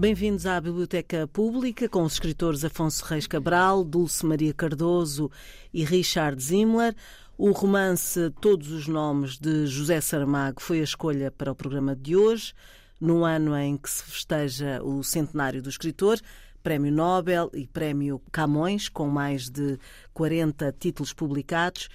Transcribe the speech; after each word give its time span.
Bem-vindos 0.00 0.46
à 0.46 0.58
Biblioteca 0.58 1.28
Pública 1.28 1.86
com 1.86 2.04
os 2.04 2.14
escritores 2.14 2.64
Afonso 2.64 3.04
Reis 3.04 3.26
Cabral, 3.26 3.84
Dulce 3.84 4.24
Maria 4.24 4.54
Cardoso 4.54 5.30
e 5.74 5.84
Richard 5.84 6.42
Zimmler. 6.42 6.96
O 7.36 7.50
romance 7.50 8.32
Todos 8.40 8.70
os 8.70 8.88
Nomes 8.88 9.36
de 9.36 9.66
José 9.66 10.00
Saramago 10.00 10.62
foi 10.62 10.80
a 10.80 10.84
escolha 10.84 11.30
para 11.30 11.52
o 11.52 11.54
programa 11.54 11.94
de 11.94 12.16
hoje, 12.16 12.54
no 12.98 13.26
ano 13.26 13.54
em 13.54 13.76
que 13.76 13.90
se 13.90 14.02
festeja 14.04 14.82
o 14.82 15.04
centenário 15.04 15.60
do 15.60 15.68
escritor. 15.68 16.18
Prémio 16.62 16.90
Nobel 16.90 17.50
e 17.52 17.66
Prémio 17.66 18.22
Camões, 18.32 18.88
com 18.88 19.06
mais 19.06 19.50
de 19.50 19.78
40 20.14 20.74
títulos 20.80 21.12
publicados. 21.12 21.90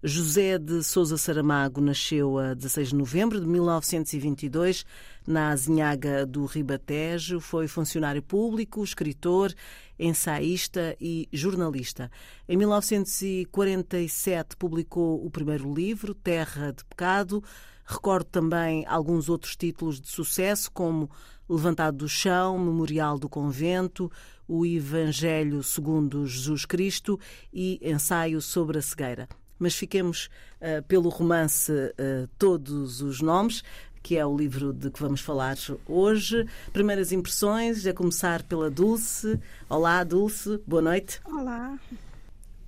José 0.00 0.60
de 0.60 0.80
Souza 0.84 1.18
Saramago 1.18 1.80
nasceu 1.80 2.38
a 2.38 2.54
16 2.54 2.90
de 2.90 2.94
novembro 2.94 3.40
de 3.40 3.48
1922 3.48 4.86
na 5.26 5.48
Azinhaga 5.48 6.24
do 6.24 6.46
Ribatejo. 6.46 7.40
Foi 7.40 7.66
funcionário 7.66 8.22
público, 8.22 8.84
escritor, 8.84 9.52
ensaísta 9.98 10.96
e 11.00 11.28
jornalista. 11.32 12.08
Em 12.48 12.56
1947 12.56 14.56
publicou 14.56 15.26
o 15.26 15.28
primeiro 15.32 15.74
livro, 15.74 16.14
Terra 16.14 16.70
de 16.70 16.84
Pecado. 16.84 17.42
Recordo 17.84 18.26
também 18.26 18.86
alguns 18.86 19.28
outros 19.28 19.56
títulos 19.56 20.00
de 20.00 20.06
sucesso, 20.06 20.70
como 20.70 21.10
Levantado 21.48 21.96
do 21.96 22.08
Chão, 22.08 22.56
Memorial 22.56 23.18
do 23.18 23.28
Convento, 23.28 24.08
O 24.46 24.64
Evangelho 24.64 25.60
segundo 25.64 26.24
Jesus 26.24 26.64
Cristo 26.64 27.18
e 27.52 27.80
Ensaio 27.82 28.40
sobre 28.40 28.78
a 28.78 28.82
Cegueira 28.82 29.28
mas 29.58 29.74
fiquemos 29.74 30.30
uh, 30.60 30.82
pelo 30.84 31.08
romance 31.08 31.72
uh, 31.72 32.28
Todos 32.38 33.02
os 33.02 33.20
Nomes, 33.20 33.62
que 34.02 34.16
é 34.16 34.24
o 34.24 34.36
livro 34.36 34.72
de 34.72 34.90
que 34.90 35.00
vamos 35.00 35.20
falar 35.20 35.56
hoje. 35.86 36.46
Primeiras 36.72 37.12
impressões, 37.12 37.86
a 37.86 37.92
começar 37.92 38.42
pela 38.42 38.70
Dulce. 38.70 39.38
Olá, 39.68 40.02
Dulce, 40.04 40.60
boa 40.66 40.82
noite. 40.82 41.20
Olá. 41.24 41.78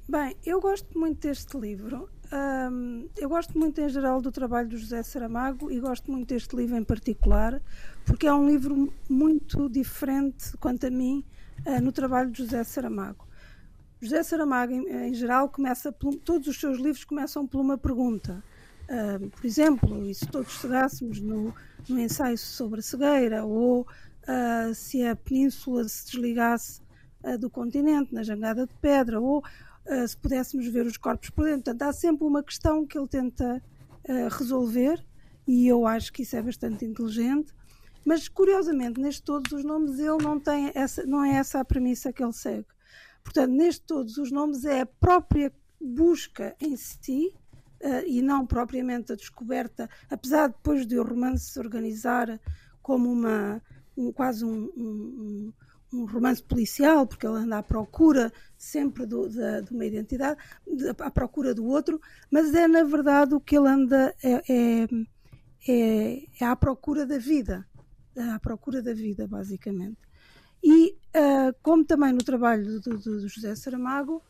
Bem, 0.08 0.36
eu 0.44 0.60
gosto 0.60 0.98
muito 0.98 1.20
deste 1.20 1.56
livro. 1.56 2.08
Um, 2.32 3.08
eu 3.16 3.28
gosto 3.28 3.58
muito 3.58 3.80
em 3.80 3.88
geral 3.88 4.20
do 4.20 4.30
trabalho 4.30 4.68
do 4.68 4.76
José 4.76 5.02
Saramago 5.02 5.70
e 5.70 5.80
gosto 5.80 6.10
muito 6.10 6.28
deste 6.28 6.54
livro 6.54 6.76
em 6.76 6.84
particular, 6.84 7.60
porque 8.04 8.26
é 8.26 8.32
um 8.32 8.48
livro 8.48 8.92
muito 9.08 9.68
diferente, 9.68 10.56
quanto 10.58 10.86
a 10.86 10.90
mim, 10.90 11.24
uh, 11.66 11.80
no 11.80 11.90
trabalho 11.90 12.30
de 12.30 12.38
José 12.44 12.62
Saramago. 12.64 13.29
José 14.00 14.22
Saramago, 14.22 14.72
em, 14.72 15.08
em 15.08 15.14
geral, 15.14 15.48
começa 15.48 15.92
por, 15.92 16.14
todos 16.16 16.48
os 16.48 16.58
seus 16.58 16.78
livros 16.78 17.04
começam 17.04 17.46
por 17.46 17.60
uma 17.60 17.76
pergunta. 17.76 18.42
Uh, 18.88 19.28
por 19.28 19.46
exemplo, 19.46 20.04
e 20.04 20.14
se 20.14 20.26
todos 20.26 20.52
chegássemos 20.60 21.20
no, 21.20 21.54
no 21.88 22.00
ensaio 22.00 22.36
sobre 22.38 22.80
a 22.80 22.82
cegueira, 22.82 23.44
ou 23.44 23.82
uh, 23.82 24.74
se 24.74 25.04
a 25.04 25.14
península 25.14 25.86
se 25.86 26.06
desligasse 26.06 26.80
uh, 27.22 27.38
do 27.38 27.50
continente, 27.50 28.12
na 28.14 28.22
jangada 28.22 28.66
de 28.66 28.74
pedra, 28.80 29.20
ou 29.20 29.42
se 30.06 30.16
pudéssemos 30.16 30.68
ver 30.68 30.86
os 30.86 30.96
corpos 30.96 31.30
por 31.30 31.46
dentro. 31.46 31.64
Portanto, 31.64 31.82
há 31.82 31.92
sempre 31.92 32.24
uma 32.24 32.44
questão 32.44 32.86
que 32.86 32.96
ele 32.96 33.08
tenta 33.08 33.60
resolver, 34.38 35.04
e 35.48 35.66
eu 35.66 35.84
acho 35.84 36.12
que 36.12 36.22
isso 36.22 36.36
é 36.36 36.42
bastante 36.42 36.84
inteligente. 36.84 37.52
Mas, 38.04 38.28
curiosamente, 38.28 39.00
neste 39.00 39.22
todos 39.22 39.50
os 39.50 39.64
nomes, 39.64 39.98
ele 39.98 40.22
não 40.22 40.38
tem 40.38 40.70
essa, 40.74 41.04
não 41.06 41.24
é 41.24 41.36
essa 41.36 41.60
a 41.60 41.64
premissa 41.64 42.12
que 42.12 42.22
ele 42.22 42.32
segue. 42.32 42.66
Portanto, 43.22 43.52
neste 43.52 43.82
todos 43.86 44.16
os 44.16 44.30
nomes 44.30 44.64
é 44.64 44.80
a 44.80 44.86
própria 44.86 45.52
busca 45.80 46.54
em 46.60 46.76
si 46.76 47.32
uh, 47.82 48.06
e 48.06 48.20
não 48.22 48.46
propriamente 48.46 49.12
a 49.12 49.16
descoberta, 49.16 49.88
apesar 50.10 50.48
de 50.48 50.54
depois 50.54 50.86
de 50.86 50.98
o 50.98 51.04
romance 51.04 51.50
se 51.50 51.58
organizar 51.58 52.40
como 52.82 53.10
uma 53.10 53.62
um, 53.96 54.12
quase 54.12 54.44
um, 54.44 54.70
um, 54.76 55.52
um, 55.92 56.04
romance 56.06 56.42
policial, 56.42 57.06
porque 57.06 57.26
ele 57.26 57.38
anda 57.38 57.58
à 57.58 57.62
procura 57.62 58.32
sempre 58.56 59.06
do, 59.06 59.28
da, 59.28 59.60
de 59.60 59.72
uma 59.72 59.84
identidade, 59.84 60.40
de, 60.66 60.88
à 60.88 61.10
procura 61.10 61.54
do 61.54 61.66
outro, 61.66 62.00
mas 62.30 62.54
é 62.54 62.66
na 62.66 62.82
verdade 62.84 63.34
o 63.34 63.40
que 63.40 63.56
ele 63.56 63.68
anda 63.68 64.14
é, 64.22 64.42
é, 64.48 64.88
é, 65.68 66.22
é 66.40 66.44
à 66.44 66.56
procura 66.56 67.04
da 67.04 67.18
vida, 67.18 67.66
é 68.16 68.22
à 68.22 68.38
procura 68.38 68.82
da 68.82 68.94
vida, 68.94 69.26
basicamente. 69.26 69.98
E, 70.62 70.96
uh, 71.14 71.54
como 71.62 71.84
também 71.84 72.12
no 72.12 72.24
trabalho 72.24 72.64
do, 72.64 72.80
do, 72.80 72.98
do, 72.98 73.28
José 73.28 73.54
Saramago, 73.54 74.22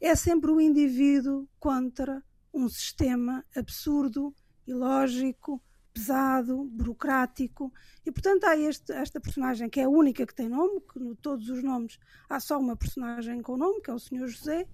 é 0.00 0.14
sempre 0.14 0.50
o 0.50 0.60
indivíduo 0.60 1.48
contra 1.58 2.22
um 2.52 2.68
sistema 2.68 3.44
absurdo, 3.56 4.34
ilógico, 4.66 5.62
pesado, 5.92 6.64
burocrático. 6.64 7.72
E, 8.04 8.10
portanto, 8.10 8.44
há 8.44 8.56
este, 8.56 8.92
esta 8.92 9.20
personagem 9.20 9.68
que 9.68 9.80
é 9.80 9.84
a 9.84 9.88
única 9.88 10.26
que 10.26 10.34
tem 10.34 10.48
nome, 10.48 10.80
que 10.80 10.98
no 10.98 11.14
todos 11.14 11.48
os 11.48 11.62
nomes 11.62 11.98
há 12.28 12.40
só 12.40 12.58
uma 12.58 12.76
personagem 12.76 13.40
com 13.42 13.56
nome, 13.56 13.80
que 13.80 13.90
é 13.90 13.94
o 13.94 13.98
Senhor 13.98 14.26
José, 14.26 14.66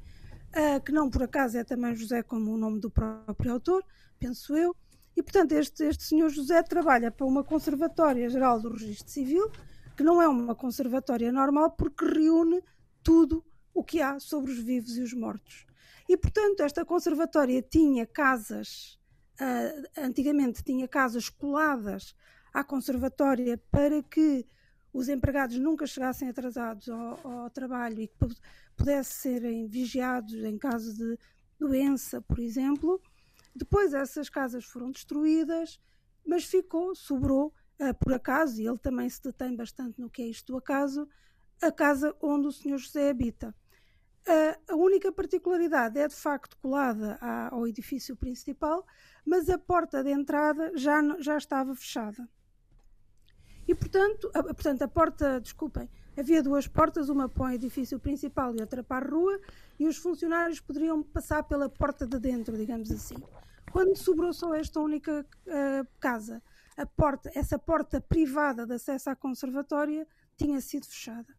uh, 0.55 0.83
que 0.83 0.93
não 0.93 1.11
por 1.11 1.23
acaso 1.23 1.59
é 1.59 1.65
também 1.65 1.95
José 1.95 2.23
como 2.23 2.53
o 2.53 2.59
nome 2.59 2.81
do 2.81 2.91
próprio 2.91 3.53
autor, 3.53 3.85
penso 4.19 4.57
eu. 4.57 4.75
E, 5.17 5.23
portanto, 5.23 5.53
este, 5.53 5.83
este 5.85 6.05
Senhor 6.05 6.29
José 6.31 6.63
trabalha 6.63 7.11
para 7.11 7.27
uma 7.27 7.43
Conservatória 7.43 8.29
Geral 8.29 8.61
do 8.61 8.71
Registro 8.71 9.11
Civil, 9.11 9.51
que 9.99 10.05
não 10.05 10.23
é 10.23 10.29
uma 10.29 10.55
conservatória 10.55 11.33
normal 11.33 11.73
porque 11.73 12.05
reúne 12.05 12.63
tudo 13.03 13.45
o 13.75 13.83
que 13.83 14.01
há 14.01 14.21
sobre 14.21 14.53
os 14.53 14.59
vivos 14.61 14.97
e 14.97 15.03
os 15.03 15.13
mortos. 15.13 15.67
E, 16.09 16.17
portanto, 16.17 16.61
esta 16.61 16.85
conservatória 16.85 17.61
tinha 17.61 18.07
casas, 18.07 18.97
uh, 19.41 20.01
antigamente 20.01 20.63
tinha 20.63 20.87
casas 20.87 21.29
coladas 21.29 22.15
à 22.55 22.63
conservatória 22.63 23.61
para 23.73 24.01
que 24.01 24.47
os 24.93 25.09
empregados 25.09 25.59
nunca 25.59 25.85
chegassem 25.85 26.29
atrasados 26.29 26.89
ao, 26.89 27.27
ao 27.27 27.51
trabalho 27.51 28.01
e 28.01 28.07
que 28.07 28.15
pudessem 28.77 29.33
serem 29.33 29.67
vigiados 29.67 30.33
em 30.33 30.57
caso 30.57 30.97
de 30.97 31.19
doença, 31.59 32.23
por 32.23 32.39
exemplo. 32.39 33.03
Depois 33.53 33.93
essas 33.93 34.29
casas 34.29 34.65
foram 34.65 34.93
destruídas, 34.93 35.81
mas 36.25 36.45
ficou, 36.45 36.95
sobrou 36.95 37.53
uh, 37.81 37.95
por 37.95 38.13
acaso, 38.13 38.61
e 38.61 38.67
ele 38.67 38.79
também 38.79 39.09
se 39.09 39.23
detém 39.23 39.55
bastante 39.55 40.01
no 40.01 40.11
que 40.11 40.23
é 40.23 40.27
isto 40.27 40.53
do 40.53 40.59
acaso, 40.59 41.09
a 41.61 41.73
casa 41.73 42.15
onde 42.21 42.47
o 42.47 42.53
Senhor 42.53 42.79
José 42.79 43.11
habita. 43.11 43.55
Uh, 44.27 44.73
a 44.73 44.77
única 44.77 45.11
particularidade 45.11 45.99
é 45.99 46.07
de 46.07 46.15
facto 46.15 46.57
colada 46.59 47.17
à, 47.21 47.55
ao 47.55 47.67
edifício 47.67 48.15
principal, 48.15 48.87
mas 49.25 49.49
a 49.49 49.59
porta 49.59 50.03
de 50.03 50.11
entrada 50.11 50.73
já, 50.77 51.01
já 51.19 51.37
estava 51.37 51.75
fechada. 51.75 52.29
E 53.67 53.75
portanto 53.75 54.31
a, 54.35 54.43
portanto, 54.43 54.83
a 54.83 54.89
porta, 54.89 55.41
desculpem, 55.41 55.89
havia 56.17 56.43
duas 56.43 56.67
portas, 56.67 57.09
uma 57.09 57.29
para 57.29 57.45
o 57.45 57.53
edifício 57.53 57.99
principal 57.99 58.55
e 58.55 58.61
outra 58.61 58.83
para 58.83 59.07
a 59.07 59.11
rua, 59.11 59.41
e 59.79 59.87
os 59.87 59.97
funcionários 59.97 60.61
poderiam 60.61 61.03
passar 61.03 61.43
pela 61.45 61.69
porta 61.69 62.07
de 62.07 62.19
dentro, 62.19 62.57
digamos 62.57 62.91
assim. 62.91 63.17
Quando 63.71 63.97
sobrou 63.97 64.33
só 64.33 64.55
esta 64.55 64.81
única 64.81 65.25
uh, 65.47 65.87
casa, 66.01 66.43
porta, 66.87 67.31
essa 67.35 67.59
porta 67.59 68.01
privada 68.01 68.67
de 68.67 68.75
acesso 68.75 69.11
à 69.11 69.17
conservatória 69.17 70.07
tinha 70.37 70.61
sido 70.61 70.87
fechada. 70.87 71.35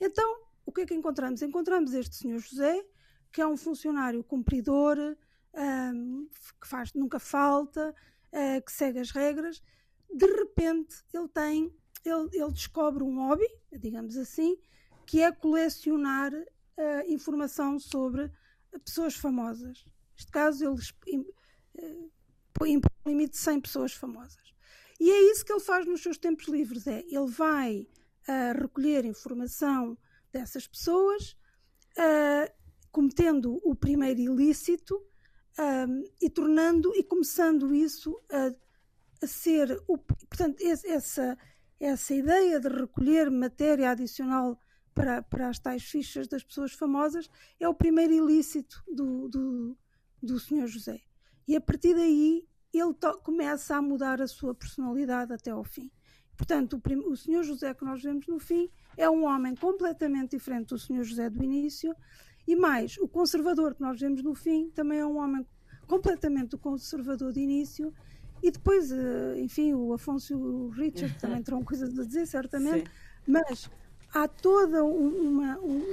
Então, 0.00 0.42
o 0.64 0.72
que 0.72 0.82
é 0.82 0.86
que 0.86 0.94
encontramos? 0.94 1.42
Encontramos 1.42 1.92
este 1.94 2.16
senhor 2.16 2.38
José, 2.38 2.84
que 3.32 3.40
é 3.40 3.46
um 3.46 3.56
funcionário 3.56 4.22
cumpridor, 4.22 4.96
um, 5.54 6.28
que 6.60 6.68
faz, 6.68 6.92
nunca 6.94 7.18
falta, 7.18 7.94
uh, 8.32 8.64
que 8.64 8.72
segue 8.72 8.98
as 9.00 9.10
regras. 9.10 9.62
De 10.12 10.26
repente, 10.26 10.96
ele 11.12 11.28
tem, 11.28 11.74
ele, 12.04 12.28
ele 12.32 12.52
descobre 12.52 13.02
um 13.02 13.16
hobby, 13.16 13.46
digamos 13.72 14.16
assim, 14.16 14.56
que 15.06 15.20
é 15.20 15.32
colecionar 15.32 16.32
uh, 16.32 17.12
informação 17.12 17.78
sobre 17.78 18.30
pessoas 18.84 19.14
famosas. 19.14 19.84
Neste 20.16 20.30
caso, 20.30 20.64
ele 21.06 21.20
uh, 21.78 22.12
põe 22.52 22.76
um 22.76 22.80
limite 23.06 23.32
de 23.32 23.38
100 23.38 23.60
pessoas 23.60 23.92
famosas. 23.92 24.43
E 25.00 25.10
é 25.10 25.30
isso 25.30 25.44
que 25.44 25.52
ele 25.52 25.60
faz 25.60 25.86
nos 25.86 26.02
seus 26.02 26.18
tempos 26.18 26.46
livres, 26.46 26.86
é 26.86 27.00
ele 27.00 27.26
vai 27.26 27.88
uh, 28.28 28.60
recolher 28.60 29.04
informação 29.04 29.98
dessas 30.32 30.66
pessoas, 30.66 31.36
uh, 31.98 32.52
cometendo 32.90 33.60
o 33.64 33.74
primeiro 33.74 34.20
ilícito 34.20 35.02
um, 35.58 36.04
e 36.20 36.30
tornando 36.30 36.92
e 36.94 37.02
começando 37.02 37.74
isso 37.74 38.20
a, 38.30 38.52
a 39.22 39.26
ser 39.26 39.82
o, 39.86 39.98
portanto 39.98 40.60
essa 40.62 41.36
essa 41.80 42.14
ideia 42.14 42.60
de 42.60 42.68
recolher 42.68 43.30
matéria 43.30 43.90
adicional 43.90 44.58
para, 44.94 45.22
para 45.22 45.48
as 45.48 45.58
tais 45.58 45.82
fichas 45.82 46.28
das 46.28 46.42
pessoas 46.42 46.72
famosas 46.72 47.28
é 47.58 47.68
o 47.68 47.74
primeiro 47.74 48.12
ilícito 48.12 48.82
do, 48.86 49.28
do, 49.28 49.78
do 50.22 50.38
Sr. 50.38 50.66
José. 50.66 51.00
E 51.46 51.56
a 51.56 51.60
partir 51.60 51.94
daí 51.94 52.46
ele 52.80 52.94
começa 53.22 53.76
a 53.76 53.82
mudar 53.82 54.20
a 54.20 54.26
sua 54.26 54.54
personalidade 54.54 55.32
até 55.32 55.50
ao 55.50 55.64
fim. 55.64 55.90
Portanto, 56.36 56.80
o, 56.82 57.10
o 57.10 57.16
Senhor 57.16 57.42
José 57.44 57.72
que 57.74 57.84
nós 57.84 58.02
vemos 58.02 58.26
no 58.26 58.38
fim 58.38 58.68
é 58.96 59.08
um 59.08 59.24
homem 59.24 59.54
completamente 59.54 60.36
diferente 60.36 60.68
do 60.68 60.78
Senhor 60.78 61.04
José 61.04 61.30
do 61.30 61.42
início, 61.42 61.94
e 62.46 62.54
mais, 62.54 62.98
o 62.98 63.08
conservador 63.08 63.74
que 63.74 63.80
nós 63.80 63.98
vemos 63.98 64.22
no 64.22 64.34
fim 64.34 64.68
também 64.70 64.98
é 64.98 65.06
um 65.06 65.18
homem 65.18 65.46
completamente 65.86 66.56
conservador 66.56 67.32
de 67.32 67.40
início, 67.40 67.92
E 68.42 68.50
depois, 68.50 68.92
eh, 68.92 69.36
enfim, 69.38 69.72
o 69.72 69.94
Afonso 69.94 70.32
e 70.32 70.36
o 70.36 70.68
Richard 70.68 71.18
também 71.18 71.42
terão 71.42 71.64
coisas 71.64 71.98
a 71.98 72.04
dizer, 72.04 72.26
certamente, 72.26 72.90
Sim. 72.90 72.92
mas 73.26 73.70
há 74.12 74.28
toda 74.28 74.84
uma, 74.84 75.56
uma, 75.58 75.86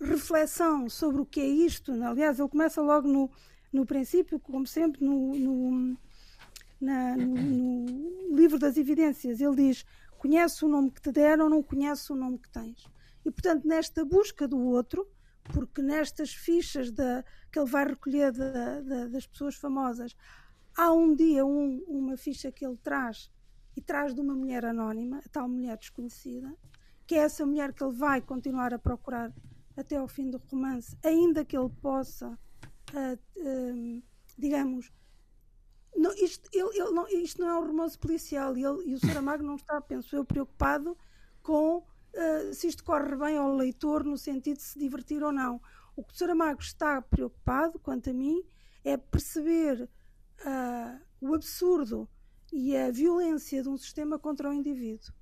reflexão 0.00 0.88
sobre 0.88 1.20
o 1.20 1.26
que 1.26 1.40
é 1.40 1.46
isto. 1.46 1.90
Aliás, 2.04 2.38
ele 2.38 2.48
começa 2.48 2.80
logo 2.80 3.08
no, 3.08 3.28
no 3.72 3.86
princípio, 3.86 4.38
como 4.40 4.66
sempre, 4.66 5.04
no, 5.04 5.34
no, 5.34 5.96
na, 6.80 7.16
no, 7.16 7.34
no 7.34 8.36
livro 8.36 8.58
das 8.58 8.76
evidências. 8.76 9.40
Ele 9.40 9.56
diz: 9.56 9.84
Conhece 10.18 10.64
o 10.64 10.68
nome 10.68 10.90
que 10.90 11.00
te 11.00 11.12
deram, 11.12 11.48
não 11.48 11.62
conhece 11.62 12.12
o 12.12 12.16
nome 12.16 12.38
que 12.38 12.50
tens. 12.50 12.84
E, 13.24 13.30
portanto, 13.30 13.66
nesta 13.66 14.04
busca 14.04 14.46
do 14.48 14.58
outro, 14.58 15.06
porque 15.52 15.82
nestas 15.82 16.32
fichas 16.32 16.90
da, 16.90 17.24
que 17.50 17.58
ele 17.58 17.68
vai 17.68 17.86
recolher 17.86 18.32
da, 18.32 18.80
da, 18.80 19.06
das 19.06 19.26
pessoas 19.26 19.56
famosas, 19.56 20.16
há 20.76 20.92
um 20.92 21.14
dia 21.14 21.44
um, 21.44 21.82
uma 21.86 22.16
ficha 22.16 22.50
que 22.50 22.64
ele 22.64 22.76
traz 22.76 23.30
e 23.76 23.80
traz 23.80 24.14
de 24.14 24.20
uma 24.20 24.34
mulher 24.34 24.64
anónima, 24.64 25.18
a 25.18 25.28
tal 25.28 25.48
mulher 25.48 25.76
desconhecida, 25.76 26.54
que 27.06 27.14
é 27.14 27.18
essa 27.18 27.44
mulher 27.46 27.72
que 27.72 27.82
ele 27.82 27.94
vai 27.94 28.20
continuar 28.20 28.72
a 28.74 28.78
procurar 28.78 29.32
até 29.76 29.96
ao 29.96 30.08
fim 30.08 30.30
do 30.30 30.38
romance, 30.50 30.96
ainda 31.04 31.44
que 31.44 31.56
ele 31.56 31.70
possa, 31.80 32.38
uh, 32.94 34.02
digamos, 34.38 34.90
não, 35.96 36.12
isto, 36.14 36.48
ele, 36.52 36.78
ele 36.78 36.90
não, 36.90 37.08
isto 37.08 37.40
não 37.40 37.48
é 37.48 37.58
um 37.58 37.66
romance 37.66 37.98
policial 37.98 38.56
e, 38.56 38.64
ele, 38.64 38.90
e 38.90 38.94
o 38.94 38.98
Saramago 38.98 39.42
não 39.42 39.56
está, 39.56 39.80
penso 39.80 40.14
eu, 40.16 40.24
preocupado 40.24 40.96
com 41.42 41.78
uh, 41.78 42.54
se 42.54 42.68
isto 42.68 42.84
corre 42.84 43.16
bem 43.16 43.36
ao 43.36 43.54
leitor 43.54 44.04
no 44.04 44.16
sentido 44.16 44.56
de 44.56 44.62
se 44.62 44.78
divertir 44.78 45.22
ou 45.22 45.32
não. 45.32 45.60
O 45.96 46.04
que 46.04 46.14
o 46.14 46.16
Saramago 46.16 46.60
está 46.60 47.02
preocupado, 47.02 47.78
quanto 47.78 48.10
a 48.10 48.12
mim, 48.12 48.42
é 48.84 48.96
perceber 48.96 49.82
uh, 49.82 51.00
o 51.20 51.34
absurdo 51.34 52.08
e 52.52 52.76
a 52.76 52.90
violência 52.90 53.62
de 53.62 53.68
um 53.68 53.76
sistema 53.76 54.18
contra 54.18 54.48
o 54.48 54.52
indivíduo. 54.52 55.12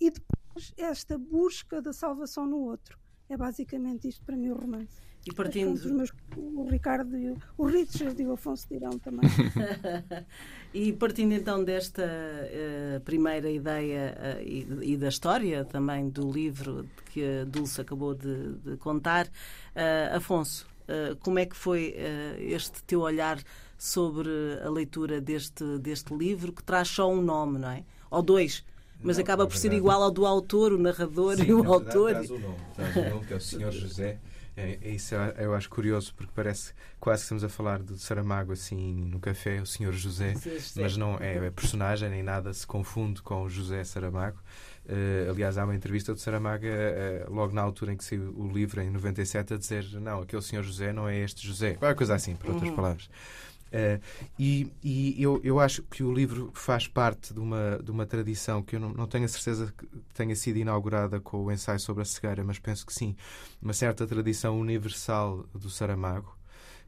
E 0.00 0.10
depois 0.10 0.72
esta 0.76 1.16
busca 1.16 1.80
da 1.80 1.92
salvação 1.92 2.46
no 2.46 2.58
outro. 2.58 2.98
É 3.28 3.36
basicamente 3.36 4.08
isto 4.08 4.24
para 4.24 4.36
mim 4.36 4.50
o 4.50 4.54
romance. 4.54 5.00
E 5.26 5.32
partindo. 5.32 5.88
Meus, 5.94 6.12
o 6.36 6.68
Ricardo 6.68 7.16
e 7.16 7.30
o, 7.30 7.36
o 7.56 7.66
Richard 7.66 8.20
e 8.20 8.26
o 8.26 8.32
Afonso 8.32 8.66
dirão 8.68 8.98
também. 8.98 9.28
e 10.74 10.92
partindo 10.92 11.32
então 11.32 11.64
desta 11.64 12.02
uh, 12.04 13.00
primeira 13.00 13.50
ideia 13.50 14.14
uh, 14.18 14.42
e, 14.42 14.92
e, 14.92 14.96
da 14.98 15.08
história 15.08 15.64
também 15.64 16.10
do 16.10 16.30
livro 16.30 16.86
que 17.06 17.24
a 17.24 17.44
Dulce 17.44 17.80
acabou 17.80 18.14
de, 18.14 18.52
de 18.56 18.76
contar, 18.76 19.26
uh, 19.26 20.16
Afonso, 20.16 20.66
como 21.20 21.38
é 21.38 21.46
que 21.46 21.56
foi 21.56 21.96
este 22.40 22.82
teu 22.82 23.00
olhar 23.00 23.38
sobre 23.78 24.28
a 24.62 24.68
leitura 24.68 25.18
deste, 25.18 25.78
deste 25.78 26.14
livro, 26.14 26.52
que 26.52 26.62
traz 26.62 26.88
só 26.88 27.10
um 27.10 27.22
nome, 27.22 27.58
não 27.58 27.70
é? 27.70 27.84
Ou 28.10 28.20
dois. 28.20 28.62
Mas 29.02 29.16
não, 29.16 29.24
acaba 29.24 29.46
por 29.46 29.52
verdade, 29.52 29.74
ser 29.74 29.76
igual 29.78 30.02
ao 30.02 30.10
do 30.10 30.26
autor, 30.26 30.74
o 30.74 30.78
narrador 30.78 31.36
sim, 31.36 31.44
e 31.44 31.54
o 31.54 31.72
autor. 31.72 32.10
Traz 32.10 32.30
o 32.30 32.38
nome, 32.38 32.56
traz 32.74 32.96
o 32.96 33.10
nome 33.10 33.26
que 33.26 33.32
é 33.32 33.36
o 33.36 33.40
Senhor 33.40 33.72
José. 33.72 34.18
É, 34.56 34.78
é 34.82 34.90
isso 34.90 35.14
eu 35.14 35.54
acho 35.54 35.68
curioso 35.68 36.14
porque 36.14 36.32
parece 36.34 36.72
quase 37.00 37.22
que 37.22 37.24
estamos 37.24 37.44
a 37.44 37.48
falar 37.48 37.82
de 37.82 37.98
Saramago 37.98 38.52
assim 38.52 38.94
no 39.04 39.18
café, 39.18 39.60
o 39.60 39.66
Senhor 39.66 39.92
José, 39.92 40.34
mas 40.76 40.96
não 40.96 41.18
é, 41.18 41.46
é 41.46 41.50
personagem 41.50 42.08
nem 42.08 42.22
nada 42.22 42.52
se 42.52 42.66
confunde 42.66 43.20
com 43.20 43.42
o 43.42 43.50
José 43.50 43.82
Saramago. 43.82 44.38
Uh, 44.86 45.30
aliás, 45.30 45.56
há 45.56 45.64
uma 45.64 45.74
entrevista 45.74 46.12
de 46.12 46.20
Saramago 46.20 46.66
uh, 46.66 47.32
logo 47.32 47.54
na 47.54 47.62
altura 47.62 47.94
em 47.94 47.96
que 47.96 48.04
saiu 48.04 48.34
o 48.36 48.46
livro, 48.46 48.82
em 48.82 48.90
97, 48.90 49.54
a 49.54 49.56
dizer: 49.56 49.84
Não, 49.94 50.20
aquele 50.20 50.42
Senhor 50.42 50.62
José 50.62 50.92
não 50.92 51.08
é 51.08 51.20
este 51.20 51.46
José. 51.46 51.72
Qualquer 51.74 51.96
coisa 51.96 52.14
assim, 52.14 52.36
por 52.36 52.50
outras 52.50 52.68
uhum. 52.68 52.76
palavras. 52.76 53.08
Uh, 53.74 54.00
e, 54.38 54.70
e 54.84 55.20
eu, 55.20 55.40
eu 55.42 55.58
acho 55.58 55.82
que 55.82 56.04
o 56.04 56.14
livro 56.14 56.52
faz 56.54 56.86
parte 56.86 57.34
de 57.34 57.40
uma, 57.40 57.80
de 57.82 57.90
uma 57.90 58.06
tradição 58.06 58.62
que 58.62 58.76
eu 58.76 58.80
não, 58.80 58.90
não 58.90 59.08
tenho 59.08 59.24
a 59.24 59.28
certeza 59.28 59.74
que 59.76 59.84
tenha 60.14 60.36
sido 60.36 60.58
inaugurada 60.58 61.18
com 61.18 61.44
o 61.44 61.50
ensaio 61.50 61.80
sobre 61.80 62.02
a 62.02 62.04
cegueira, 62.04 62.44
mas 62.44 62.60
penso 62.60 62.86
que 62.86 62.94
sim, 62.94 63.16
uma 63.60 63.72
certa 63.72 64.06
tradição 64.06 64.60
universal 64.60 65.44
do 65.52 65.68
Saramago. 65.68 66.38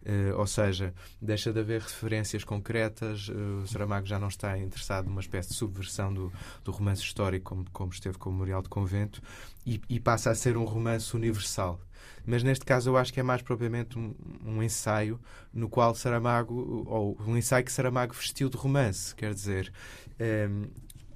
Uh, 0.02 0.38
ou 0.38 0.46
seja, 0.46 0.94
deixa 1.20 1.52
de 1.52 1.58
haver 1.58 1.80
referências 1.80 2.44
concretas, 2.44 3.28
uh, 3.28 3.62
o 3.64 3.66
Saramago 3.66 4.06
já 4.06 4.20
não 4.20 4.28
está 4.28 4.56
interessado 4.56 5.06
numa 5.08 5.20
espécie 5.20 5.48
de 5.48 5.56
subversão 5.56 6.14
do, 6.14 6.32
do 6.62 6.70
romance 6.70 7.02
histórico, 7.02 7.46
como, 7.46 7.64
como 7.72 7.90
esteve 7.90 8.16
com 8.16 8.30
o 8.30 8.32
Memorial 8.32 8.62
de 8.62 8.68
Convento, 8.68 9.20
e, 9.66 9.80
e, 9.88 9.98
passa 9.98 10.30
a 10.30 10.34
ser 10.36 10.56
um 10.56 10.62
romance 10.62 11.16
universal 11.16 11.80
mas 12.26 12.43
neste 12.43 12.64
caso 12.64 12.90
eu 12.90 12.96
acho 12.96 13.12
que 13.12 13.20
é 13.20 13.23
mais 13.23 13.40
propriamente 13.40 13.99
um, 13.99 14.14
um, 14.44 14.62
ensaio 14.62 15.20
no 15.52 15.69
qual 15.69 15.94
Saramago, 15.94 16.84
ou 16.87 17.17
um 17.26 17.37
ensaio 17.37 17.64
que 17.64 17.73
Saramago 17.73 18.12
vestiu 18.12 18.49
de 18.49 18.56
romance, 18.56 19.14
quer 19.14 19.32
dizer. 19.32 19.73
Um, 20.19 20.25
ehm, 20.25 20.64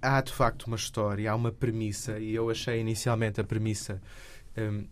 há 0.01 0.21
de 0.21 0.33
facto 0.33 0.65
uma 0.65 0.77
história, 0.77 1.31
há 1.31 1.35
uma 1.35 1.53
premissa, 1.53 2.19
e 2.19 2.35
eu 2.35 2.49
achei 2.49 2.81
inicialmente 2.81 3.41
a 3.41 3.45
premissa 3.45 4.01
um, 4.57 4.61
ehm, 4.61 4.85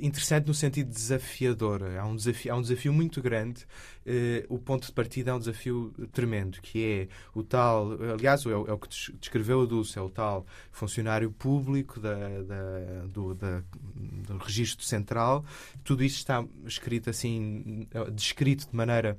interessante 0.00 0.46
no 0.46 0.54
sentido 0.54 0.88
desafiador. 0.88 1.82
Há 1.98 2.06
um 2.06 2.16
desafio, 2.16 2.52
há 2.52 2.56
um 2.56 2.62
desafio 2.62 2.92
muito 2.92 3.20
grande. 3.22 3.64
Uh, 4.06 4.54
o 4.54 4.58
ponto 4.58 4.86
de 4.86 4.92
partida 4.92 5.30
é 5.30 5.34
um 5.34 5.38
desafio 5.38 5.92
tremendo, 6.12 6.60
que 6.60 6.84
é 6.84 7.08
o 7.34 7.42
tal, 7.42 7.92
aliás, 8.12 8.44
é 8.44 8.50
o, 8.50 8.66
é 8.66 8.72
o 8.72 8.78
que 8.78 8.88
descreveu 9.18 9.62
a 9.62 9.66
Dulce, 9.66 9.98
é 9.98 10.02
o 10.02 10.10
tal 10.10 10.46
funcionário 10.70 11.30
público 11.30 11.98
da, 11.98 12.14
da, 12.42 13.06
do, 13.06 13.34
da, 13.34 13.62
do 13.94 14.36
registro 14.38 14.84
central. 14.84 15.44
Tudo 15.82 16.04
isto 16.04 16.18
está 16.18 16.44
escrito 16.66 17.10
assim, 17.10 17.86
descrito 18.12 18.68
de 18.70 18.76
maneira 18.76 19.18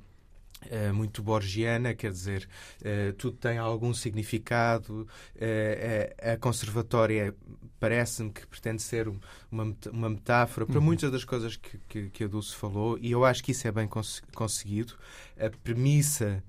Uh, 0.70 0.92
muito 0.92 1.22
borgiana, 1.22 1.94
quer 1.94 2.10
dizer, 2.10 2.48
uh, 2.80 3.12
tudo 3.12 3.36
tem 3.36 3.58
algum 3.58 3.94
significado. 3.94 5.06
Uh, 5.36 6.32
a 6.32 6.36
conservatória 6.38 7.34
parece-me 7.78 8.32
que 8.32 8.46
pretende 8.46 8.82
ser 8.82 9.08
uma, 9.50 9.76
uma 9.92 10.10
metáfora 10.10 10.66
para 10.66 10.78
uhum. 10.78 10.84
muitas 10.84 11.12
das 11.12 11.24
coisas 11.24 11.56
que, 11.56 11.78
que, 11.88 12.10
que, 12.10 12.24
a 12.24 12.26
Dulce 12.26 12.54
falou, 12.54 12.98
e 12.98 13.12
eu 13.12 13.24
acho 13.24 13.44
que 13.44 13.52
isso 13.52 13.68
é 13.68 13.72
bem 13.72 13.86
cons 13.86 14.22
conseguido. 14.34 14.94
A 15.38 15.50
premissa 15.50 16.42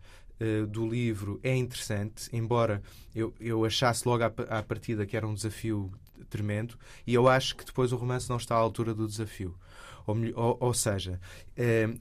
do 0.70 0.88
livro 0.88 1.40
é 1.42 1.56
interessante, 1.56 2.30
embora 2.32 2.82
eu, 3.14 3.34
eu 3.40 3.66
achasse 3.66 4.08
logo 4.08 4.24
à, 4.24 4.28
à 4.50 4.62
partida 4.62 5.04
que 5.04 5.18
era 5.18 5.28
um 5.28 5.34
desafio 5.34 5.92
tremendo, 6.30 6.78
e 7.08 7.14
eu 7.16 7.28
acho 7.28 7.56
que 7.56 7.66
depois 7.66 7.92
o 7.92 7.98
romance 7.98 8.30
não 8.30 8.38
está 8.38 8.56
à 8.56 8.60
altura 8.60 8.94
do 8.94 9.08
desafio. 9.08 9.56
Ou, 10.06 10.16
ou, 10.36 10.58
ou 10.62 10.74
seja, 10.74 11.20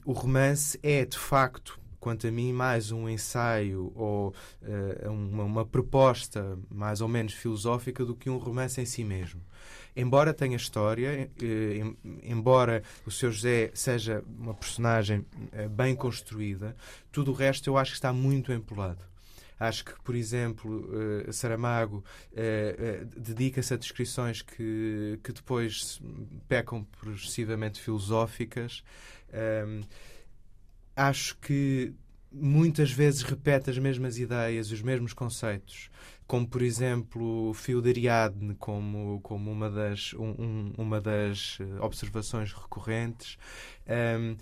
o 0.05 0.13
romance 0.13 0.79
é 0.83 1.03
de 1.03 1.17
facto 1.17 1.79
quanto 1.99 2.27
a 2.27 2.31
mim, 2.31 2.53
mais 2.53 2.91
um 2.91 3.09
ensaio 3.09 3.91
ou 3.95 4.33
uh, 4.61 5.11
uma, 5.11 5.43
uma, 5.43 5.65
proposta 5.65 6.57
mais 6.69 7.01
ou 7.01 7.07
menos 7.07 7.33
filosófica 7.33 8.05
do 8.05 8.15
que 8.15 8.29
um 8.29 8.37
romance 8.37 8.79
em 8.79 8.85
si 8.85 9.03
mesmo. 9.03 9.41
Embora 9.95 10.33
tenha 10.33 10.55
história, 10.55 11.29
uh, 11.41 11.97
embora 12.23 12.83
o 13.05 13.11
Sr. 13.11 13.31
José 13.31 13.71
seja 13.73 14.23
uma 14.27 14.53
personagem 14.53 15.19
uh, 15.19 15.69
bem 15.69 15.95
construída, 15.95 16.75
tudo 17.11 17.31
o 17.31 17.33
resto 17.33 17.69
eu 17.69 17.77
acho 17.77 17.91
que 17.91 17.97
está 17.97 18.13
muito 18.13 18.51
empolado. 18.51 19.03
Acho 19.59 19.85
que, 19.85 19.93
por 20.03 20.13
exemplo, 20.13 20.87
Saramago 21.33 22.03
dedica-se 23.15 23.73
a 23.73 23.77
descrições 23.77 24.43
que, 24.43 25.19
que 25.23 25.33
depois 25.33 25.99
pecam 26.47 26.83
por 26.83 27.11
excessivamente 27.11 27.81
filosóficas. 27.81 28.83
Ehm, 29.33 29.81
acho 30.97 31.37
que 31.37 31.93
muitas 32.31 32.91
vezes 32.91 33.21
repete 33.21 33.69
as 33.69 33.77
mesmas 33.77 34.17
ideias, 34.17 34.71
os 34.71 34.81
mesmos 34.81 35.13
conceitos, 35.13 35.89
como 36.25 36.47
por 36.47 36.61
exemplo 36.61 37.49
o 37.49 37.53
fio 37.53 37.81
de 37.81 37.89
Ariadne, 37.89 38.55
como, 38.55 39.21
como 39.21 39.51
uma, 39.51 39.69
das, 39.69 40.13
um, 40.13 40.73
uma 40.77 40.99
das 40.99 41.57
eh, 41.61 41.79
observações 41.79 42.51
recorrentes. 42.51 43.37
Um, 43.87 44.35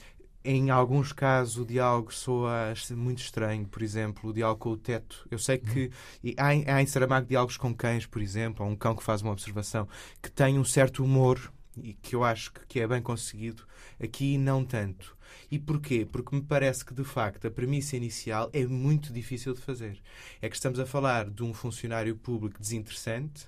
em 0.48 0.70
alguns 0.70 1.12
casos 1.12 1.58
o 1.58 1.66
diálogo 1.66 2.14
soa 2.14 2.74
muito 2.92 3.20
estranho, 3.20 3.68
por 3.68 3.82
exemplo, 3.82 4.30
o 4.30 4.34
diálogo 4.34 4.60
com 4.60 4.70
o 4.72 4.78
teto. 4.78 5.28
Eu 5.30 5.40
sei 5.40 5.58
que 5.58 5.92
há, 6.38 6.76
há 6.76 6.82
em 6.82 6.86
Saramago 6.86 7.28
diálogos 7.28 7.58
com 7.58 7.74
cães, 7.74 8.06
por 8.06 8.22
exemplo, 8.22 8.64
ou 8.64 8.72
um 8.72 8.76
cão 8.76 8.96
que 8.96 9.04
faz 9.04 9.22
uma 9.22 9.32
observação, 9.32 9.88
que 10.22 10.32
tem 10.32 10.60
um 10.60 10.64
certo 10.64 11.04
humor 11.04 11.52
e 11.82 11.94
que 11.94 12.16
eu 12.16 12.24
acho 12.24 12.54
que 12.68 12.80
é 12.80 12.88
bem 12.88 13.02
conseguido. 13.02 13.64
Aqui 14.02 14.38
não 14.38 14.64
tanto. 14.64 15.15
E 15.52 15.60
porquê? 15.60 16.08
Porque 16.10 16.36
me 16.36 16.42
parece 16.42 16.84
que, 16.84 16.94
de 16.94 17.04
facto, 17.04 17.48
a 17.48 17.52
premissa 17.52 17.96
inicial 17.96 18.50
é 18.54 18.66
muito 18.66 19.14
difícil 19.14 19.54
de 19.54 19.62
fazer. 19.62 19.98
É 20.42 20.50
que 20.50 20.56
estamos 20.56 20.80
a 20.80 20.86
falar 20.86 21.30
de 21.30 21.44
um 21.44 21.54
funcionário 21.54 22.16
público 22.16 22.60
desinteressante, 22.60 23.48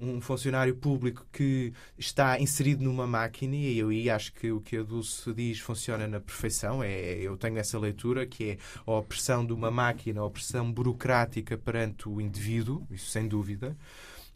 um 0.00 0.20
funcionário 0.20 0.76
público 0.76 1.26
que 1.32 1.72
está 1.98 2.38
inserido 2.40 2.84
numa 2.84 3.06
máquina 3.06 3.56
e 3.56 3.78
eu 3.78 3.90
acho 4.14 4.32
que 4.32 4.50
o 4.50 4.60
que 4.60 4.76
a 4.76 4.82
Dulce 4.82 5.32
diz 5.34 5.58
funciona 5.58 6.06
na 6.06 6.20
perfeição. 6.20 6.82
É, 6.82 7.14
eu 7.14 7.36
tenho 7.36 7.58
essa 7.58 7.78
leitura 7.78 8.26
que 8.26 8.50
é 8.50 8.58
a 8.86 8.92
opressão 8.92 9.44
de 9.44 9.52
uma 9.52 9.70
máquina, 9.70 10.20
a 10.20 10.24
opressão 10.24 10.70
burocrática 10.70 11.58
perante 11.58 12.08
o 12.08 12.20
indivíduo, 12.20 12.86
isso 12.90 13.10
sem 13.10 13.26
dúvida. 13.26 13.76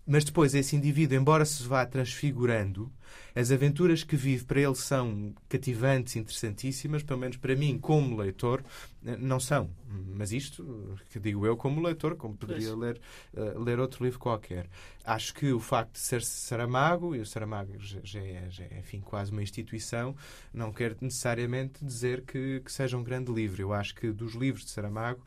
Mas 0.07 0.25
depois 0.25 0.55
esse 0.55 0.75
indivíduo, 0.75 1.17
embora 1.17 1.45
se 1.45 1.63
vá 1.63 1.87
transfigurando, 1.87 2.93
as 3.35 3.51
aventuras 3.51 4.05
que 4.05 4.17
vive 4.17 4.45
para 4.45 4.61
ele 4.61 4.75
são 4.75 5.35
cativantes, 5.49 6.17
interessantíssimas, 6.17 7.03
pelo 7.03 7.21
menos 7.21 7.37
para 7.37 7.57
mim, 7.57 7.79
como 7.79 8.17
leitor, 8.17 8.63
eh, 9.05 9.17
não 9.17 9.41
são. 9.41 9.71
Mas 9.89 10.33
isto, 10.33 10.99
que 11.11 11.19
digo 11.19 11.47
eu 11.47 11.57
como 11.57 11.81
leitor, 11.81 12.17
como 12.17 12.37
poderia 12.37 12.75
ler, 12.75 13.01
uh, 13.35 13.59
ler 13.59 13.79
outro 13.79 14.05
livro 14.05 14.19
qualquer. 14.19 14.69
Acho 15.05 15.35
que 15.35 15.53
o 15.53 15.61
facto 15.61 15.93
de 15.93 16.01
ser 16.01 16.23
Saramago, 16.23 17.15
e 17.15 17.21
o 17.21 17.27
Saramago 17.27 17.79
já, 17.79 18.01
já, 18.03 18.21
é, 18.21 18.47
já 18.51 18.65
é, 18.65 18.79
enfim, 18.81 19.01
quase 19.01 19.33
uma 19.33 19.43
instituição, 19.43 20.15
não 20.53 20.73
quer 20.73 20.97
necessariamente 21.01 21.85
dizer 21.85 22.23
que, 22.23 22.61
que 22.61 22.73
seja 22.73 22.97
um 22.97 23.05
grande 23.05 23.33
livro. 23.33 23.63
Eu 23.63 23.73
acho 23.73 23.95
que 23.95 24.11
dos 24.11 24.35
livros 24.35 24.65
de 24.65 24.71
Saramago, 24.71 25.23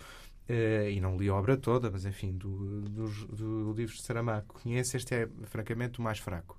Uh, 0.48 0.90
e 0.90 1.02
não 1.02 1.18
li 1.18 1.28
a 1.28 1.34
obra 1.34 1.58
toda, 1.58 1.90
mas 1.90 2.06
enfim, 2.06 2.32
do, 2.34 2.82
do, 2.82 3.10
do 3.10 3.74
livro 3.74 3.96
de 3.96 4.02
Saramago 4.04 4.46
conheço, 4.62 4.96
este 4.96 5.16
é 5.16 5.28
francamente 5.46 6.00
o 6.00 6.04
mais 6.04 6.20
fraco. 6.20 6.56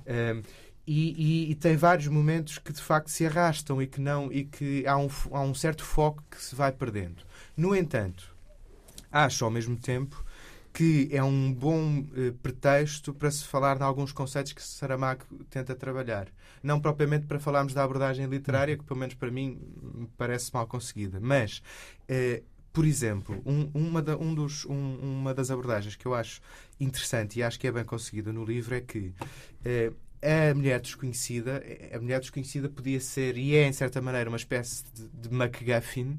Uh, 0.00 0.42
e, 0.86 1.46
e, 1.46 1.50
e, 1.52 1.54
tem 1.54 1.76
vários 1.76 2.08
momentos 2.08 2.58
que 2.58 2.72
de 2.72 2.82
facto 2.82 3.08
se 3.08 3.24
arrastam 3.24 3.80
e 3.80 3.86
que 3.86 4.00
não 4.00 4.32
e 4.32 4.44
que 4.44 4.84
há 4.86 4.96
um, 4.98 5.08
há 5.30 5.40
um 5.40 5.54
certo 5.54 5.84
foco 5.84 6.22
que 6.28 6.42
se 6.42 6.54
vai 6.54 6.72
perdendo. 6.72 7.22
No 7.56 7.74
entanto, 7.74 8.34
acho 9.10 9.44
ao 9.44 9.50
mesmo 9.50 9.76
tempo 9.76 10.22
que 10.72 11.08
é 11.12 11.22
um 11.22 11.52
bom 11.52 12.00
uh, 12.00 12.32
pretexto 12.42 13.12
para 13.12 13.30
se 13.30 13.44
falar 13.44 13.76
de 13.76 13.82
alguns 13.82 14.10
conceitos 14.10 14.52
que 14.52 14.62
Saramago 14.62 15.24
tenta 15.50 15.74
trabalhar. 15.74 16.28
Não 16.62 16.80
propriamente 16.80 17.26
para 17.26 17.38
falarmos 17.38 17.74
da 17.74 17.84
abordagem 17.84 18.26
literária, 18.26 18.76
que 18.76 18.84
pelo 18.84 18.98
menos 18.98 19.14
para 19.14 19.30
mim 19.30 19.60
me 19.94 20.08
parece 20.16 20.52
mal 20.52 20.66
conseguida, 20.66 21.20
mas 21.20 21.62
uh, 22.08 22.42
por 22.72 22.84
exemplo, 22.86 23.42
um, 23.44 23.70
uma, 23.74 24.00
da, 24.00 24.16
um 24.16 24.34
dos, 24.34 24.64
um, 24.64 24.96
uma 24.96 25.34
das 25.34 25.50
abordagens 25.50 25.94
que 25.94 26.06
eu 26.06 26.14
acho 26.14 26.40
interessante 26.80 27.38
e 27.38 27.42
acho 27.42 27.60
que 27.60 27.66
é 27.66 27.72
bem 27.72 27.84
conseguida 27.84 28.32
no 28.32 28.44
livro 28.44 28.74
é 28.74 28.80
que 28.80 29.12
eh, 29.64 29.92
a 30.22 30.54
mulher 30.54 30.80
desconhecida, 30.80 31.62
a 31.92 31.98
mulher 31.98 32.20
desconhecida 32.20 32.68
podia 32.68 33.00
ser 33.00 33.36
e 33.36 33.56
é 33.56 33.66
em 33.66 33.72
certa 33.72 34.00
maneira 34.00 34.30
uma 34.30 34.36
espécie 34.36 34.84
de, 34.94 35.08
de 35.08 35.34
MacGuffin 35.34 36.18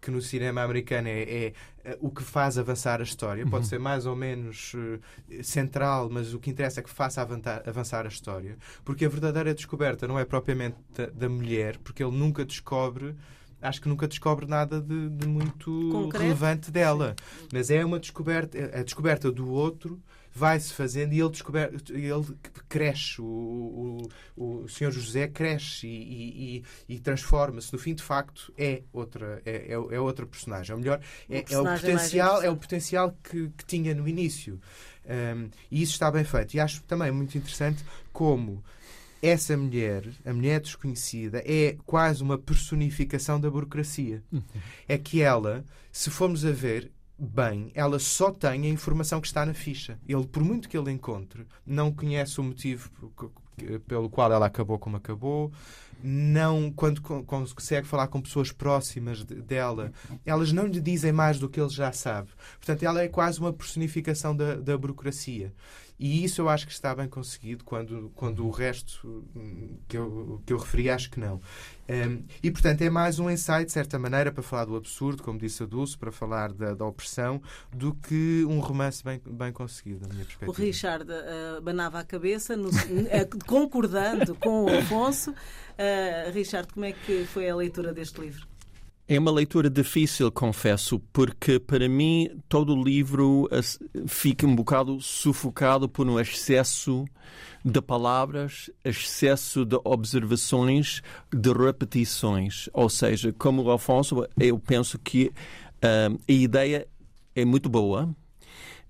que 0.00 0.10
no 0.10 0.20
cinema 0.20 0.62
americano 0.62 1.06
é, 1.06 1.22
é, 1.22 1.52
é, 1.84 1.98
o 2.00 2.10
que 2.10 2.24
faz 2.24 2.58
avançar 2.58 3.00
a 3.00 3.04
história. 3.04 3.44
Pode 3.46 3.64
uhum. 3.64 3.68
ser 3.68 3.78
mais 3.78 4.04
ou 4.04 4.16
menos 4.16 4.74
uh, 4.74 5.00
central, 5.44 6.10
mas 6.10 6.34
o 6.34 6.40
que 6.40 6.50
interessa 6.50 6.80
é 6.80 6.82
que 6.82 6.90
faça 6.90 7.22
avançar 7.22 8.04
a 8.04 8.08
história. 8.08 8.58
Porque 8.84 9.04
a 9.04 9.08
verdadeira 9.08 9.54
descoberta 9.54 10.08
não 10.08 10.18
é 10.18 10.24
propriamente 10.24 10.76
da, 10.92 11.06
da 11.06 11.28
mulher, 11.28 11.78
porque 11.78 12.02
ele 12.02 12.16
nunca 12.16 12.44
descobre 12.44 13.14
acho 13.62 13.80
que 13.80 13.88
nunca 13.88 14.08
descobre 14.08 14.46
nada 14.46 14.80
de, 14.80 15.08
de 15.08 15.26
muito 15.26 15.90
Concreto. 15.90 16.22
relevante 16.22 16.70
dela. 16.70 17.14
Mas 17.52 17.70
é 17.70 17.84
uma 17.84 17.98
descoberta, 17.98 18.58
a 18.78 18.82
descoberta 18.82 19.30
do 19.30 19.50
outro 19.50 20.02
vai-se 20.34 20.72
fazendo 20.72 21.12
e 21.12 21.20
ele, 21.20 21.30
descober, 21.30 21.70
ele 21.90 22.38
cresce, 22.68 23.20
o, 23.20 24.08
o, 24.34 24.62
o 24.62 24.68
Senhor 24.68 24.90
José 24.90 25.28
cresce 25.28 25.86
e, 25.86 26.64
e, 26.88 26.94
e 26.94 26.98
transforma-se. 26.98 27.72
No 27.72 27.78
fim, 27.78 27.94
de 27.94 28.02
facto, 28.02 28.52
é 28.56 28.82
outra, 28.92 29.42
é, 29.44 29.68
é, 29.68 29.72
é 29.72 30.00
outra 30.00 30.26
personagem. 30.26 30.74
Ou 30.74 30.80
melhor, 30.80 31.00
é, 31.28 31.44
é 31.48 31.58
o 31.58 31.64
potencial, 31.64 32.42
é 32.42 32.50
o 32.50 32.56
potencial 32.56 33.16
que, 33.22 33.50
que 33.50 33.64
tinha 33.66 33.94
no 33.94 34.08
início. 34.08 34.58
Um, 35.04 35.50
e 35.70 35.82
isso 35.82 35.92
está 35.92 36.10
bem 36.10 36.24
feito. 36.24 36.54
E 36.54 36.60
acho 36.60 36.82
também 36.84 37.10
muito 37.10 37.36
interessante 37.36 37.84
como 38.12 38.64
essa 39.22 39.56
mulher, 39.56 40.04
a 40.26 40.32
mulher 40.32 40.60
desconhecida, 40.60 41.42
é 41.46 41.76
quase 41.86 42.22
uma 42.22 42.36
personificação 42.36 43.40
da 43.40 43.48
burocracia. 43.48 44.22
Uhum. 44.32 44.42
É 44.88 44.98
que 44.98 45.22
ela, 45.22 45.64
se 45.92 46.10
formos 46.10 46.44
a 46.44 46.50
ver 46.50 46.90
bem, 47.16 47.70
ela 47.72 48.00
só 48.00 48.32
tem 48.32 48.66
a 48.66 48.68
informação 48.68 49.20
que 49.20 49.28
está 49.28 49.46
na 49.46 49.54
ficha. 49.54 49.96
Ele, 50.08 50.26
por 50.26 50.42
muito 50.42 50.68
que 50.68 50.76
ele 50.76 50.90
encontre, 50.90 51.46
não 51.64 51.92
conhece 51.92 52.40
o 52.40 52.42
motivo 52.42 52.90
pelo 53.86 54.10
qual 54.10 54.32
ela 54.32 54.46
acabou 54.46 54.78
como 54.78 54.96
acabou, 54.96 55.52
não 56.02 56.72
quando 56.72 57.00
consegue 57.00 57.86
falar 57.86 58.08
com 58.08 58.20
pessoas 58.20 58.50
próximas 58.50 59.24
dela, 59.24 59.92
elas 60.26 60.52
não 60.52 60.66
lhe 60.66 60.80
dizem 60.80 61.12
mais 61.12 61.38
do 61.38 61.48
que 61.48 61.60
ele 61.60 61.68
já 61.68 61.92
sabe. 61.92 62.30
Portanto, 62.58 62.82
ela 62.82 63.02
é 63.02 63.08
quase 63.08 63.38
uma 63.38 63.52
personificação 63.52 64.34
da, 64.34 64.56
da 64.56 64.76
burocracia. 64.76 65.52
E 66.02 66.24
isso 66.24 66.40
eu 66.40 66.48
acho 66.48 66.66
que 66.66 66.72
está 66.72 66.92
bem 66.92 67.08
conseguido 67.08 67.62
quando, 67.62 68.10
quando 68.16 68.44
o 68.44 68.50
resto 68.50 69.24
hum, 69.36 69.76
que 69.86 69.96
eu, 69.96 70.42
que 70.44 70.52
eu 70.52 70.58
referi 70.58 70.90
acho 70.90 71.08
que 71.08 71.20
não. 71.20 71.40
Um, 71.88 72.24
e, 72.42 72.50
portanto, 72.50 72.82
é 72.82 72.90
mais 72.90 73.20
um 73.20 73.30
ensaio, 73.30 73.64
de 73.64 73.70
certa 73.70 74.00
maneira, 74.00 74.32
para 74.32 74.42
falar 74.42 74.64
do 74.64 74.74
absurdo, 74.74 75.22
como 75.22 75.38
disse 75.38 75.62
a 75.62 75.66
Dulce, 75.66 75.96
para 75.96 76.10
falar 76.10 76.52
da, 76.52 76.74
da 76.74 76.84
opressão, 76.84 77.40
do 77.72 77.94
que 77.94 78.44
um 78.48 78.58
romance 78.58 79.04
bem, 79.04 79.22
bem 79.24 79.52
conseguido, 79.52 80.08
na 80.08 80.12
minha 80.12 80.24
perspectiva. 80.24 80.50
O 80.50 80.54
Richard 80.66 81.04
uh, 81.08 81.62
banava 81.62 82.00
a 82.00 82.04
cabeça, 82.04 82.56
no, 82.56 82.70
uh, 82.70 82.72
concordando 83.46 84.34
com 84.34 84.64
o 84.64 84.76
Afonso. 84.76 85.30
Uh, 85.30 86.32
Richard, 86.32 86.66
como 86.74 86.84
é 86.84 86.90
que 86.90 87.26
foi 87.26 87.48
a 87.48 87.54
leitura 87.54 87.92
deste 87.92 88.20
livro? 88.20 88.51
É 89.12 89.18
uma 89.18 89.30
leitura 89.30 89.68
difícil, 89.68 90.32
confesso, 90.32 90.98
porque 91.12 91.60
para 91.60 91.86
mim 91.86 92.30
todo 92.48 92.74
o 92.74 92.82
livro 92.82 93.46
fica 94.06 94.46
um 94.46 94.56
bocado 94.56 94.98
sufocado 95.02 95.86
por 95.86 96.08
um 96.08 96.18
excesso 96.18 97.04
de 97.62 97.82
palavras, 97.82 98.70
excesso 98.82 99.66
de 99.66 99.78
observações, 99.84 101.02
de 101.30 101.52
repetições. 101.52 102.70
Ou 102.72 102.88
seja, 102.88 103.34
como 103.34 103.62
o 103.62 103.70
Alfonso, 103.70 104.26
eu 104.40 104.58
penso 104.58 104.98
que 104.98 105.26
uh, 105.26 106.18
a 106.26 106.32
ideia 106.32 106.88
é 107.36 107.44
muito 107.44 107.68
boa, 107.68 108.08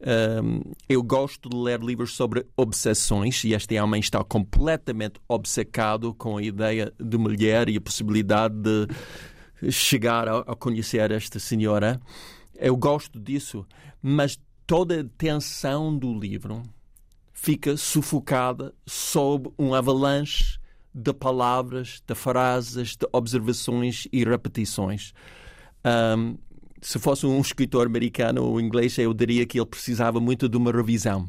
um, 0.04 0.60
eu 0.88 1.00
gosto 1.00 1.48
de 1.48 1.56
ler 1.56 1.80
livros 1.80 2.14
sobre 2.14 2.44
obsessões 2.56 3.44
e 3.44 3.54
este 3.54 3.78
homem 3.80 4.00
está 4.00 4.22
completamente 4.24 5.20
obcecado 5.28 6.12
com 6.14 6.36
a 6.36 6.42
ideia 6.42 6.92
de 6.98 7.16
mulher 7.16 7.68
e 7.68 7.76
a 7.76 7.80
possibilidade 7.80 8.54
de 8.54 8.88
chegar 9.70 10.28
a, 10.28 10.38
a 10.40 10.56
conhecer 10.56 11.10
esta 11.10 11.38
senhora. 11.38 12.00
Eu 12.56 12.76
gosto 12.76 13.20
disso, 13.20 13.66
mas 14.00 14.38
toda 14.66 15.00
a 15.00 15.04
tensão 15.16 15.96
do 15.96 16.18
livro 16.18 16.62
fica 17.32 17.76
sufocada 17.76 18.74
sob 18.86 19.50
um 19.58 19.74
avalanche 19.74 20.58
de 20.94 21.12
palavras, 21.12 22.02
de 22.06 22.14
frases, 22.14 22.96
de 22.96 23.06
observações 23.12 24.06
e 24.12 24.24
repetições. 24.24 25.12
Um, 25.84 26.36
se 26.80 26.98
fosse 26.98 27.24
um 27.24 27.40
escritor 27.40 27.86
americano 27.86 28.42
ou 28.42 28.60
inglês, 28.60 28.98
eu 28.98 29.14
diria 29.14 29.46
que 29.46 29.58
ele 29.58 29.66
precisava 29.66 30.20
muito 30.20 30.48
de 30.48 30.56
uma 30.56 30.72
revisão. 30.72 31.28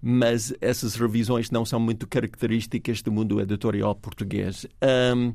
Mas 0.00 0.54
essas 0.60 0.94
revisões 0.94 1.50
não 1.50 1.64
são 1.64 1.78
muito 1.78 2.06
características 2.06 3.02
do 3.02 3.12
mundo 3.12 3.40
editorial 3.40 3.94
português. 3.94 4.66
Um, 5.14 5.34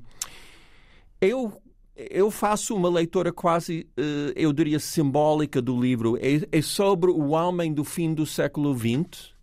eu 1.22 1.61
eu 2.10 2.32
faço 2.32 2.76
uma 2.76 2.90
leitura 2.90 3.32
quase, 3.32 3.88
uh, 3.98 4.34
eu 4.36 4.52
diria, 4.54 4.80
simbólica 4.80 5.62
do 5.62 5.80
livro. 5.80 6.18
É, 6.18 6.58
é, 6.58 6.62
sobre 6.62 7.12
o 7.12 7.30
homem 7.30 7.74
do 7.74 7.84
fim 7.84 8.14
do 8.14 8.26
século 8.26 8.78
XX, 8.78 9.34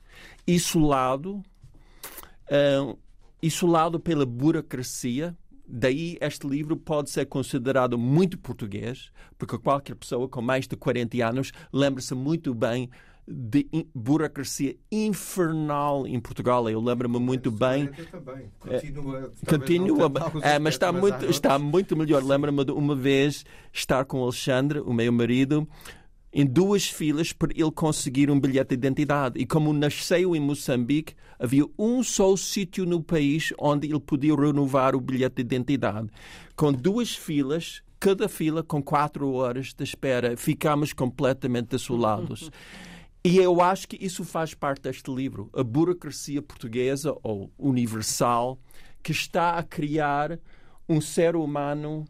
isolado, 0.46 1.42
uh, 2.50 2.98
isolado 3.42 4.00
pela 4.00 4.24
burocracia. 4.26 5.36
Daí 5.66 6.16
este 6.20 6.46
livro 6.46 6.76
pode 6.76 7.10
ser 7.10 7.26
considerado 7.26 7.98
muito 7.98 8.38
português, 8.38 9.10
porque 9.36 9.58
qualquer 9.58 9.94
pessoa 9.94 10.26
com 10.26 10.40
mais 10.40 10.66
de 10.66 10.74
40 10.76 11.26
anos 11.26 11.52
lembra-se 11.72 12.14
muito 12.14 12.54
bem 12.54 12.88
de 13.30 13.68
burocracia 13.94 14.76
infernal 14.90 16.06
em 16.06 16.18
Portugal. 16.18 16.68
Eu 16.68 16.80
lembro-me 16.80 17.18
muito 17.18 17.50
bem. 17.50 17.90
Continua, 18.58 19.32
continua 19.46 20.12
é, 20.42 20.58
mas 20.58 20.74
está 20.74 20.90
muito, 20.90 21.26
está 21.26 21.58
muito 21.58 21.96
melhor. 21.96 22.24
Lembro-me 22.24 22.64
de 22.64 22.72
uma 22.72 22.96
vez 22.96 23.44
estar 23.72 24.04
com 24.06 24.20
o 24.20 24.22
Alexandre, 24.22 24.80
o 24.80 24.92
meu 24.92 25.12
marido, 25.12 25.68
em 26.32 26.46
duas 26.46 26.86
filas 26.86 27.32
para 27.32 27.52
ele 27.54 27.70
conseguir 27.70 28.30
um 28.30 28.40
bilhete 28.40 28.76
de 28.76 28.86
identidade. 28.86 29.38
E 29.38 29.46
como 29.46 29.72
nasceu 29.72 30.34
em 30.34 30.40
Moçambique, 30.40 31.14
havia 31.38 31.64
um 31.78 32.02
só 32.02 32.34
sítio 32.36 32.86
no 32.86 33.02
país 33.02 33.52
onde 33.58 33.88
ele 33.88 34.00
podia 34.00 34.34
renovar 34.34 34.94
o 34.94 35.00
bilhete 35.00 35.42
de 35.42 35.56
identidade. 35.56 36.08
Com 36.56 36.72
duas 36.72 37.14
filas, 37.14 37.82
cada 38.00 38.28
fila 38.28 38.62
com 38.62 38.82
quatro 38.82 39.32
horas 39.32 39.74
de 39.74 39.84
espera, 39.84 40.36
ficámos 40.36 40.92
completamente 40.92 41.68
desolados. 41.68 42.50
E 43.28 43.36
eu 43.36 43.60
acho 43.60 43.86
que 43.86 44.02
isso 44.02 44.24
faz 44.24 44.54
parte 44.54 44.84
deste 44.84 45.14
livro, 45.14 45.50
a 45.52 45.62
burocracia 45.62 46.40
portuguesa 46.40 47.14
ou 47.22 47.52
universal 47.58 48.58
que 49.02 49.12
está 49.12 49.58
a 49.58 49.62
criar 49.62 50.40
um 50.88 50.98
ser 50.98 51.36
humano 51.36 52.06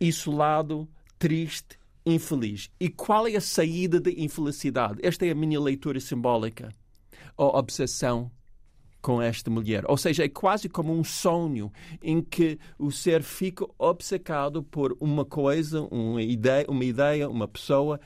isolado, 0.00 0.88
triste, 1.18 1.78
infeliz. 2.06 2.70
E 2.80 2.88
qual 2.88 3.26
é 3.26 3.36
a 3.36 3.40
saída 3.42 4.00
da 4.00 4.10
infelicidade? 4.10 4.98
Esta 5.02 5.26
é 5.26 5.30
a 5.32 5.34
minha 5.34 5.60
leitura 5.60 6.00
simbólica. 6.00 6.70
A 7.36 7.44
obsessão 7.58 8.30
com 9.02 9.20
esta 9.20 9.50
mulher. 9.50 9.84
Ou 9.88 9.98
seja, 9.98 10.24
é 10.24 10.28
quase 10.30 10.70
como 10.70 10.90
um 10.90 11.04
sonho 11.04 11.70
em 12.02 12.22
que 12.22 12.58
o 12.78 12.90
ser 12.90 13.22
fica 13.22 13.66
obcecado 13.78 14.62
por 14.62 14.96
uma 14.98 15.26
coisa, 15.26 15.82
uma 15.82 16.22
ideia, 16.22 16.64
uma, 16.66 16.84
ideia, 16.84 17.28
uma 17.28 17.46
pessoa 17.46 18.00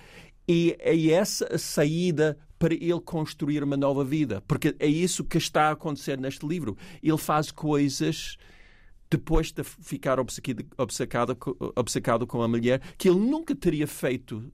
e 0.46 0.76
é 0.78 1.10
essa 1.10 1.58
saída 1.58 2.38
para 2.58 2.74
ele 2.74 3.00
construir 3.00 3.62
uma 3.62 3.76
nova 3.76 4.04
vida. 4.04 4.42
Porque 4.46 4.74
é 4.78 4.86
isso 4.86 5.24
que 5.24 5.38
está 5.38 5.68
a 5.68 5.72
acontecer 5.72 6.18
neste 6.18 6.46
livro. 6.46 6.76
Ele 7.02 7.18
faz 7.18 7.50
coisas 7.50 8.36
depois 9.10 9.52
de 9.52 9.62
ficar 9.62 10.18
obcecado 10.18 11.36
com 12.26 12.42
a 12.42 12.48
mulher 12.48 12.80
que 12.98 13.08
ele 13.08 13.20
nunca 13.20 13.54
teria 13.54 13.86
feito 13.86 14.52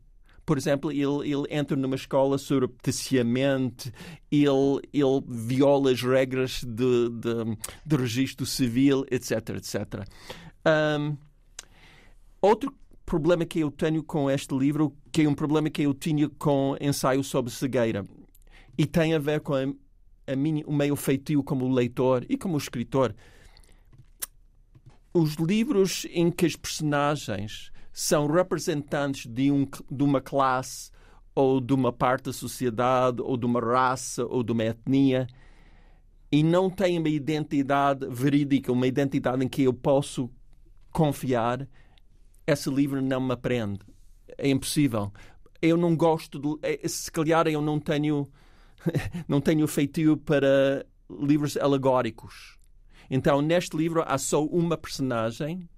por 0.51 0.59
exemplo, 0.59 0.91
ele, 0.91 1.31
ele 1.31 1.45
entra 1.49 1.77
numa 1.77 1.95
escola 1.95 2.37
surrepticiamente, 2.37 3.93
ele, 4.33 4.81
ele 4.93 5.23
viola 5.29 5.93
as 5.93 6.03
regras 6.03 6.65
de, 6.65 7.09
de, 7.09 7.57
de 7.87 7.97
registro 7.97 8.45
civil, 8.45 9.07
etc, 9.13 9.51
etc. 9.51 10.05
Um, 10.67 11.17
outro 12.43 12.75
problema 13.11 13.45
que 13.45 13.59
eu 13.59 13.73
tenho 13.73 14.05
com 14.05 14.31
este 14.31 14.57
livro, 14.57 14.97
que 15.11 15.23
é 15.23 15.29
um 15.29 15.35
problema 15.35 15.69
que 15.69 15.83
eu 15.83 15.93
tinha 15.93 16.29
com 16.29 16.77
ensaio 16.81 17.25
sobre 17.25 17.51
cegueira, 17.51 18.07
e 18.79 18.87
tem 18.87 19.15
a 19.15 19.19
ver 19.19 19.41
com 19.41 19.53
a, 19.53 19.65
a 20.33 20.37
minha, 20.37 20.65
o 20.65 20.73
meu 20.73 20.95
feitio 20.95 21.43
como 21.43 21.69
leitor 21.69 22.25
e 22.29 22.39
como 22.39 22.57
escritor. 22.57 23.13
Os 25.13 25.35
livros 25.35 26.07
em 26.13 26.31
que 26.31 26.47
as 26.47 26.55
personagens 26.55 27.73
são 27.93 28.29
representantes 28.29 29.27
de, 29.27 29.51
um, 29.51 29.67
de 29.91 30.05
uma 30.05 30.21
classe 30.21 30.93
ou 31.35 31.61
de 31.61 31.75
uma 31.75 31.93
parte 31.93 32.27
da 32.27 32.33
sociedade 32.33 33.21
ou 33.21 33.37
de 33.37 33.45
uma 33.45 33.59
raça 33.59 34.25
ou 34.25 34.45
de 34.45 34.53
uma 34.53 34.63
etnia 34.63 35.27
e 36.31 36.45
não 36.45 36.71
têm 36.71 36.97
uma 36.97 37.09
identidade 37.09 38.07
verídica, 38.09 38.71
uma 38.71 38.87
identidade 38.87 39.45
em 39.45 39.49
que 39.49 39.65
eu 39.65 39.75
posso 39.75 40.31
confiar, 40.93 41.67
esse 42.51 42.71
livro 42.71 43.01
não 43.01 43.21
me 43.21 43.33
aprende. 43.33 43.81
É 44.37 44.49
impossível. 44.49 45.13
Eu 45.61 45.77
não 45.77 45.97
gosto 45.97 46.39
de. 46.39 46.59
É, 46.63 46.87
se 46.89 47.11
calhar 47.11 47.47
eu 47.47 47.61
não 47.61 47.79
tenho. 47.79 48.29
não 49.29 49.41
tenho 49.41 49.67
feitio 49.67 50.17
para 50.17 50.87
livros 51.11 51.57
alegóricos. 51.57 52.59
Então, 53.11 53.43
neste 53.43 53.77
livro 53.77 54.05
há 54.07 54.17
só 54.17 54.45
uma 54.45 54.77
personagem 54.77 55.69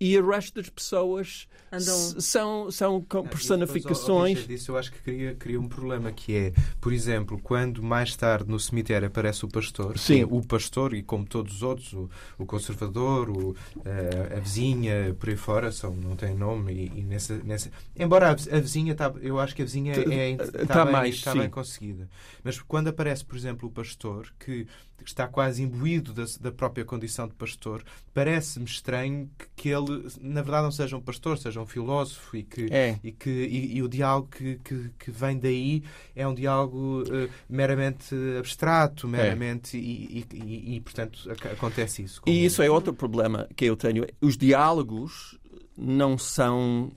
e 0.00 0.18
o 0.18 0.30
resto 0.30 0.54
das 0.54 0.70
pessoas 0.70 1.46
Andam... 1.70 2.20
são, 2.20 2.70
são 2.70 3.02
personificações. 3.02 4.40
Não, 4.40 4.46
disso, 4.46 4.72
eu 4.72 4.78
acho 4.78 4.90
que 4.90 4.98
cria, 5.02 5.34
cria 5.34 5.60
um 5.60 5.68
problema 5.68 6.10
que 6.10 6.34
é, 6.34 6.52
por 6.80 6.90
exemplo, 6.90 7.38
quando 7.38 7.82
mais 7.82 8.16
tarde 8.16 8.48
no 8.48 8.58
cemitério 8.58 9.08
aparece 9.08 9.44
o 9.44 9.48
pastor, 9.48 9.98
Sim. 9.98 10.22
É 10.22 10.24
o 10.24 10.40
pastor 10.42 10.94
e 10.94 11.02
como 11.02 11.26
todos 11.26 11.56
os 11.56 11.62
outros, 11.62 11.92
o, 11.92 12.08
o 12.38 12.46
conservador, 12.46 13.28
o, 13.28 13.54
a, 13.84 13.88
eh, 13.88 14.36
a, 14.38 14.40
vizinha, 14.40 15.14
por 15.18 15.28
aí 15.28 15.36
fora, 15.36 15.70
são, 15.70 15.94
não 15.94 16.16
tem 16.16 16.34
nome 16.34 16.72
e, 16.72 17.00
e 17.00 17.04
nessa, 17.04 17.36
nessa, 17.44 17.70
embora 17.94 18.30
a, 18.30 18.30
a 18.30 18.60
vizinha, 18.60 18.94
tá, 18.94 19.12
eu 19.20 19.38
acho 19.38 19.54
que 19.54 19.60
a 19.60 19.64
vizinha 19.66 19.94
é, 19.94 20.30
está, 20.30 20.66
tá 20.66 20.84
bem, 20.84 20.92
mais, 20.92 21.14
está 21.14 21.34
bem 21.34 21.50
conseguida. 21.50 22.08
Mas 22.42 22.58
quando 22.58 22.88
aparece, 22.88 23.22
por 23.22 23.36
exemplo, 23.36 23.68
o 23.68 23.72
pastor, 23.72 24.32
que 24.38 24.66
está 25.04 25.26
quase 25.26 25.62
imbuído 25.62 26.12
da, 26.12 26.24
da 26.40 26.52
própria 26.52 26.84
condição 26.84 27.26
de 27.26 27.34
pastor, 27.34 27.82
parece-me 28.12 28.64
estranho 28.64 29.30
que, 29.38 29.46
que, 29.56 29.68
ele, 29.68 30.08
na 30.20 30.42
verdade, 30.42 30.64
não 30.64 30.72
seja 30.72 30.96
um 30.96 31.00
pastor, 31.00 31.38
seja 31.38 31.60
um 31.60 31.66
filósofo 31.66 32.36
e 32.36 32.42
que, 32.42 32.66
é. 32.70 32.98
e, 33.02 33.12
que 33.12 33.30
e, 33.30 33.76
e, 33.76 33.82
o 33.82 33.88
diálogo 33.88 34.28
que, 34.28 34.56
que, 34.64 34.90
que, 34.98 35.10
vem 35.10 35.38
daí 35.38 35.82
é 36.14 36.26
um 36.26 36.34
diálogo 36.34 37.02
uh, 37.02 37.30
meramente 37.48 38.14
abstrato, 38.38 39.06
é. 39.08 39.10
meramente. 39.10 39.76
É. 39.76 39.80
E, 39.80 40.26
e, 40.32 40.76
e, 40.76 40.80
portanto, 40.80 41.30
acontece 41.52 42.02
isso. 42.02 42.20
E 42.26 42.44
isso 42.44 42.62
é 42.62 42.70
outro 42.70 42.92
problema 42.92 43.48
que 43.56 43.64
eu 43.64 43.76
tenho. 43.76 44.06
Os 44.20 44.36
diálogos 44.36 45.38
não 45.76 46.18
são. 46.18 46.92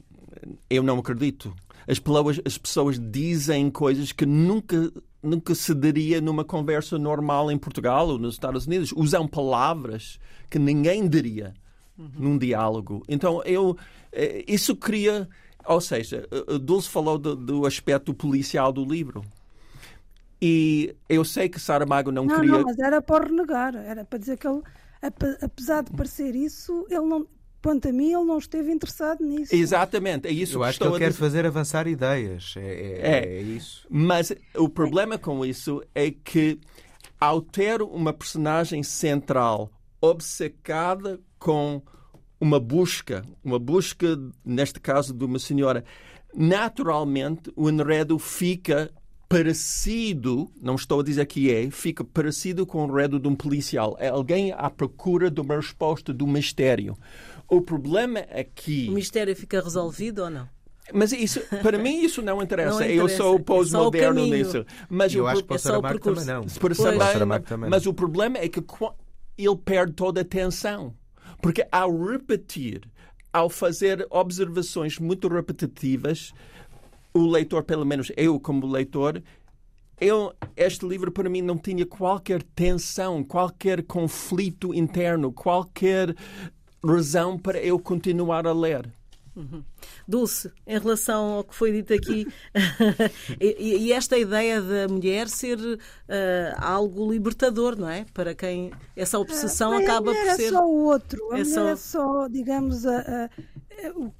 Eu 0.70 0.84
não 0.84 1.00
acredito. 1.00 1.56
As 1.88 2.00
pessoas, 2.00 2.42
as 2.46 2.58
pessoas 2.58 3.00
dizem 3.00 3.70
coisas 3.70 4.12
que 4.12 4.26
nunca 4.26 4.92
nunca 5.24 5.56
se 5.56 5.74
daria 5.74 6.20
numa 6.20 6.44
conversa 6.44 7.00
normal 7.00 7.50
em 7.50 7.58
Portugal 7.58 8.10
ou 8.10 8.20
nos 8.20 8.36
Estados 8.36 8.68
Unidos. 8.68 8.92
Usam 8.92 9.28
palavras 9.28 10.20
que 10.50 10.60
ninguém 10.60 11.08
diria 11.08 11.54
uhum. 11.98 12.12
num 12.18 12.38
diálogo. 12.38 13.02
Então, 13.08 13.42
eu, 13.44 13.78
eh, 14.12 14.44
isso 14.48 14.76
cria. 14.76 15.28
Ou 15.66 15.80
seja, 15.80 16.28
Dulce 16.62 16.90
falou 16.90 17.18
do, 17.18 17.36
do, 17.36 17.66
aspecto 17.66 18.14
policial 18.14 18.74
do 18.74 18.84
livro. 18.84 19.24
E 20.42 20.94
eu 21.08 21.24
sei 21.24 21.48
que 21.48 21.58
Saramago 21.58 22.12
não, 22.12 22.26
não 22.26 22.36
queria. 22.36 22.52
Não, 22.52 22.64
mas 22.64 22.78
era 22.78 23.02
para 23.02 23.26
renegar. 23.26 23.76
Era 23.78 24.04
para 24.04 24.20
dizer 24.20 24.38
que 24.38 24.46
ele, 24.46 24.62
apesar 25.42 25.84
de 25.84 25.92
parecer 25.92 26.36
isso, 26.36 26.86
ele 26.90 27.06
não 27.06 27.26
quanto 27.64 27.88
a 27.88 27.94
mim, 27.94 28.14
ele 28.14 28.26
não 28.26 28.38
esteve 28.38 28.72
interessado 28.72 29.24
nisso. 29.24 29.56
Exatamente, 29.56 30.28
é 30.28 30.32
isso 30.32 30.58
Eu 30.58 30.60
que 30.60 30.66
acho 30.68 30.80
que 30.80 30.86
ele 30.86 31.00
quer 31.00 31.14
fazer 31.14 31.46
avançar 31.46 31.88
ideias. 31.88 32.54
É, 32.58 32.62
é, 32.62 33.00
é, 33.02 33.38
é, 33.38 33.42
isso. 33.42 33.88
Mas 33.90 34.34
o 34.56 34.68
problema 34.68 35.18
com 35.18 35.46
isso 35.46 35.82
é 35.96 36.12
que, 36.12 36.60
ao 37.20 37.42
ter 37.42 37.82
uma 37.82 38.12
personagem 38.12 38.84
central 38.84 39.72
obcecada 40.02 41.20
com 41.40 41.82
uma 42.40 42.60
busca, 42.60 43.24
uma 43.42 43.58
busca, 43.58 44.20
neste 44.44 44.82
caso, 44.82 45.14
de 45.14 45.24
uma 45.24 45.40
senhora, 45.40 45.86
naturalmente 46.36 47.50
o 47.56 47.70
enredo 47.70 48.20
fica 48.20 48.92
parecido, 49.30 50.52
não 50.62 50.76
estou 50.76 51.00
a 51.00 51.04
dizer 51.04 51.26
que 51.26 51.52
é, 51.52 51.72
fica 51.72 52.04
parecido 52.04 52.68
com 52.68 52.86
o 52.86 52.88
enredo 52.88 53.20
de 53.20 53.28
um 53.28 53.36
policial. 53.36 53.96
É 54.00 54.10
alguém 54.10 54.52
à 54.52 54.70
procura 54.70 55.32
de 55.32 55.42
uma 55.42 55.56
resposta 55.56 56.14
do 56.14 56.28
mistério. 56.28 56.96
O 57.54 57.62
problema 57.62 58.20
aqui. 58.20 58.88
O 58.90 58.94
mistério 58.94 59.36
fica 59.36 59.62
resolvido 59.62 60.24
ou 60.24 60.30
não? 60.30 60.50
Mas 60.94 61.12
isso, 61.14 61.40
para 61.62 61.78
mim 61.78 62.04
isso 62.04 62.22
não 62.22 62.42
interessa. 62.42 62.80
Não 62.80 62.86
interessa. 62.86 63.02
Eu 63.02 63.10
sou 63.10 63.36
é 63.38 63.40
pós-moderno 63.40 64.20
é 64.20 64.30
nisso. 64.30 64.66
Mas 64.90 65.14
eu 65.16 65.24
o, 65.24 65.28
acho 65.28 65.42
que 65.42 65.48
para 65.48 65.56
o 65.56 65.60
Saramago 65.60 66.00
também 66.00 66.26
não. 66.26 66.46
Para 66.46 66.76
Saramago 66.76 67.46
também 67.46 67.70
mas 67.70 67.86
o 67.86 67.94
problema 67.94 68.38
é 68.38 68.50
que 68.50 68.62
ele 69.38 69.58
perde 69.64 69.94
toda 69.94 70.20
a 70.20 70.24
atenção. 70.24 70.94
Porque 71.42 71.66
ao 71.72 72.06
repetir, 72.06 72.82
ao 73.32 73.50
fazer 73.50 74.06
observações 74.10 75.00
muito 75.00 75.28
repetitivas, 75.28 76.34
o 77.14 77.26
leitor, 77.28 77.64
pelo 77.64 77.86
menos 77.86 78.12
eu 78.18 78.40
como 78.40 78.68
leitor, 78.68 79.22
eu, 80.00 80.34
este 80.58 80.86
livro 80.86 81.12
para 81.12 81.30
mim 81.30 81.42
não 81.42 81.58
tinha 81.58 81.86
qualquer 81.86 82.44
tensão, 82.44 83.24
qualquer 83.24 83.84
conflito 83.84 84.74
interno, 84.74 85.32
qualquer 85.32 86.16
razão 86.86 87.38
para 87.38 87.60
eu 87.60 87.80
continuar 87.80 88.46
a 88.46 88.54
ler. 88.54 88.90
Uhum. 89.36 89.64
Dulce, 90.08 90.52
em 90.68 90.78
relação 90.78 91.34
ao 91.34 91.44
que 91.44 91.56
foi 91.56 91.72
dito 91.72 91.92
aqui, 91.92 92.28
e, 93.42 93.88
e, 93.88 93.92
esta 93.92 94.16
ideia 94.16 94.62
da 94.62 94.88
mulher 94.88 95.28
ser 95.28 95.58
uh, 95.58 95.80
algo 96.58 97.12
libertador, 97.12 97.76
não 97.76 97.90
é? 97.90 98.06
Para 98.14 98.36
quem 98.36 98.72
essa 98.96 99.18
obsessão 99.18 99.74
é, 99.74 99.84
acaba 99.84 100.14
por 100.14 100.36
ser. 100.36 100.44
É 100.44 100.50
só 100.50 100.68
o 100.68 100.84
outro, 100.84 101.34
a 101.34 101.40
é 101.40 101.46
só... 101.46 101.68
é 101.68 101.76
só, 101.76 102.28
digamos, 102.28 102.86
a, 102.86 103.00
a, 103.00 103.24
a, 103.26 103.30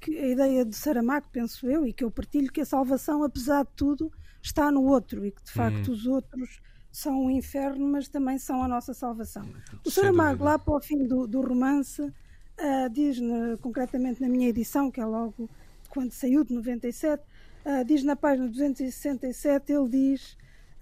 a 0.08 0.26
ideia 0.26 0.64
de 0.64 0.74
Saramago, 0.74 1.26
penso 1.30 1.68
eu, 1.68 1.86
e 1.86 1.92
que 1.92 2.02
eu 2.02 2.10
partilho, 2.10 2.50
que 2.50 2.60
a 2.60 2.66
salvação, 2.66 3.22
apesar 3.22 3.62
de 3.64 3.70
tudo, 3.76 4.10
está 4.42 4.68
no 4.70 4.82
outro 4.82 5.24
e 5.24 5.30
que 5.30 5.44
de 5.44 5.52
facto 5.52 5.88
uhum. 5.88 5.94
os 5.94 6.06
outros 6.06 6.60
são 6.90 7.26
o 7.26 7.30
inferno, 7.30 7.86
mas 7.86 8.08
também 8.08 8.36
são 8.38 8.62
a 8.62 8.68
nossa 8.68 8.92
salvação. 8.92 9.48
O 9.84 9.90
Saramago, 9.90 10.44
lá 10.44 10.58
para 10.58 10.74
o 10.74 10.80
fim 10.80 11.06
do, 11.06 11.26
do 11.26 11.40
romance 11.40 12.12
Uh, 12.56 12.88
diz 12.88 13.18
-ne, 13.18 13.56
concretamente 13.58 14.22
na 14.22 14.28
minha 14.28 14.48
edição, 14.48 14.88
que 14.88 15.00
é 15.00 15.04
logo 15.04 15.50
quando 15.88 16.12
saiu 16.12 16.44
de 16.44 16.54
97, 16.54 17.20
uh, 17.20 17.26
ah, 17.64 17.82
diz 17.82 18.04
na 18.04 18.14
página 18.14 18.46
267, 18.48 19.72
ele 19.72 19.88
diz 19.88 20.36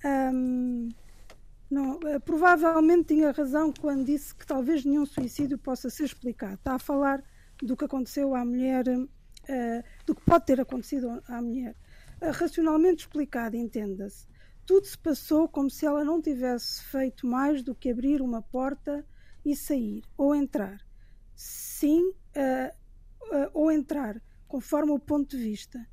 um, 0.04 0.90
não, 1.70 1.96
uh, 1.96 2.20
provavelmente 2.24 3.14
tinha 3.14 3.30
razão 3.30 3.72
quando 3.72 4.04
disse 4.04 4.35
que 4.35 4.46
talvez 4.46 4.85
nenhum 4.85 5.06
suicídio 5.06 5.56
possa 5.56 5.88
ser 5.88 6.04
explicado. 6.04 6.54
Está 6.54 6.74
a 6.74 6.78
falar 6.78 7.24
do 7.62 7.74
que 7.74 7.87
aconteceu 7.87 8.35
à 8.35 8.44
mulher, 8.44 8.85
do 10.04 10.14
que 10.14 10.22
pode 10.26 10.44
ter 10.44 10.61
acontecido 10.61 11.22
à 11.28 11.40
mulher. 11.40 11.74
racionalmente 12.20 13.04
explicado, 13.04 13.56
entenda-se. 13.56 14.26
Tudo 14.66 14.87
se 14.87 14.98
passou 14.98 15.48
como 15.48 15.70
se 15.70 15.87
ela 15.87 16.04
não 16.04 16.20
tivesse 16.20 16.82
feito 16.82 17.26
mais 17.26 17.62
do 17.62 17.74
que 17.74 17.90
abrir 17.90 18.20
uma 18.20 18.42
porta 18.42 19.06
e 19.44 19.54
sair, 19.54 20.02
ou 20.18 20.35
entrar 20.35 20.85
sim 21.83 22.11
uh, 22.37 23.37
uh, 23.37 23.51
ou 23.53 23.73
entrar, 23.73 24.23
conforme 24.47 24.92
o 24.92 25.01
ponto 25.01 25.37
de 25.37 25.42
vista. 25.42 25.85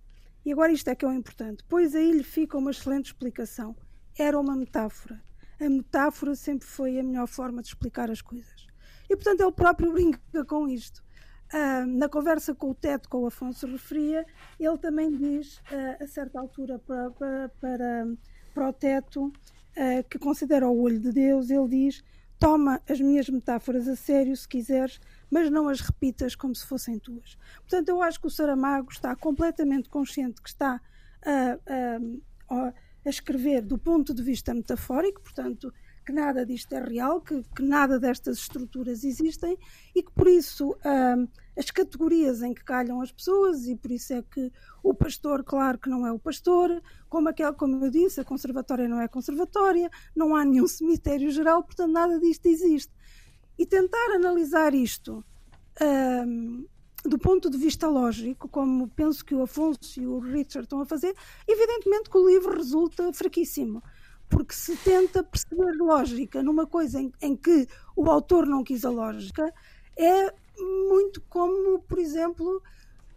E 0.46 0.52
agora 0.52 0.72
isto 0.72 0.88
é 0.88 0.96
que 0.96 1.04
é 1.04 1.08
o 1.08 1.12
importante. 1.12 1.64
Pois 1.68 1.96
aí 1.96 2.12
lhe 2.12 2.24
fica 2.24 2.60
uma 2.60 2.70
excelente 2.70 3.08
explicação. 3.08 3.76
Era 4.16 4.40
uma 4.40 4.56
metáfora. 4.56 5.20
A 5.60 5.68
metáfora 5.68 6.36
sempre 6.36 6.68
foi 6.68 7.00
a 7.00 7.04
melhor 7.04 7.28
forma 7.28 7.64
de 7.64 7.70
explicar 7.70 8.12
as 8.12 8.22
coisas. 8.22 8.68
E 9.10 9.16
portanto 9.16 9.42
ele 9.42 9.52
próprio 9.52 9.92
brinca 9.92 10.46
com 10.46 10.70
isto. 10.70 11.04
Uh, 11.52 11.88
na 11.88 12.08
conversa 12.08 12.54
com 12.54 12.70
o 12.70 12.76
Teto, 12.76 13.10
com 13.10 13.24
o 13.24 13.26
Afonso 13.26 13.66
referia, 13.66 14.24
ele 14.60 14.78
também 14.78 15.12
diz, 15.12 15.58
uh, 15.58 16.04
a 16.04 16.06
certa 16.06 16.40
altura, 16.40 16.78
para, 16.78 17.10
para, 17.10 17.50
para, 17.60 18.08
para 18.54 18.70
o 18.70 18.74
Teto, 18.74 19.26
uh, 19.26 20.04
que 20.08 20.20
considera 20.20 20.68
o 20.68 20.80
olho 20.80 21.00
de 21.00 21.12
Deus, 21.12 21.50
ele 21.50 21.68
diz: 21.68 22.04
Toma 22.38 22.80
as 22.88 23.02
minhas 23.02 23.28
metáforas 23.28 23.88
a 23.88 23.96
sério, 23.96 24.38
se 24.38 24.48
quiseres, 24.48 25.02
mas 25.30 25.50
não 25.50 25.68
as 25.70 25.82
repitas 25.82 26.36
como 26.36 26.56
se 26.56 26.66
fossem 26.66 26.98
tuas. 27.00 27.38
Portanto, 27.62 27.90
eu 27.90 28.02
acho 28.02 28.20
que 28.20 28.28
o 28.28 28.32
Saramago 28.32 28.92
está 28.92 29.16
completamente 29.16 29.90
consciente 29.90 30.42
que 30.42 30.50
está 30.50 30.82
a, 31.26 32.56
a, 32.56 32.74
a 33.06 33.10
escrever 33.10 33.62
do 33.62 33.78
ponto 33.78 34.14
de 34.14 34.24
vista 34.24 34.54
metafórico, 34.54 35.22
portanto, 35.22 35.74
que 36.06 36.14
nada 36.14 36.44
disto 36.44 36.74
é 36.74 36.84
real, 36.84 37.22
que, 37.22 37.44
que 37.56 37.62
nada 37.62 38.00
destas 38.00 38.40
estruturas 38.40 39.04
existem 39.04 39.56
e 39.96 40.02
que 40.02 40.12
por 40.12 40.28
isso 40.28 40.76
as 41.56 41.70
categorias 41.70 42.42
em 42.42 42.52
que 42.52 42.64
calham 42.64 43.00
as 43.00 43.12
pessoas, 43.12 43.68
e 43.68 43.76
por 43.76 43.92
isso 43.92 44.14
é 44.14 44.24
que 44.24 44.52
o 44.82 44.94
pastor, 44.94 45.44
claro 45.44 45.78
que 45.78 45.90
não 45.90 46.08
é 46.08 46.12
o 46.12 46.18
pastor, 46.18 46.82
como, 47.08 47.30
aquele, 47.30 47.54
como 47.54 47.86
eu 47.86 47.92
disse, 47.92 48.22
a 48.22 48.26
conservatória 48.26 48.88
não 48.88 49.00
é 49.00 49.08
conservatória, 49.08 49.90
não 50.16 50.36
há 50.36 50.44
nenhum 50.44 50.68
cemitério 50.68 51.30
geral, 51.30 51.62
portanto 51.64 51.92
nada 51.92 52.20
disto 52.20 52.48
existe. 52.48 52.92
E 53.60 53.66
tentar 53.66 54.16
analisar 54.16 54.74
isto 54.74 55.24
hum, 56.26 56.66
do 57.04 57.20
ponto 57.20 57.50
de 57.50 57.58
vista 57.58 57.88
lógico, 57.88 58.48
como 58.48 58.88
penso 58.88 59.24
que 59.24 59.36
o 59.36 59.44
Afonso 59.44 60.00
e 60.00 60.08
o 60.08 60.20
Richard 60.20 60.66
estão 60.66 60.82
a 60.82 60.86
fazer, 60.86 61.14
evidentemente 61.48 62.10
que 62.10 62.18
o 62.18 62.28
livro 62.28 62.56
resulta 62.56 63.12
fraquíssimo 63.14 63.84
porque 64.30 64.54
se 64.54 64.78
tenta 64.78 65.24
perceber 65.24 65.76
lógica 65.78 66.44
numa 66.44 66.68
coisa 66.68 67.02
em, 67.02 67.12
em, 67.20 67.36
que 67.36 67.68
o 67.96 68.10
autor 68.10 68.46
não 68.46 68.64
quis 68.64 68.86
a 68.86 68.90
lógica, 68.90 69.52
é 69.98 70.34
muito 70.88 71.20
como, 71.28 71.80
por 71.80 71.98
exemplo, 71.98 72.62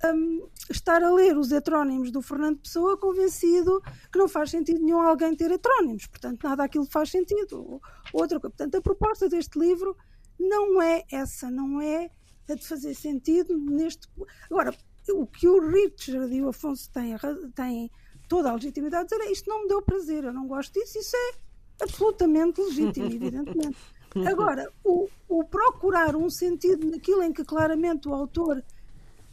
um, 0.05 0.49
estar 0.71 1.03
a 1.03 1.13
ler 1.13 1.37
os 1.37 1.53
heterónimos 1.53 2.11
do 2.11 2.23
Fernando 2.23 2.61
Pessoa 2.61 2.97
convencido 2.97 3.83
que 4.11 4.19
não 4.19 4.27
faz 4.27 4.51
sentido 4.51 4.83
nenhum 4.83 5.01
alguém 5.01 5.37
ter 5.37 5.51
heterónimos, 5.51 6.07
portanto, 6.07 6.43
nada 6.43 6.65
aquilo 6.65 6.87
faz 6.87 7.11
sentido. 7.11 7.81
Outra 8.13 8.41
coisa. 8.41 8.55
Portanto, 8.57 8.77
a 8.77 8.81
proposta 8.81 9.29
deste 9.29 9.59
livro 9.59 9.97
não 10.43 10.83
é 10.83 11.05
essa, 11.11 11.51
não 11.51 11.81
é 11.81 12.11
a 12.49 12.55
de 12.55 12.67
fazer 12.67 12.95
sentido 12.95 13.57
neste. 13.57 14.09
Agora, 14.51 14.75
o 15.11 15.27
que 15.27 15.49
o 15.49 15.61
Richard 15.71 16.35
e 16.35 16.43
o 16.43 16.49
Afonso 16.49 16.91
têm, 16.91 17.17
têm 17.55 17.91
toda 18.29 18.51
a 18.51 18.55
legitimidade 18.55 19.09
de 19.09 19.17
dizer 19.17 19.31
isto 19.31 19.49
não 19.49 19.63
me 19.63 19.69
deu 19.69 19.83
prazer, 19.83 20.25
eu 20.25 20.33
não 20.33 20.47
gosto 20.47 20.73
disso, 20.73 20.99
isso 20.99 21.17
é 21.17 21.35
absolutamente 21.83 22.61
legítimo, 22.61 23.07
evidentemente. 23.13 23.79
Agora, 24.27 24.71
o, 24.85 25.09
o, 25.29 25.45
procurar 25.45 26.15
um 26.15 26.29
sentido 26.29 26.87
naquilo 26.87 27.23
em 27.23 27.33
que 27.33 27.45
claramente 27.45 28.09
o 28.09 28.15
autor 28.15 28.63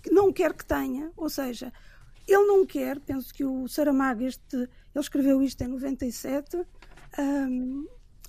não 0.10 0.32
quer 0.32 0.54
que 0.54 0.66
tenha, 0.66 1.12
ou 1.18 1.30
seja, 1.30 1.74
ele 2.26 2.46
não 2.46 2.66
quer, 2.66 3.00
penso 3.00 3.34
que 3.34 3.44
o 3.44 3.68
Saramago, 3.68 4.24
este, 4.24 4.56
ele 4.56 4.70
escreveu 4.96 5.42
isto 5.42 5.62
em 5.62 5.68
97, 5.68 6.66
hum, 7.20 7.86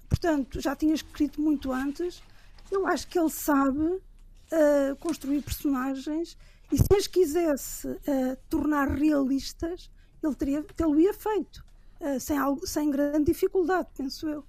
portanto, 0.09 0.61
já 0.61 0.75
tinha 0.75 0.95
escrito 0.95 1.41
muito 1.41 1.73
antes, 1.73 2.21
eu 2.71 2.87
acho 2.87 3.07
que 3.09 3.19
ele 3.19 3.31
sabe 3.31 3.81
uh, 3.81 4.97
construir 5.01 5.43
personagens 5.43 6.37
e 6.73 6.79
se 6.79 6.95
as 6.97 7.07
quisesse 7.07 7.89
uh, 7.89 8.37
tornar 8.49 8.89
realistas, 8.89 9.91
ele 10.23 10.35
teria, 10.35 10.63
tê-lo-ia 10.63 11.13
feito, 11.13 11.65
uh, 12.01 12.21
sem, 12.21 12.39
algo, 12.39 12.67
sem 12.67 12.91
grande 12.91 13.33
dificuldade, 13.33 13.89
penso 13.97 14.29
eu. 14.29 14.45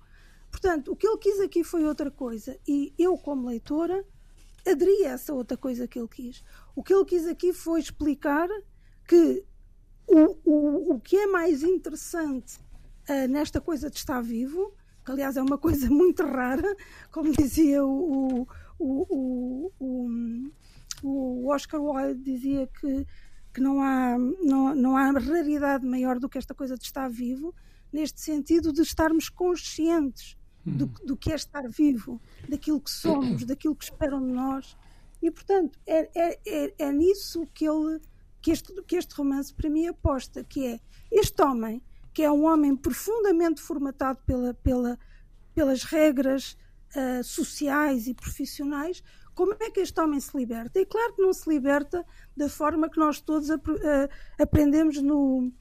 Portanto, 0.51 0.91
o 0.91 0.95
que 0.95 1.07
ele 1.07 1.17
quis 1.17 1.39
aqui 1.39 1.63
foi 1.63 1.85
outra 1.85 2.11
coisa, 2.11 2.59
e 2.67 2.93
eu, 2.97 3.17
como 3.17 3.47
leitora, 3.47 4.05
aderi 4.67 5.05
a 5.05 5.11
essa 5.11 5.33
outra 5.33 5.57
coisa 5.57 5.87
que 5.87 5.97
ele 5.97 6.07
quis. 6.07 6.43
O 6.75 6.83
que 6.83 6.93
ele 6.93 7.05
quis 7.05 7.25
aqui 7.25 7.53
foi 7.53 7.79
explicar 7.79 8.47
que 9.07 9.43
o, 10.07 10.37
o, 10.43 10.93
o 10.93 10.99
que 10.99 11.15
é 11.17 11.27
mais 11.27 11.63
interessante 11.63 12.59
uh, 13.09 13.27
nesta 13.29 13.59
coisa 13.59 13.89
de 13.89 13.97
estar 13.97 14.21
vivo, 14.21 14.73
que 15.11 15.21
aliás 15.21 15.35
é 15.35 15.41
uma 15.41 15.57
coisa 15.57 15.89
muito 15.91 16.23
rara, 16.23 16.75
como 17.11 17.31
dizia 17.31 17.83
o, 17.83 18.47
o, 18.79 19.71
o, 19.79 20.51
o 21.03 21.51
Oscar 21.51 21.81
Wilde, 21.81 22.21
dizia 22.23 22.67
que 22.67 23.05
que 23.53 23.59
não 23.59 23.81
há, 23.81 24.17
não, 24.17 24.73
não 24.73 24.95
há 24.95 25.11
raridade 25.11 25.85
maior 25.85 26.17
do 26.17 26.29
que 26.29 26.37
esta 26.37 26.53
coisa 26.53 26.77
de 26.77 26.85
estar 26.85 27.09
vivo, 27.09 27.53
neste 27.91 28.21
sentido 28.21 28.71
de 28.71 28.81
estarmos 28.81 29.27
conscientes 29.27 30.37
do, 30.65 30.85
hum. 30.85 30.93
do 31.05 31.17
que 31.17 31.33
é 31.33 31.35
estar 31.35 31.67
vivo, 31.67 32.21
daquilo 32.47 32.79
que 32.79 32.89
somos, 32.89 33.43
daquilo 33.43 33.75
que 33.75 33.83
esperam 33.83 34.25
de 34.25 34.31
nós. 34.31 34.77
E, 35.21 35.29
portanto, 35.29 35.77
é, 35.85 36.09
é, 36.15 36.39
é, 36.47 36.73
é 36.77 36.91
nisso 36.93 37.45
que, 37.53 37.67
ele, 37.67 37.99
que, 38.41 38.51
este, 38.51 38.73
que 38.83 38.95
este 38.95 39.13
romance 39.15 39.53
para 39.53 39.69
mim 39.69 39.85
aposta, 39.85 40.45
que 40.45 40.65
é 40.65 40.79
este 41.11 41.41
homem, 41.41 41.83
que 42.13 42.23
é 42.23 42.31
um 42.31 42.45
homem 42.45 42.75
profundamente 42.75 43.61
formatado 43.61 44.19
pela, 44.25 44.53
pela, 44.53 44.99
pelas 45.53 45.83
regras 45.83 46.57
uh, 46.95 47.23
sociais 47.23 48.07
e 48.07 48.13
profissionais, 48.13 49.03
como 49.33 49.55
é 49.59 49.71
que 49.71 49.79
este 49.79 49.99
homem 49.99 50.19
se 50.19 50.35
liberta? 50.37 50.79
E 50.79 50.85
claro 50.85 51.13
que 51.13 51.21
não 51.21 51.33
se 51.33 51.49
liberta 51.49 52.05
da 52.35 52.49
forma 52.49 52.89
que 52.89 52.99
nós 52.99 53.21
todos 53.21 53.49
ap 53.49 53.65
uh, 53.67 54.09
aprendemos 54.39 55.01
no, 55.01 55.51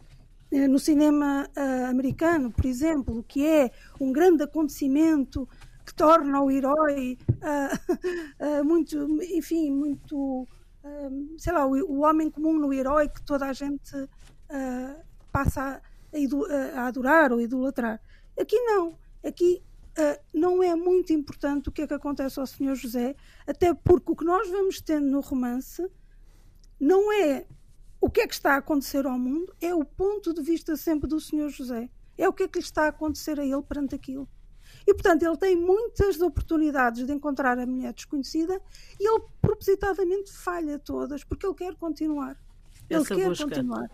uh, 0.52 0.68
no 0.68 0.78
cinema 0.78 1.48
americano, 1.88 2.50
por 2.50 2.66
exemplo, 2.66 3.22
que 3.22 3.46
é 3.46 3.70
um 4.00 4.12
grande 4.12 4.42
acontecimento 4.42 5.48
que 5.86 5.94
torna 5.94 6.40
o 6.40 6.50
herói 6.50 7.18
muito, 8.64 8.96
enfim, 9.22 9.72
muito, 9.72 10.46
sei 11.38 11.52
lá, 11.52 11.66
o, 11.66 11.72
o, 11.72 12.00
homem 12.04 12.30
comum 12.30 12.52
no 12.52 12.72
herói 12.72 13.08
que 13.08 13.22
toda 13.22 13.46
a 13.46 13.52
gente 13.52 13.90
passa 15.32 15.62
a, 15.62 15.89
a 16.74 16.86
adorar 16.86 17.32
ou 17.32 17.40
idolatrar. 17.40 18.00
Aqui 18.38 18.58
não. 18.60 18.98
Aqui 19.24 19.62
Uh, 19.90 20.16
não 20.32 20.62
é 20.62 20.72
muito 20.76 21.12
importante 21.12 21.68
o 21.68 21.72
que 21.72 21.82
é 21.82 21.86
que 21.86 21.92
acontece 21.92 22.38
ao 22.38 22.46
Senhor 22.46 22.76
José, 22.76 23.16
até 23.44 23.74
porque 23.74 24.12
o 24.12 24.16
que 24.16 24.24
nós 24.24 24.48
vamos 24.48 24.80
tendo 24.80 25.10
no 25.10 25.20
romance 25.20 25.84
não 26.78 27.12
é 27.12 27.44
o 28.00 28.08
que 28.08 28.20
é 28.20 28.26
que 28.26 28.32
está 28.32 28.54
a 28.54 28.58
acontecer 28.58 29.04
ao 29.04 29.18
mundo, 29.18 29.54
é 29.60 29.74
o 29.74 29.84
ponto 29.84 30.32
de 30.32 30.40
vista 30.42 30.76
sempre 30.76 31.08
do 31.08 31.20
Senhor 31.20 31.50
José. 31.50 31.90
É 32.16 32.28
o 32.28 32.32
que 32.32 32.44
é 32.44 32.48
que 32.48 32.58
lhe 32.58 32.64
está 32.64 32.84
a 32.84 32.88
acontecer 32.88 33.38
a 33.38 33.44
ele 33.44 33.62
perante 33.62 33.94
aquilo. 33.94 34.28
E, 34.86 34.94
portanto, 34.94 35.22
ele 35.22 35.36
tem 35.36 35.56
muitas 35.56 36.20
oportunidades 36.20 37.04
de 37.04 37.12
encontrar 37.12 37.58
a 37.58 37.66
mulher 37.66 37.92
desconhecida 37.92 38.60
e 38.98 39.06
ele 39.06 39.24
propositadamente 39.42 40.32
falha 40.32 40.78
todas, 40.78 41.24
porque 41.24 41.46
ele 41.46 41.54
quer 41.54 41.74
continuar. 41.74 42.38
Ele 42.88 43.04
quer 43.04 43.28
busca. 43.28 43.44
continuar. 43.44 43.90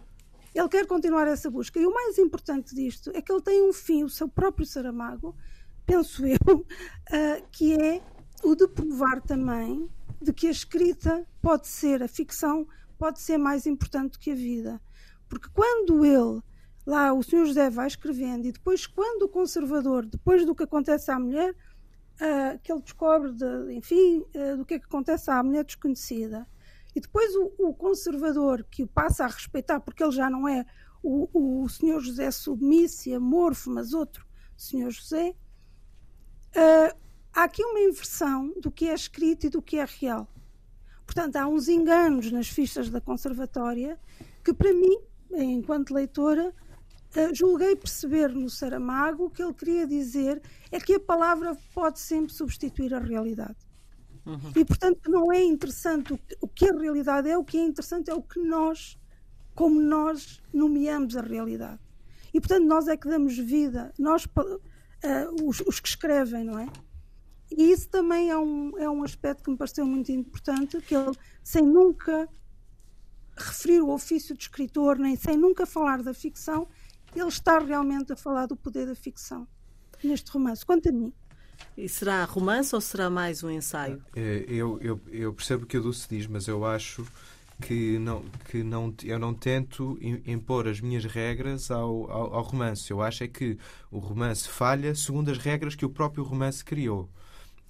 Ele 0.57 0.69
quer 0.71 0.87
continuar 0.87 1.29
essa 1.29 1.51
busca. 1.51 1.79
E 1.79 1.85
o 1.85 1.92
mais 1.92 2.16
importante 2.16 2.75
disto 2.75 3.11
é 3.14 3.21
que 3.21 3.31
ele 3.31 3.42
tem 3.42 3.62
um 3.62 3.75
fim, 3.75 4.05
o 4.05 4.09
seu 4.09 4.27
próprio 4.27 4.64
Saramago, 4.64 5.37
penso 5.85 6.25
eu, 6.27 6.38
uh, 6.57 7.47
que 7.53 7.75
é 7.75 8.03
o 8.42 8.55
de 8.55 8.66
provar 8.66 9.21
também 9.21 9.87
de 10.21 10.33
que 10.33 10.47
a 10.47 10.51
escrita 10.51 11.27
pode 11.42 11.69
ser, 11.69 12.03
a 12.03 12.09
ficção 12.09 12.66
pode 12.99 13.21
ser 13.21 13.37
mais 13.37 13.66
importante 13.66 14.19
que 14.19 14.31
a 14.31 14.35
vida. 14.35 14.81
Porque 15.29 15.51
quando 15.53 16.07
ele, 16.07 16.40
lá 16.87 17.12
o 17.12 17.23
Sr. 17.23 17.45
José 17.45 17.69
vai 17.69 17.87
escrevendo, 17.87 18.47
e 18.47 18.53
depois, 18.53 18.87
quando 18.87 19.25
o 19.25 19.29
conservador, 19.29 20.07
depois 20.07 20.47
do 20.47 20.55
que 20.55 20.62
acontece 20.62 21.11
à 21.11 21.19
mulher, 21.19 21.51
uh, 21.51 22.59
que 22.62 22.73
ele 22.73 22.81
descobre, 22.81 23.31
de, 23.33 23.75
enfim, 23.75 24.25
uh, 24.35 24.57
do 24.57 24.64
que 24.64 24.73
é 24.73 24.79
que 24.79 24.87
acontece 24.87 25.31
à 25.31 25.42
mulher 25.42 25.64
desconhecida, 25.64 26.49
e 26.96 27.00
depois 27.00 27.32
o, 27.37 27.52
o, 27.59 27.74
conservador 27.74 28.66
que 28.68 28.82
o 28.82 28.88
passa 28.88 29.24
a 29.24 29.28
respeitar, 29.28 29.78
porque 29.78 30.02
ele 30.02 30.12
já 30.12 30.28
não 30.28 30.48
é 30.48 30.66
o, 31.02 31.62
o 31.62 31.68
Sr. 31.68 32.00
José 32.00 32.30
submisso 32.32 33.09
e 33.09 33.14
amorfo, 33.14 33.70
mas 33.70 33.92
outro 33.92 34.26
Sr. 34.56 34.90
José, 34.90 35.37
Uh, 36.56 36.96
há 37.35 37.44
aqui 37.44 37.62
uma 37.62 37.80
inversão 37.80 38.50
do 38.62 38.70
que 38.70 38.88
é 38.88 38.94
escrito 38.94 39.44
e 39.44 39.50
do 39.50 39.61
que 39.61 39.76
é 39.76 39.85
real. 39.85 40.26
Portanto, 41.04 41.37
há 41.37 41.46
uns 41.46 41.68
enganos 41.68 42.32
nas 42.32 42.48
fichas 42.48 42.88
da 42.88 42.98
conservatória 42.98 44.00
que, 44.42 44.54
para 44.54 44.72
mim, 44.72 44.98
enquanto 45.32 45.92
leitora, 45.92 46.48
uh, 46.48 47.35
julguei 47.35 47.76
perceber 47.76 48.30
no 48.30 48.48
Saramago 48.48 49.28
que 49.28 49.42
ele 49.42 49.52
queria 49.52 49.87
dizer 49.87 50.40
é 50.72 50.80
que 50.80 50.94
a 50.94 51.00
palavra 51.00 51.54
pode 51.74 52.00
sempre 52.00 52.32
substituir 52.32 52.94
a 52.94 53.00
realidade. 53.00 53.65
Uhum. 54.27 54.53
E, 54.57 54.65
portanto, 54.65 55.09
não 55.09 55.33
é 55.33 55.43
interessante 55.43 56.12
o 56.41 56.49
que, 56.49 56.69
a 56.69 56.77
realidade 56.77 57.31
é, 57.31 57.39
o 57.39 57.45
que 57.45 57.57
é 57.57 57.65
interessante 57.65 58.11
é 58.11 58.15
o 58.15 58.21
que 58.21 58.41
nós, 58.41 58.99
como 59.55 59.81
nós 59.81 60.43
nomeamos 60.53 61.17
a 61.17 61.23
realidade. 61.23 61.81
E, 62.35 62.41
portanto, 62.41 62.67
nós 62.67 62.89
é 62.89 62.97
que 62.97 63.09
damos 63.09 63.39
vida, 63.39 63.95
nós 63.99 64.25
uh, 64.25 65.49
os, 65.49 65.61
os, 65.61 65.79
que 65.79 65.89
escrevem, 65.89 66.45
não 66.45 66.59
é? 66.59 66.67
E 67.51 67.71
isso 67.71 67.89
também 67.89 68.29
é 68.29 68.37
um, 68.37 68.77
é 68.77 68.91
um 68.91 69.05
aspecto 69.05 69.45
que 69.45 69.51
me 69.51 69.57
pareceu 69.57 69.87
muito 69.87 70.11
importante, 70.11 70.81
que 70.81 70.95
ele, 70.97 71.17
sem 71.45 71.62
nunca 71.62 72.29
referir 73.37 73.81
o 73.81 73.91
ofício 73.91 74.35
de 74.35 74.43
escritor, 74.43 74.99
nem 74.99 75.15
sem 75.15 75.37
nunca 75.37 75.65
falar 75.65 76.03
da 76.03 76.12
ficção, 76.12 76.67
ele 77.15 77.29
está 77.29 77.59
realmente 77.59 78.12
a 78.12 78.17
falar 78.17 78.47
do 78.47 78.57
poder 78.57 78.87
da 78.87 78.95
ficção 78.95 79.47
neste 80.03 80.31
romance. 80.31 80.67
Quanto 80.67 80.89
a 80.89 80.93
mim. 80.93 81.12
E 81.77 81.88
será 81.88 82.25
romance 82.25 82.75
ou 82.75 82.81
será 82.81 83.11
mais 83.11 83.42
um 83.42 83.51
ensaio? 83.51 84.03
Eh, 84.14 84.45
eu, 84.49 84.79
eu, 84.81 85.01
eu 85.09 85.33
percebo 85.33 85.64
o 85.64 85.66
que 85.66 85.77
a 85.77 85.81
Dulce 85.81 86.07
diz, 86.09 86.27
mas 86.27 86.49
eu 86.49 86.64
acho 86.64 87.07
que 87.61 87.99
não 87.99 88.23
que 88.51 88.62
não 88.62 88.95
eu 89.03 89.19
não 89.19 89.33
tento 89.33 89.99
impor 90.27 90.69
as 90.69 90.81
minhas 90.81 91.05
regras 91.05 91.71
ao, 91.71 92.11
ao, 92.11 92.35
ao, 92.35 92.42
romance. 92.42 92.90
Eu 92.90 93.03
acho 93.03 93.25
é 93.25 93.29
que 93.29 93.59
o 93.90 93.99
romance 93.99 94.49
falha 94.49 94.95
segundo 94.95 95.31
as 95.31 95.38
regras 95.38 95.75
que 95.75 95.85
o 95.85 95.90
próprio 95.90 96.25
romance 96.25 96.64
criou. 96.64 97.09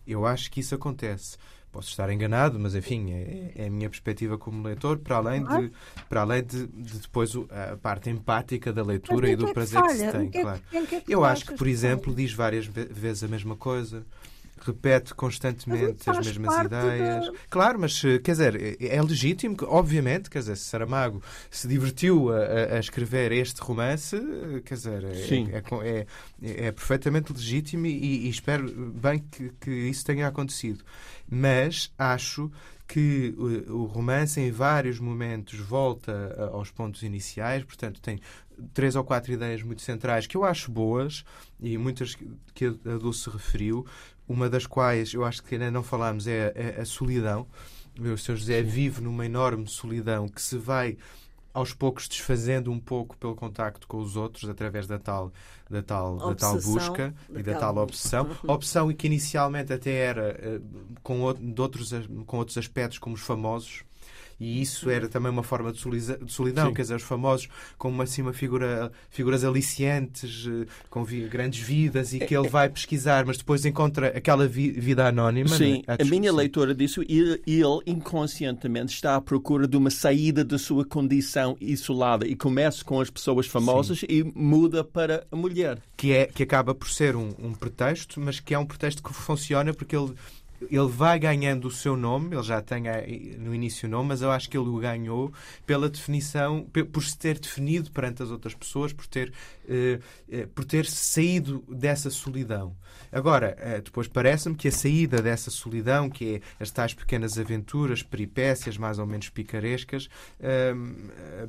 Eu 0.06 0.24
acho 0.24 0.50
que 0.50 0.60
isso 0.60 0.74
acontece 0.74 1.36
posso 1.76 1.90
estar 1.90 2.10
enganado, 2.10 2.58
mas 2.58 2.74
enfim, 2.74 3.12
é, 3.12 3.52
é 3.54 3.66
a 3.66 3.70
minha 3.70 3.90
perspectiva 3.90 4.38
como 4.38 4.66
leitor, 4.66 4.98
para 4.98 5.16
além 5.16 5.44
de, 5.44 5.70
para 6.08 6.22
além 6.22 6.42
de, 6.42 6.66
de 6.66 6.98
depois 6.98 7.32
a 7.50 7.76
parte 7.76 8.08
empática 8.08 8.72
da 8.72 8.82
leitura 8.82 9.28
e 9.28 9.36
do 9.36 9.46
é 9.48 9.52
prazer 9.52 9.82
que, 9.82 9.90
se 9.90 10.10
tem, 10.10 10.30
que 10.30 10.40
claro. 10.40 10.60
É 10.72 11.02
Eu 11.06 11.22
acho 11.22 11.44
que, 11.44 11.54
por 11.54 11.66
exemplo, 11.66 12.14
diz 12.14 12.32
várias 12.32 12.64
vezes 12.66 13.22
a 13.22 13.28
mesma 13.28 13.56
coisa 13.56 14.06
repete 14.60 15.14
constantemente 15.14 16.08
as 16.08 16.26
mesmas 16.26 16.64
ideias. 16.64 17.26
Da... 17.26 17.32
Claro, 17.48 17.78
mas 17.80 18.00
quer 18.00 18.32
dizer, 18.32 18.78
é, 18.80 18.96
é 18.96 19.02
legítimo, 19.02 19.56
obviamente, 19.62 20.30
quer 20.30 20.40
dizer, 20.40 20.56
se 20.56 20.64
Saramago 20.64 21.22
se 21.50 21.68
divertiu 21.68 22.30
a, 22.30 22.76
a 22.76 22.78
escrever 22.78 23.32
este 23.32 23.60
romance, 23.60 24.16
quer 24.64 24.74
dizer, 24.74 25.04
é, 25.04 25.88
é, 25.88 26.06
é, 26.42 26.66
é 26.66 26.72
perfeitamente 26.72 27.32
legítimo 27.32 27.86
e, 27.86 28.26
e 28.26 28.28
espero 28.28 28.68
bem 28.92 29.18
que, 29.30 29.50
que, 29.60 29.70
isso 29.70 30.04
tenha 30.04 30.26
acontecido. 30.26 30.84
Mas 31.28 31.92
acho 31.98 32.50
que 32.86 33.34
o, 33.36 33.82
o 33.82 33.84
romance 33.84 34.40
em 34.40 34.50
vários 34.50 35.00
momentos 35.00 35.58
volta 35.58 36.50
aos 36.52 36.70
pontos 36.70 37.02
iniciais, 37.02 37.64
portanto 37.64 38.00
tem 38.00 38.20
três 38.72 38.96
ou 38.96 39.04
quatro 39.04 39.32
ideias 39.32 39.62
muito 39.62 39.82
centrais 39.82 40.26
que 40.26 40.36
eu 40.36 40.44
acho 40.44 40.70
boas 40.70 41.24
e 41.60 41.76
muitas 41.76 42.16
que 42.54 42.66
a 42.66 42.96
Dulce 42.98 43.28
referiu, 43.28 43.86
uma 44.28 44.48
das 44.48 44.66
quais 44.66 45.14
eu 45.14 45.24
acho 45.24 45.42
que 45.42 45.54
ainda 45.54 45.70
não 45.70 45.82
falámos 45.82 46.26
é, 46.26 46.52
é 46.54 46.80
a 46.80 46.84
solidão. 46.84 47.46
O 47.98 48.16
Sr. 48.16 48.36
José 48.36 48.62
Sim. 48.62 48.68
vive 48.68 49.00
numa 49.00 49.24
enorme 49.24 49.66
solidão 49.66 50.28
que 50.28 50.40
se 50.40 50.58
vai 50.58 50.98
aos 51.56 51.72
poucos 51.72 52.06
desfazendo 52.06 52.70
um 52.70 52.78
pouco 52.78 53.16
pelo 53.16 53.34
contacto 53.34 53.88
com 53.88 53.96
os 53.96 54.14
outros 54.14 54.46
através 54.50 54.86
da 54.86 54.98
tal 54.98 55.32
da 55.70 55.82
tal, 55.82 56.18
da 56.18 56.34
tal 56.34 56.60
busca 56.60 57.14
e 57.34 57.42
da 57.42 57.54
tal 57.54 57.78
obsessão. 57.78 58.28
Opção 58.46 58.92
que 58.92 59.06
inicialmente 59.06 59.72
até 59.72 59.90
era 59.90 60.38
eh, 60.38 60.60
com, 61.02 61.32
de 61.32 61.58
outros, 61.58 61.92
com 62.26 62.36
outros 62.36 62.58
aspectos 62.58 62.98
como 62.98 63.14
os 63.14 63.22
famosos, 63.22 63.84
e 64.38 64.60
isso 64.60 64.90
era 64.90 65.08
também 65.08 65.30
uma 65.30 65.42
forma 65.42 65.72
de 65.72 65.80
solidão, 65.80 66.68
Sim. 66.68 66.74
quer 66.74 66.82
dizer, 66.82 66.96
os 66.96 67.02
famosos 67.02 67.48
como 67.78 68.02
assim 68.02 68.22
uma 68.22 68.32
figura, 68.32 68.92
figuras 69.08 69.44
aliciantes, 69.44 70.46
eh, 70.46 70.66
com 70.90 71.04
vi, 71.04 71.26
grandes 71.26 71.60
vidas 71.60 72.12
e 72.12 72.20
que 72.20 72.36
ele 72.36 72.48
vai 72.48 72.68
pesquisar, 72.68 73.24
mas 73.24 73.38
depois 73.38 73.64
encontra 73.64 74.08
aquela 74.08 74.46
vi, 74.46 74.70
vida 74.70 75.06
anónima. 75.06 75.48
Sim, 75.48 75.82
é? 75.86 76.02
a 76.02 76.04
minha 76.04 76.32
leitora 76.32 76.74
disso, 76.74 77.02
ele, 77.08 77.40
ele 77.46 77.80
inconscientemente 77.86 78.92
está 78.92 79.16
à 79.16 79.20
procura 79.20 79.66
de 79.66 79.76
uma 79.76 79.90
saída 79.90 80.44
da 80.44 80.58
sua 80.58 80.84
condição 80.84 81.56
isolada 81.60 82.26
e 82.26 82.36
começa 82.36 82.84
com 82.84 83.00
as 83.00 83.08
pessoas 83.08 83.46
famosas 83.46 84.00
Sim. 84.00 84.06
e 84.08 84.24
muda 84.34 84.84
para 84.84 85.26
a 85.32 85.36
mulher. 85.36 85.78
Que, 85.96 86.12
é, 86.12 86.26
que 86.26 86.42
acaba 86.42 86.74
por 86.74 86.90
ser 86.90 87.16
um, 87.16 87.34
um 87.38 87.54
pretexto, 87.54 88.20
mas 88.20 88.38
que 88.38 88.52
é 88.52 88.58
um 88.58 88.66
pretexto 88.66 89.02
que 89.02 89.14
funciona 89.14 89.72
porque 89.72 89.96
ele 89.96 90.12
ele 90.62 90.88
vai 90.88 91.18
ganhando 91.18 91.68
o 91.68 91.70
seu 91.70 91.96
nome, 91.96 92.34
ele 92.34 92.42
já 92.42 92.60
tem 92.60 92.84
no 93.38 93.54
início 93.54 93.88
o 93.88 93.90
nome, 93.90 94.08
mas 94.08 94.22
eu 94.22 94.30
acho 94.30 94.48
que 94.48 94.56
ele 94.56 94.68
o 94.68 94.78
ganhou 94.78 95.32
pela 95.66 95.88
definição, 95.88 96.66
por 96.92 97.02
se 97.02 97.16
ter 97.16 97.38
definido 97.38 97.90
perante 97.90 98.22
as 98.22 98.30
outras 98.30 98.54
pessoas, 98.54 98.92
por 98.92 99.06
ter, 99.06 99.32
eh, 99.68 99.98
eh, 100.30 100.46
por 100.54 100.64
ter 100.64 100.86
saído 100.86 101.64
dessa 101.68 102.10
solidão. 102.10 102.74
Agora, 103.12 103.56
eh, 103.58 103.80
depois 103.80 104.08
parece-me 104.08 104.54
que 104.54 104.68
a 104.68 104.72
saída 104.72 105.22
dessa 105.22 105.50
solidão, 105.50 106.10
que 106.10 106.36
é 106.36 106.62
as 106.62 106.70
tais 106.70 106.94
pequenas 106.94 107.38
aventuras, 107.38 108.02
peripécias 108.02 108.76
mais 108.76 108.98
ou 108.98 109.06
menos 109.06 109.28
picarescas, 109.28 110.08
ehm, 110.40 110.94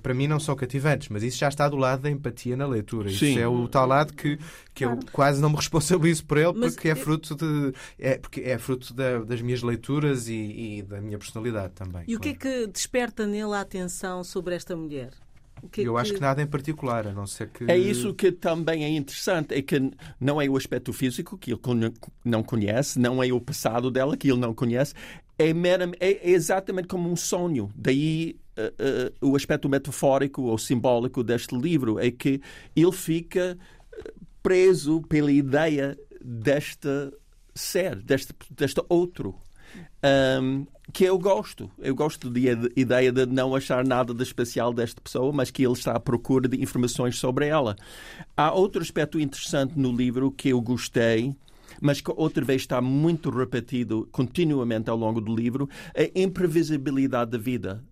para 0.02 0.14
mim 0.14 0.28
não 0.28 0.40
são 0.40 0.56
cativantes, 0.56 1.10
mas 1.10 1.24
isso 1.24 1.38
já 1.38 1.48
está 1.48 1.68
do 1.68 1.78
lado 1.78 2.04
da 2.04 2.12
empatia 2.12 2.56
na 2.56 2.68
leitura. 2.68 3.10
Sim. 3.10 3.32
Isso 3.32 3.40
é 3.40 3.48
o 3.48 3.68
tal 3.68 3.88
lado 3.88 4.14
que, 4.14 4.38
que 4.78 4.86
eu 4.86 5.00
quase 5.12 5.42
não 5.42 5.50
me 5.50 5.56
responsabilizo 5.58 6.24
por 6.24 6.38
ele, 6.38 6.54
mas 6.56 6.76
porque 6.76 6.90
é 6.90 6.96
fruto 6.96 7.36
de. 7.36 7.74
É, 7.98 8.18
porque 8.18 8.42
é 8.42 8.58
fruto 8.60 8.94
da, 8.94 9.20
das 9.20 9.42
minhas 9.42 9.64
leituras 9.64 10.28
e, 10.28 10.78
e, 10.78 10.82
da 10.84 11.02
minha 11.02 11.18
personalidade 11.18 11.74
também. 11.74 12.04
E 12.04 12.16
claro. 12.16 12.18
o 12.18 12.20
que 12.22 12.30
é 12.30 12.34
que 12.34 12.68
desperta 12.68 13.26
nele 13.26 13.54
a 13.54 13.62
atenção 13.62 14.24
sobre 14.24 14.54
esta 14.54 14.76
mulher? 14.76 15.10
Que 15.72 15.82
é 15.82 15.88
eu 15.88 15.96
que... 15.96 16.00
acho 16.00 16.14
que 16.14 16.20
nada 16.20 16.40
em 16.40 16.46
particular, 16.46 17.08
a 17.08 17.12
não 17.12 17.26
ser 17.26 17.50
que. 17.50 17.70
É 17.70 17.76
isso 17.76 18.14
que 18.14 18.32
também 18.32 18.86
é 18.86 18.90
interessante, 18.90 19.56
é 19.56 19.62
que 19.64 19.92
não 20.20 20.40
é 20.40 20.48
o 20.48 20.56
aspecto 20.56 20.94
físico 20.94 21.38
que 21.38 21.52
ele 21.52 21.60
não 22.24 22.44
conhece, 22.44 23.00
não 23.00 23.24
é 23.24 23.34
o 23.34 23.42
passado 23.42 23.90
dela 23.90 24.16
que 24.16 24.30
ele 24.30 24.40
não 24.40 24.54
conhece, 24.54 24.94
é, 25.40 25.50
é 26.00 26.30
exatamente 26.30 26.88
como 26.88 27.10
um 27.10 27.16
sonho. 27.16 27.72
Daí 27.76 28.40
uh, 28.58 29.26
uh, 29.26 29.32
o 29.32 29.36
aspecto 29.36 29.68
metafórico 29.68 30.44
ou 30.44 30.58
simbólico 30.58 31.24
deste 31.24 31.56
livro 31.56 32.00
é 32.00 32.12
que 32.12 32.42
ele 32.76 32.92
fica 32.92 33.58
preso 34.42 35.02
pela 35.02 35.32
ideia 35.32 35.98
desta 36.22 37.14
ser, 37.54 37.96
deste, 37.96 38.34
deste 38.52 38.82
outro. 38.88 39.36
Um, 40.42 40.66
que 40.94 41.04
eu 41.04 41.18
gosto. 41.20 41.70
Eu 41.78 41.94
gosto 41.94 42.30
da 42.30 42.40
ideia 42.76 43.12
de 43.12 43.26
não 43.26 43.56
achar 43.56 43.86
nada 43.86 44.14
de 44.14 44.24
especial 44.24 44.74
desta 44.74 45.02
pessoa, 45.02 45.34
mas 45.34 45.52
que 45.52 45.64
ele 45.64 45.74
está 45.74 45.94
à 45.94 46.00
procura 46.00 46.48
de 46.48 46.62
informações 46.62 47.18
sobre 47.18 47.48
ela. 47.48 47.76
Há 48.36 48.52
outro 48.54 48.82
aspecto 48.82 49.20
interessante 49.20 49.78
no 49.78 49.92
livro 49.92 50.32
que 50.32 50.50
eu 50.50 50.62
gostei, 50.62 51.36
mas 51.82 52.00
que 52.00 52.12
outra 52.16 52.44
vez 52.44 52.62
está 52.62 52.82
muito 52.82 53.30
repetido 53.30 54.08
continuamente 54.12 54.90
ao 54.90 54.98
longo 54.98 55.20
do 55.20 55.36
livro, 55.36 55.70
a 55.96 56.20
imprevisibilidade 56.20 57.32
da 57.32 57.38
vida. 57.38 57.84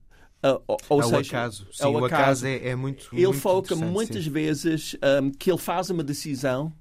Uh, 0.45 0.61
ou, 0.67 0.77
ou 0.89 1.01
é 1.01 1.05
o 1.05 1.09
seja, 1.09 1.37
acaso. 1.37 1.67
Sim, 1.71 1.83
é 1.83 1.87
o 1.87 2.05
acaso, 2.05 2.13
acaso 2.13 2.47
é, 2.47 2.67
é, 2.67 2.75
muito 2.75 3.09
Ele 3.11 3.25
muito 3.25 3.39
foca 3.39 3.75
muitas 3.75 4.25
sim. 4.25 4.29
vezes 4.29 4.95
um, 5.23 5.31
que 5.31 5.49
ele 5.49 5.57
faz 5.57 5.89
uma 5.89 6.03
decisão 6.03 6.71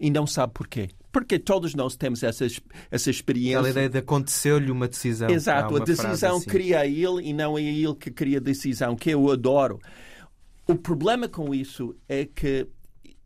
e 0.00 0.10
não 0.10 0.26
sabe 0.26 0.52
porquê. 0.52 0.90
Porque 1.12 1.38
todos 1.38 1.74
nós 1.74 1.94
temos 1.94 2.22
essa, 2.22 2.46
essa 2.90 3.10
experiência. 3.10 3.58
Aquela 3.58 3.70
ideia 3.70 3.88
de 3.88 3.98
aconteceu-lhe 3.98 4.72
uma 4.72 4.88
decisão. 4.88 5.28
Exato, 5.30 5.76
a 5.76 5.80
decisão 5.80 6.38
assim. 6.38 6.48
cria 6.48 6.84
ele 6.86 7.28
e 7.28 7.32
não 7.32 7.56
é 7.56 7.62
ele 7.62 7.94
que 7.94 8.10
cria 8.10 8.38
a 8.38 8.40
decisão, 8.40 8.96
que 8.96 9.10
eu 9.10 9.30
adoro. 9.30 9.78
O 10.66 10.74
problema 10.74 11.28
com 11.28 11.54
isso 11.54 11.94
é 12.08 12.24
que 12.24 12.66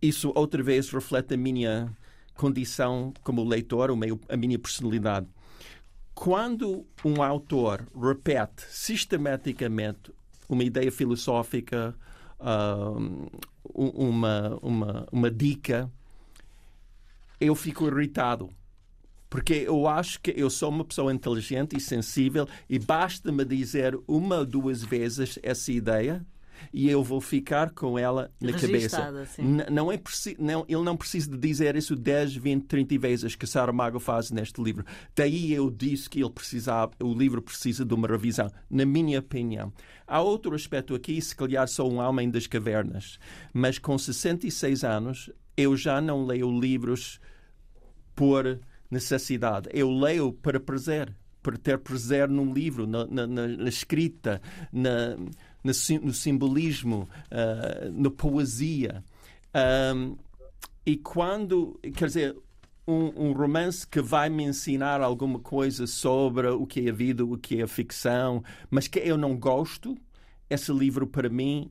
isso 0.03 0.31
outra 0.35 0.63
vez 0.63 0.91
reflete 0.91 1.35
a 1.35 1.37
minha 1.37 1.91
condição 2.35 3.15
como 3.23 3.43
leitor, 3.43 3.91
a 4.29 4.37
minha 4.37 4.59
personalidade. 4.59 5.27
Quando 6.17 6.87
um 7.05 7.23
autor 7.23 7.87
repete 7.95 8.65
sistematicamente 8.71 10.11
uma 10.49 10.65
ideia 10.65 10.91
filosófica, 10.91 11.95
uma, 13.63 14.59
uma, 14.63 15.07
uma 15.13 15.31
dica, 15.31 15.93
eu 17.39 17.55
fico 17.55 17.87
irritado. 17.87 18.49
Porque 19.29 19.53
eu 19.67 19.87
acho 19.87 20.19
que 20.23 20.33
eu 20.35 20.49
sou 20.49 20.71
uma 20.71 20.87
pessoa 20.87 21.13
inteligente 21.13 21.77
e 21.77 21.81
sensível 21.81 22.49
e 22.67 22.79
basta-me 22.79 23.45
dizer 23.45 23.97
uma 24.09 24.39
ou 24.39 24.47
duas 24.47 24.83
vezes 24.83 25.39
essa 25.43 25.71
ideia 25.71 26.25
e 26.73 26.89
eu 26.89 27.03
vou 27.03 27.21
ficar 27.21 27.71
com 27.71 27.99
ela 27.99 28.31
na 28.41 28.53
cabeça. 28.53 29.13
Não 29.71 29.91
é 29.91 30.01
não, 30.39 30.65
ele 30.69 30.83
não 30.83 30.97
precisa 30.97 31.31
de 31.31 31.39
dizer 31.39 31.77
isso 31.77 31.97
10, 31.97 32.37
20, 32.37 32.65
30 32.65 32.99
vezes 32.99 33.37
que 33.37 33.47
Saramago 33.47 33.99
faz 33.99 34.31
neste 34.31 34.63
livro. 34.63 34.85
Daí 35.15 35.53
eu 35.53 35.71
disse 35.71 36.09
que 36.09 36.21
ele 36.21 36.31
precisava, 36.31 36.93
o 37.03 37.13
livro 37.15 37.43
precisa 37.43 37.85
de 37.85 37.95
uma 37.95 38.07
revisão, 38.07 38.51
na 38.71 38.85
minha 38.85 39.19
opinião. 39.19 39.73
Há 40.07 40.21
outro 40.21 40.55
aspecto 40.55 40.95
aqui, 40.95 41.21
se 41.21 41.35
calhar 41.35 41.67
sou 41.67 41.93
um 41.93 41.99
homem 41.99 42.31
das 42.31 42.47
cavernas, 42.47 43.19
mas 43.53 43.79
com 43.79 43.99
66 43.99 44.85
anos 44.85 45.31
eu 45.57 45.77
já 45.77 46.01
não 46.01 46.25
leio 46.25 46.51
livros 46.51 47.19
por 48.15 48.61
necessidade. 48.91 49.69
Eu 49.73 49.91
leio 49.91 50.33
para 50.33 50.61
prazer, 50.61 51.15
para 51.43 51.57
ter 51.57 51.79
prazer 51.79 52.29
num 52.29 52.53
livro, 52.53 52.87
na, 52.87 53.07
na, 53.07 53.27
na 53.27 53.69
escrita, 53.69 54.41
na, 54.73 55.17
no 56.03 56.13
simbolismo, 56.13 57.09
uh, 57.31 57.91
na 57.93 58.11
poesia. 58.11 59.05
Um, 59.95 60.17
e 60.85 60.97
quando, 60.97 61.79
quer 61.95 62.07
dizer, 62.07 62.37
um, 62.87 63.29
um, 63.29 63.33
romance 63.33 63.87
que 63.87 64.01
vai 64.01 64.29
me 64.29 64.45
ensinar 64.45 65.01
alguma 65.01 65.39
coisa 65.39 65.87
sobre 65.87 66.49
o 66.49 66.67
que 66.67 66.87
é 66.87 66.91
a 66.91 66.93
vida, 66.93 67.25
o 67.25 67.37
que 67.37 67.61
é 67.61 67.63
a 67.63 67.69
ficção, 67.69 68.45
mas 68.71 68.87
que 68.87 68.99
eu 69.01 69.17
não 69.17 69.37
gosto, 69.37 69.97
esse 70.49 70.73
livro 70.73 71.07
para 71.07 71.29
mim 71.29 71.71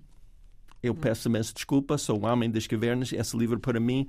eu 0.86 0.94
peço 0.94 1.28
imenso 1.28 1.54
desculpa, 1.54 1.98
sou 1.98 2.22
um 2.22 2.26
homem 2.26 2.50
das 2.50 2.68
cavernas, 2.68 3.12
esse 3.12 3.36
livro 3.36 3.60
para 3.60 3.80
mim, 3.80 4.08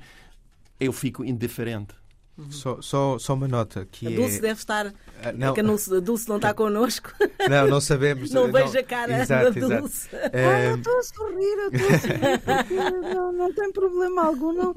eu 0.79 0.92
fico 0.92 1.25
indiferente. 1.25 1.94
Uhum. 2.38 2.51
Só, 2.51 2.83
só, 2.83 3.18
só 3.18 3.33
uma 3.33 3.49
nota 3.49 3.87
que 3.90 4.07
a 4.07 4.11
Dulce 4.11 4.38
é... 4.38 4.40
deve 4.40 4.61
estar. 4.61 4.92
Ah, 5.22 5.33
não. 5.33 5.53
É 5.53 5.55
que 5.55 5.61
a 5.61 5.62
Dulce, 5.62 5.94
a 5.94 6.01
Dulce 6.01 6.29
não 6.29 6.37
está 6.37 6.53
connosco. 6.55 7.11
Não, 7.49 7.66
não 7.66 7.81
sabemos. 7.81 8.31
não, 8.33 8.44
não 8.46 8.53
vejo 8.53 8.79
a 8.79 8.83
cara 8.83 9.22
exato, 9.22 9.59
da 9.59 9.79
Dulce. 9.79 10.09
Exato. 10.14 10.37
É... 10.37 10.46
Ah, 10.46 10.64
eu 10.64 10.77
estou 10.77 10.99
a 10.99 11.03
sorrir, 11.03 11.59
eu 11.59 11.70
estou 11.72 11.88
a 11.88 11.99
sorrir, 11.99 13.14
não, 13.14 13.33
não 13.33 13.55
tem 13.55 13.72
problema 13.72 14.27
algum. 14.27 14.53
Não, 14.53 14.75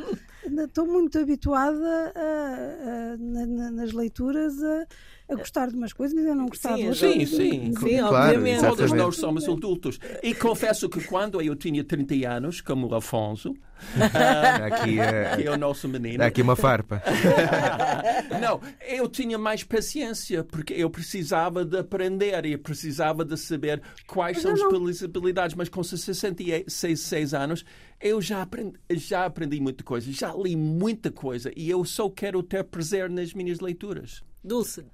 estou 0.66 0.86
muito 0.86 1.20
habituada 1.20 2.14
a, 2.16 2.20
a, 2.20 3.14
a, 3.14 3.72
nas 3.72 3.92
leituras 3.92 4.54
a 4.64 4.88
a 5.30 5.36
gostar 5.36 5.68
de 5.68 5.76
umas 5.76 5.94
coisas 5.94 6.18
e 6.26 6.28
a 6.28 6.34
não 6.34 6.48
gostar 6.48 6.76
sim, 6.76 6.82
de 6.82 6.90
outras. 6.90 7.00
Sim, 7.00 7.26
sim, 7.26 7.74
sim, 7.80 8.02
obviamente. 8.02 8.62
Todos 8.62 8.92
nós 8.92 9.16
somos 9.16 9.48
adultos. 9.48 10.00
E 10.24 10.34
confesso 10.34 10.90
que 10.90 11.04
quando 11.04 11.40
eu 11.40 11.56
tinha 11.56 11.84
30 11.84 12.28
anos, 12.28 12.62
como 12.62 12.88
o 12.88 12.96
Afonso, 12.96 13.52
uh, 13.52 13.56
aqui, 14.74 14.98
uh, 14.98 15.38
que 15.38 15.48
é 15.48 15.52
o 15.52 15.58
nosso 15.58 15.88
menino. 15.88 16.24
Aqui 16.24 16.42
uma 16.42 16.56
farpa. 16.56 17.04
não, 18.42 18.60
eu 18.88 19.08
tinha 19.08 19.38
mais 19.38 19.64
paciência 19.64 20.44
porque 20.44 20.74
eu 20.74 20.90
precisava 20.90 21.64
de 21.64 21.78
aprender 21.78 22.46
e 22.46 22.58
precisava 22.58 23.24
de 23.24 23.38
saber 23.38 23.82
quais 24.08 24.42
são 24.42 24.54
as 24.54 24.64
possibilidades, 24.64 25.56
mas 25.56 25.70
com 25.70 25.84
66 25.84 27.34
anos 27.36 27.64
eu 28.02 28.20
já 28.22 28.42
aprendi, 28.42 28.80
já 28.92 29.26
aprendi 29.26 29.60
muita 29.60 29.84
coisa, 29.84 30.12
já 30.12 30.34
li 30.34 30.56
muita 30.56 31.12
coisa 31.12 31.52
e 31.56 31.70
eu 31.70 31.86
só 31.86 32.10
quero 32.10 32.42
ter 32.42 32.64
prazer 32.64 33.10
nas 33.10 33.34
minhas 33.34 33.60
leituras. 33.60 34.24
Dulce. 34.44 34.86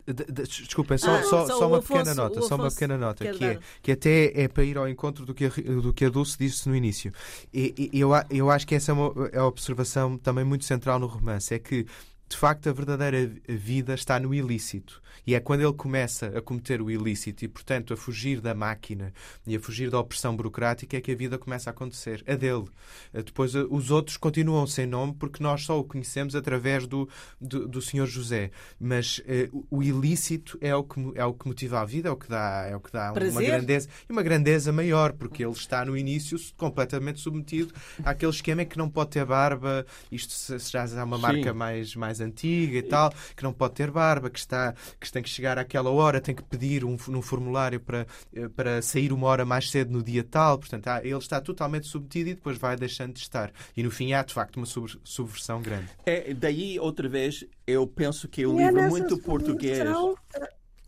Desculpem, 0.48 0.98
só, 0.98 1.16
ah, 1.16 1.24
só, 1.24 1.46
só, 1.46 1.68
uma 1.68 1.78
Afonso, 1.78 1.94
pequena 1.94 2.16
nota, 2.16 2.42
só 2.42 2.56
uma 2.56 2.70
pequena 2.70 2.98
nota, 2.98 3.32
que, 3.32 3.46
é, 3.46 3.60
que 3.82 3.92
até 3.92 4.42
é 4.42 4.48
para 4.48 4.64
ir 4.64 4.78
ao 4.78 4.90
encontro 4.90 5.24
do 5.26 5.36
que 5.36 5.46
a, 5.46 5.50
do 5.50 5.94
que 5.94 6.06
a 6.06 6.10
Dulce 6.10 6.36
disse 6.38 6.68
no 6.68 6.76
início. 6.76 7.12
E, 7.54 7.90
e 7.94 8.00
eu, 8.00 8.10
eu 8.32 8.50
acho 8.50 8.66
que 8.66 8.74
essa 8.74 8.92
é 8.92 8.94
uma, 8.94 9.30
é 9.32 9.40
uma 9.40 9.48
observação 9.48 10.18
também 10.18 10.44
muito 10.44 10.66
central 10.66 10.98
no 10.98 11.06
romance, 11.06 11.54
é 11.54 11.60
que 11.60 11.86
de 12.28 12.38
facto, 12.38 12.70
a 12.70 12.74
verdadeira 12.74 13.32
vida 13.48 13.94
está 13.94 14.20
no 14.20 14.34
ilícito. 14.34 15.02
E 15.28 15.34
é 15.34 15.40
quando 15.40 15.62
ele 15.62 15.74
começa 15.74 16.28
a 16.38 16.42
cometer 16.42 16.82
o 16.82 16.90
ilícito 16.90 17.46
e, 17.46 17.48
portanto, 17.48 17.94
a 17.94 17.98
fugir 17.98 18.42
da 18.42 18.54
máquina 18.54 19.14
e 19.46 19.56
a 19.56 19.60
fugir 19.60 19.90
da 19.90 20.00
opressão 20.00 20.36
burocrática 20.36 20.98
é 20.98 21.02
que 21.02 21.12
a 21.12 21.16
vida 21.16 21.38
começa 21.38 21.70
a 21.70 21.72
acontecer. 21.72 22.24
A 22.28 22.36
dele. 22.36 22.66
Eh, 23.14 23.24
depois, 23.24 23.56
eh, 23.56 23.66
os 23.70 23.92
outros 23.92 24.18
continuam 24.18 24.68
sem 24.68 24.86
nome 24.86 25.16
porque 25.18 25.42
nós 25.42 25.64
só 25.64 25.80
o 25.80 25.84
conhecemos 25.84 26.36
através 26.36 26.86
do, 26.86 27.08
do, 27.40 27.68
do 27.68 27.82
Senhor 27.82 28.06
José. 28.06 28.52
Mas 28.80 29.20
uh, 29.20 29.66
o 29.70 29.82
ilícito 29.82 30.58
é 30.62 30.76
o, 30.76 30.84
que, 30.84 31.00
é 31.16 31.26
o 31.26 31.34
que 31.34 31.48
motiva 31.48 31.82
a 31.82 31.86
vida, 31.86 32.10
é 32.10 32.12
o 32.12 32.18
que 32.18 32.30
dá, 32.30 32.68
é 32.70 32.76
o 32.76 32.80
que 32.80 32.92
dá 32.92 33.14
uma 33.14 33.42
grandeza 33.42 33.90
e 34.08 34.12
uma 34.12 34.24
grandeza 34.24 34.72
maior, 34.72 35.14
porque 35.14 35.44
ele 35.44 35.54
está 35.54 35.86
no 35.86 35.98
início 35.98 36.38
completamente 36.58 37.20
submetido 37.20 37.74
àquele 38.04 38.32
esquema 38.32 38.64
em 38.64 38.66
que 38.66 38.78
não 38.78 38.90
pode 38.90 39.12
ter 39.12 39.26
barba. 39.26 39.86
Isto 40.12 40.58
já 40.70 40.86
é 40.86 41.04
uma 41.04 41.18
Sim. 41.18 41.22
marca 41.22 41.54
mais, 41.54 41.96
mais 42.16 42.22
antiga 42.22 42.78
e 42.78 42.84
tal, 42.84 43.14
que 43.36 43.44
não 43.44 43.52
pode 43.52 43.74
ter 43.74 43.92
barba, 43.92 44.30
que 44.30 44.40
está 44.40 44.74
que 45.00 45.12
tem 45.12 45.22
que 45.22 45.30
chegar 45.30 45.58
àquela 45.58 45.90
hora, 45.90 46.22
tem 46.22 46.34
que 46.34 46.44
pedir 46.44 46.86
um, 46.86 46.96
um 47.10 47.22
formulário 47.22 47.80
para, 47.80 48.08
eh, 48.34 48.48
para 48.50 48.82
sair 48.82 49.12
uma 49.12 49.28
hora 49.28 49.46
mais 49.46 49.70
cedo 49.70 49.92
no 49.92 50.02
dia 50.02 50.24
tal. 50.24 50.58
Portanto, 50.58 50.88
ah, 50.88 51.02
ele 51.04 51.18
está 51.18 51.42
totalmente 51.42 51.88
submetido 51.88 52.30
e 52.30 52.36
depois 52.36 52.58
vai 52.58 52.76
deixando 52.76 53.14
de 53.14 53.20
estar. 53.20 53.52
E 53.76 53.84
no 53.84 53.92
fim 53.92 54.14
há, 54.14 54.24
de 54.24 54.34
facto, 54.34 54.58
uma 54.58 54.66
subversão 54.66 55.62
grande. 55.62 55.90
É, 56.06 56.34
daí, 56.34 56.80
outra 56.80 57.08
vez, 57.10 57.46
eu 57.68 57.86
penso 57.86 58.28
que 58.28 58.46
o 58.46 58.60
é 58.60 58.68
livro 58.68 58.90
muito 58.90 59.18
português. 59.20 59.80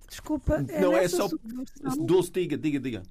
Desculpa, 0.08 0.66
é 0.70 0.80
não 0.80 0.96
é 0.96 1.08
só. 1.08 1.28
Dulce, 2.00 2.32
diga, 2.32 2.58
diga, 2.58 2.80
diga. 2.80 3.04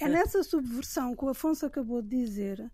É 0.00 0.08
nessa 0.08 0.44
subversão 0.44 1.14
que 1.16 1.24
o 1.24 1.28
Afonso 1.28 1.66
acabou 1.66 2.00
de 2.00 2.16
dizer 2.16 2.70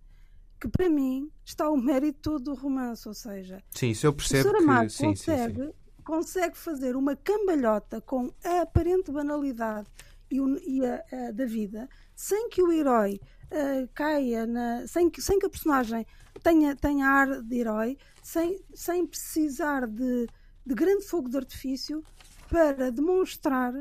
que 0.61 0.69
para 0.69 0.88
mim 0.88 1.31
está 1.45 1.69
o 1.71 1.77
mérito 1.77 2.21
todo 2.23 2.45
do 2.45 2.55
romance, 2.55 3.07
ou 3.07 3.14
seja, 3.14 3.62
sim, 3.71 3.90
isso 3.90 4.07
eu 4.07 4.12
percebo 4.12 4.51
o 4.51 4.53
que 4.55 4.88
sim, 4.88 5.07
consegue, 5.07 5.61
sim, 5.61 5.67
sim. 5.67 5.75
consegue 6.05 6.57
fazer 6.57 6.97
uma 6.97 7.17
cambalhota 7.17 8.01
com 8.01 8.33
a 8.45 8.62
aparente 8.62 9.11
banalidade 9.11 9.88
e, 10.31 10.40
o, 10.40 10.59
e 10.59 10.85
a, 10.85 11.05
a, 11.12 11.31
da 11.33 11.45
vida, 11.45 11.88
sem 12.14 12.49
que 12.49 12.62
o 12.62 12.73
herói 12.73 13.21
uh, 13.51 13.88
caia 13.95 14.47
na, 14.47 14.87
sem 14.87 15.11
que, 15.11 15.21
sem 15.21 15.38
que 15.38 15.47
a 15.47 15.51
personagem 15.51 16.07
tenha, 16.43 16.75
tenha 16.75 17.07
ar 17.07 17.43
de 17.43 17.57
herói, 17.57 17.99
sem, 18.23 18.59
sem 18.75 19.07
precisar 19.07 19.87
de, 19.87 20.27
de 20.64 20.75
grande 20.75 21.05
fogo 21.05 21.29
de 21.29 21.37
artifício 21.37 22.03
para 22.49 22.90
demonstrar 22.90 23.73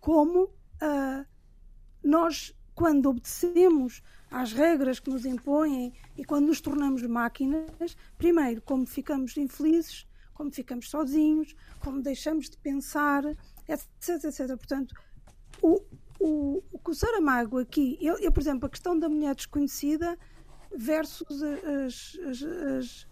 como 0.00 0.44
uh, 0.44 1.26
nós, 2.02 2.54
quando 2.74 3.10
obedecemos 3.10 4.02
às 4.32 4.52
regras 4.52 4.98
que 4.98 5.10
nos 5.10 5.24
impõem 5.24 5.92
e 6.16 6.24
quando 6.24 6.46
nos 6.46 6.60
tornamos 6.60 7.02
máquinas, 7.02 7.96
primeiro, 8.16 8.62
como 8.62 8.86
ficamos 8.86 9.36
infelizes, 9.36 10.06
como 10.34 10.50
ficamos 10.50 10.90
sozinhos, 10.90 11.54
como 11.80 12.02
deixamos 12.02 12.48
de 12.48 12.56
pensar, 12.58 13.24
etc, 13.68 14.24
etc. 14.24 14.46
Portanto, 14.56 14.94
o, 15.60 15.80
o, 16.18 16.62
o 16.72 16.78
que 16.78 16.90
o 16.90 16.94
Saramago 16.94 17.58
aqui, 17.58 17.98
eu, 18.00 18.18
eu, 18.18 18.32
por 18.32 18.40
exemplo, 18.40 18.66
a 18.66 18.70
questão 18.70 18.98
da 18.98 19.08
mulher 19.08 19.34
desconhecida 19.34 20.18
versus 20.74 21.42
as, 21.42 22.18
as, 22.28 23.06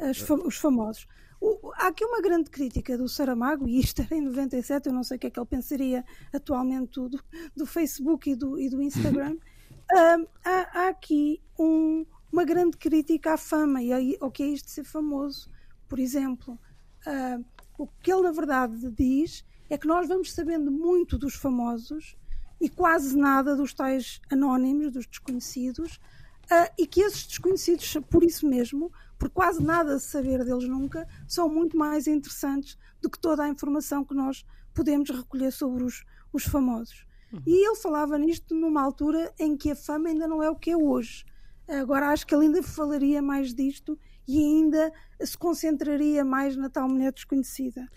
as, 0.00 0.30
os 0.44 0.56
famosos. 0.56 1.06
O, 1.40 1.72
há 1.74 1.88
aqui 1.88 2.04
uma 2.04 2.22
grande 2.22 2.50
crítica 2.50 2.96
do 2.96 3.08
Saramago, 3.08 3.68
e 3.68 3.80
isto 3.80 4.00
era 4.00 4.14
em 4.14 4.20
97, 4.20 4.86
eu 4.86 4.92
não 4.92 5.02
sei 5.02 5.16
o 5.16 5.20
que 5.20 5.26
é 5.26 5.30
que 5.30 5.40
ele 5.40 5.46
pensaria 5.46 6.04
atualmente 6.32 6.94
do, 6.94 7.20
do 7.54 7.66
Facebook 7.66 8.30
e 8.30 8.36
do, 8.36 8.58
e 8.58 8.70
do 8.70 8.80
Instagram, 8.80 9.36
há, 9.92 10.26
há, 10.44 10.88
aqui 10.88 11.40
um, 11.58 12.06
uma 12.32 12.44
grande 12.44 12.76
crítica 12.76 13.34
à 13.34 13.36
fama 13.36 13.82
e 13.82 14.16
ao 14.20 14.30
que 14.30 14.42
é 14.42 14.46
isto 14.46 14.66
de 14.66 14.72
ser 14.72 14.84
famoso. 14.84 15.50
Por 15.88 15.98
exemplo, 15.98 16.58
uh, 17.06 17.44
o 17.76 17.86
que 17.86 18.12
ele 18.12 18.22
na 18.22 18.32
verdade 18.32 18.90
diz 18.90 19.44
é 19.68 19.76
que 19.76 19.86
nós 19.86 20.08
vamos 20.08 20.32
sabendo 20.32 20.70
muito 20.70 21.18
dos 21.18 21.34
famosos 21.34 22.16
e 22.60 22.68
quase 22.68 23.16
nada 23.16 23.56
dos 23.56 23.74
tais 23.74 24.20
anónimos, 24.30 24.92
dos 24.92 25.06
desconhecidos, 25.06 25.96
uh, 26.44 26.72
e 26.78 26.86
que 26.86 27.00
esses 27.00 27.26
desconhecidos, 27.26 27.96
por 28.08 28.22
isso 28.22 28.46
mesmo, 28.46 28.92
por 29.18 29.28
quase 29.30 29.62
nada 29.62 29.98
saber 29.98 30.44
deles 30.44 30.68
nunca, 30.68 31.06
são 31.28 31.48
muito 31.48 31.76
mais 31.76 32.06
interessantes 32.06 32.78
do 33.00 33.10
que 33.10 33.18
toda 33.18 33.44
a 33.44 33.48
informação 33.48 34.04
que 34.04 34.14
nós 34.14 34.44
podemos 34.72 35.10
recolher 35.10 35.52
sobre 35.52 35.84
os, 35.84 36.04
os 36.32 36.44
famosos. 36.44 37.04
E 37.46 37.66
ele 37.66 37.76
falava 37.76 38.18
nisto 38.18 38.54
numa 38.54 38.82
altura 38.82 39.32
em 39.38 39.56
que 39.56 39.70
a 39.70 39.76
fama 39.76 40.08
ainda 40.08 40.26
não 40.26 40.42
é 40.42 40.50
o 40.50 40.56
que 40.56 40.70
é 40.70 40.76
hoje. 40.76 41.24
Agora 41.68 42.10
acho 42.10 42.26
que 42.26 42.34
ele 42.34 42.46
ainda 42.46 42.62
falaria 42.62 43.22
mais 43.22 43.54
disto 43.54 43.98
e 44.28 44.38
ainda 44.38 44.92
se 45.20 45.36
concentraria 45.36 46.24
mais 46.24 46.56
na 46.56 46.68
tal 46.68 46.88
mulher 46.88 47.12
desconhecida. 47.12 47.88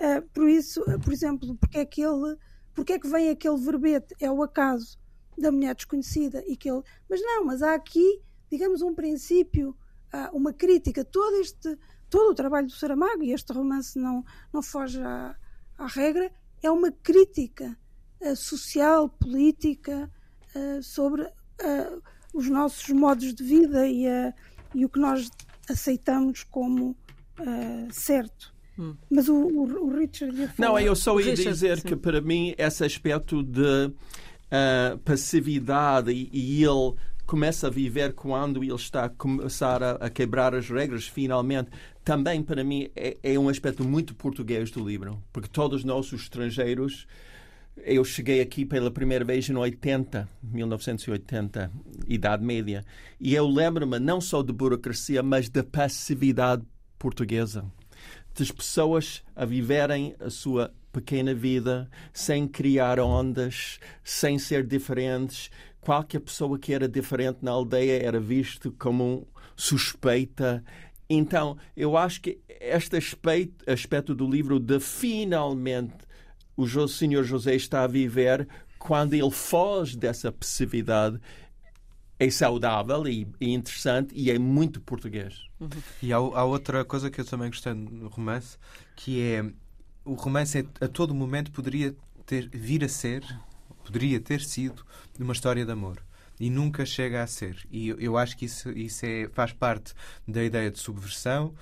Uh, 0.00 0.22
por 0.32 0.48
isso, 0.48 0.82
por 1.02 1.12
exemplo, 1.12 1.56
porque 1.56 1.78
é 1.78 1.84
que 1.84 2.00
ele, 2.00 2.36
porque 2.72 2.94
é 2.94 2.98
que 2.98 3.08
vem 3.08 3.28
aquele 3.28 3.58
verbete? 3.58 4.14
É 4.20 4.30
o 4.30 4.42
acaso 4.42 4.98
da 5.36 5.52
mulher 5.52 5.74
desconhecida 5.74 6.42
e 6.46 6.56
que 6.56 6.70
ele, 6.70 6.82
mas 7.08 7.20
não, 7.20 7.44
mas 7.44 7.62
há 7.62 7.74
aqui, 7.74 8.22
digamos, 8.50 8.80
um 8.80 8.94
princípio, 8.94 9.76
uh, 10.14 10.36
uma 10.36 10.52
crítica, 10.52 11.04
todo 11.04 11.36
este, 11.40 11.76
todo 12.08 12.30
o 12.30 12.34
trabalho 12.34 12.66
do 12.66 12.72
Saramago 12.72 13.22
e 13.22 13.32
este 13.32 13.52
romance 13.52 13.98
não 13.98 14.24
não 14.52 14.62
foge 14.62 15.00
à, 15.00 15.36
à 15.76 15.86
regra, 15.86 16.30
é 16.62 16.70
uma 16.70 16.90
crítica 16.90 17.76
uh, 18.20 18.36
social, 18.36 19.08
política, 19.08 20.10
uh, 20.54 20.82
sobre 20.82 21.22
uh, 21.22 22.02
os 22.34 22.48
nossos 22.48 22.88
modos 22.90 23.34
de 23.34 23.42
vida 23.42 23.86
e, 23.86 24.04
e, 24.74 24.84
o 24.84 24.88
que 24.88 25.00
nós 25.00 25.30
aceitamos 25.68 26.44
como 26.44 26.96
certo. 27.90 28.52
Hum. 28.78 28.96
Mas 29.08 29.28
o, 29.28 29.34
o, 29.34 29.86
o 29.86 29.96
Richard 29.96 30.36
ia 30.36 30.48
falar... 30.48 30.68
Não, 30.68 30.78
eu 30.78 30.94
só 30.94 31.18
ia 31.18 31.30
Richard, 31.30 31.52
dizer 31.52 31.78
sim. 31.78 31.88
que 31.88 31.96
para 31.96 32.20
mim 32.20 32.54
esse 32.58 32.84
aspecto 32.84 33.42
de 33.42 33.92
passividade 35.04 36.10
e, 36.10 36.28
e 36.32 36.64
ele 36.64 36.94
começa 37.28 37.66
a 37.66 37.70
viver 37.70 38.14
quando 38.14 38.64
ele 38.64 38.74
está 38.74 39.04
a 39.04 39.08
começar 39.10 39.82
a, 39.82 39.90
a, 39.92 40.08
quebrar 40.08 40.54
as 40.54 40.70
regras, 40.70 41.06
finalmente, 41.06 41.70
também 42.02 42.42
para 42.42 42.64
mim 42.64 42.88
é, 42.96 43.18
é, 43.22 43.38
um 43.38 43.50
aspecto 43.50 43.84
muito 43.84 44.14
português 44.14 44.70
do 44.70 44.82
livro, 44.82 45.22
porque 45.30 45.46
todos 45.46 45.84
nós, 45.84 46.10
os 46.10 46.22
estrangeiros, 46.22 47.06
eu 47.84 48.04
cheguei 48.04 48.40
aqui 48.40 48.64
pela 48.64 48.90
primeira 48.90 49.24
vez 49.24 49.48
em 49.48 49.56
80, 49.56 50.28
1980, 50.42 51.70
Idade 52.06 52.44
Média, 52.44 52.84
e 53.20 53.34
eu 53.34 53.46
lembro-me 53.46 53.98
não 53.98 54.20
só 54.20 54.42
de 54.42 54.52
burocracia, 54.52 55.22
mas 55.22 55.48
da 55.48 55.62
passividade 55.62 56.62
portuguesa. 56.98 57.64
Das 58.34 58.50
pessoas 58.50 59.22
a 59.34 59.44
viverem 59.44 60.14
a 60.20 60.30
sua 60.30 60.72
pequena 60.92 61.34
vida 61.34 61.90
sem 62.12 62.46
criar 62.46 62.98
ondas, 63.00 63.78
sem 64.02 64.38
ser 64.38 64.66
diferentes. 64.66 65.50
Qualquer 65.80 66.20
pessoa 66.20 66.58
que 66.58 66.72
era 66.72 66.88
diferente 66.88 67.38
na 67.42 67.50
aldeia 67.50 68.02
era 68.02 68.20
visto 68.20 68.72
como 68.78 69.26
suspeita. 69.56 70.64
Então, 71.08 71.56
eu 71.76 71.96
acho 71.96 72.20
que 72.20 72.38
este 72.60 72.96
aspecto, 72.96 73.70
aspecto 73.70 74.14
do 74.14 74.28
livro 74.28 74.60
de 74.60 74.78
finalmente 74.78 76.07
o 76.58 76.88
senhor 76.88 77.22
José 77.22 77.54
está 77.54 77.84
a 77.84 77.86
viver 77.86 78.48
quando 78.78 79.14
ele 79.14 79.30
foge 79.30 79.96
dessa 79.96 80.32
passividade 80.32 81.20
é 82.18 82.28
saudável 82.30 83.06
e, 83.06 83.28
interessante 83.40 84.12
e 84.14 84.30
é 84.30 84.38
muito 84.38 84.80
português. 84.80 85.40
Uhum. 85.60 85.68
E 86.02 86.12
há, 86.12 86.16
há, 86.16 86.44
outra 86.44 86.84
coisa 86.84 87.10
que 87.10 87.20
eu 87.20 87.24
também 87.24 87.48
gostei 87.48 87.72
no 87.72 88.08
romance, 88.08 88.58
que 88.96 89.22
é 89.22 89.44
o 90.04 90.14
romance 90.14 90.58
é, 90.58 90.84
a 90.84 90.88
todo 90.88 91.14
momento 91.14 91.52
poderia 91.52 91.94
ter, 92.26 92.48
vir 92.48 92.82
a 92.82 92.88
ser, 92.88 93.22
poderia 93.84 94.18
ter 94.18 94.40
sido 94.40 94.84
uma 95.18 95.32
história 95.32 95.64
de 95.64 95.70
amor. 95.70 96.02
E 96.40 96.50
nunca 96.50 96.86
chega 96.86 97.22
a 97.22 97.26
ser. 97.26 97.66
E 97.70 97.88
eu 97.88 98.16
acho 98.16 98.36
que 98.36 98.44
isso, 98.44 98.70
isso 98.70 99.04
é, 99.04 99.28
faz 99.32 99.52
parte 99.52 99.92
da 100.26 100.42
ideia 100.42 100.70
de 100.70 100.78
subversão, 100.78 101.52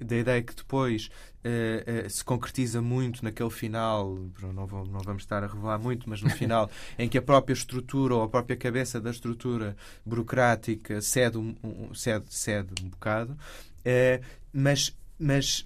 da 0.00 0.16
ideia 0.16 0.42
que 0.42 0.54
depois 0.54 1.08
uh, 1.44 2.06
uh, 2.06 2.10
se 2.10 2.22
concretiza 2.24 2.82
muito 2.82 3.24
naquele 3.24 3.50
final, 3.50 4.18
não, 4.54 4.66
vou, 4.66 4.86
não, 4.86 5.00
vamos 5.00 5.22
estar 5.22 5.42
a 5.42 5.46
revelar 5.46 5.78
muito, 5.78 6.08
mas 6.08 6.22
no 6.22 6.30
final, 6.30 6.70
em 6.98 7.08
que 7.08 7.18
a 7.18 7.22
própria 7.22 7.54
estrutura 7.54 8.14
ou 8.14 8.22
a 8.22 8.28
própria 8.28 8.56
cabeça 8.56 9.00
da 9.00 9.10
estrutura 9.10 9.76
burocrática 10.04 11.00
cede 11.00 11.38
um, 11.38 11.54
um 11.62 11.94
cede, 11.94 12.26
cede 12.28 12.72
um 12.82 12.88
bocado, 12.88 13.32
uh, 13.32 14.24
mas, 14.52 14.96
mas 15.18 15.64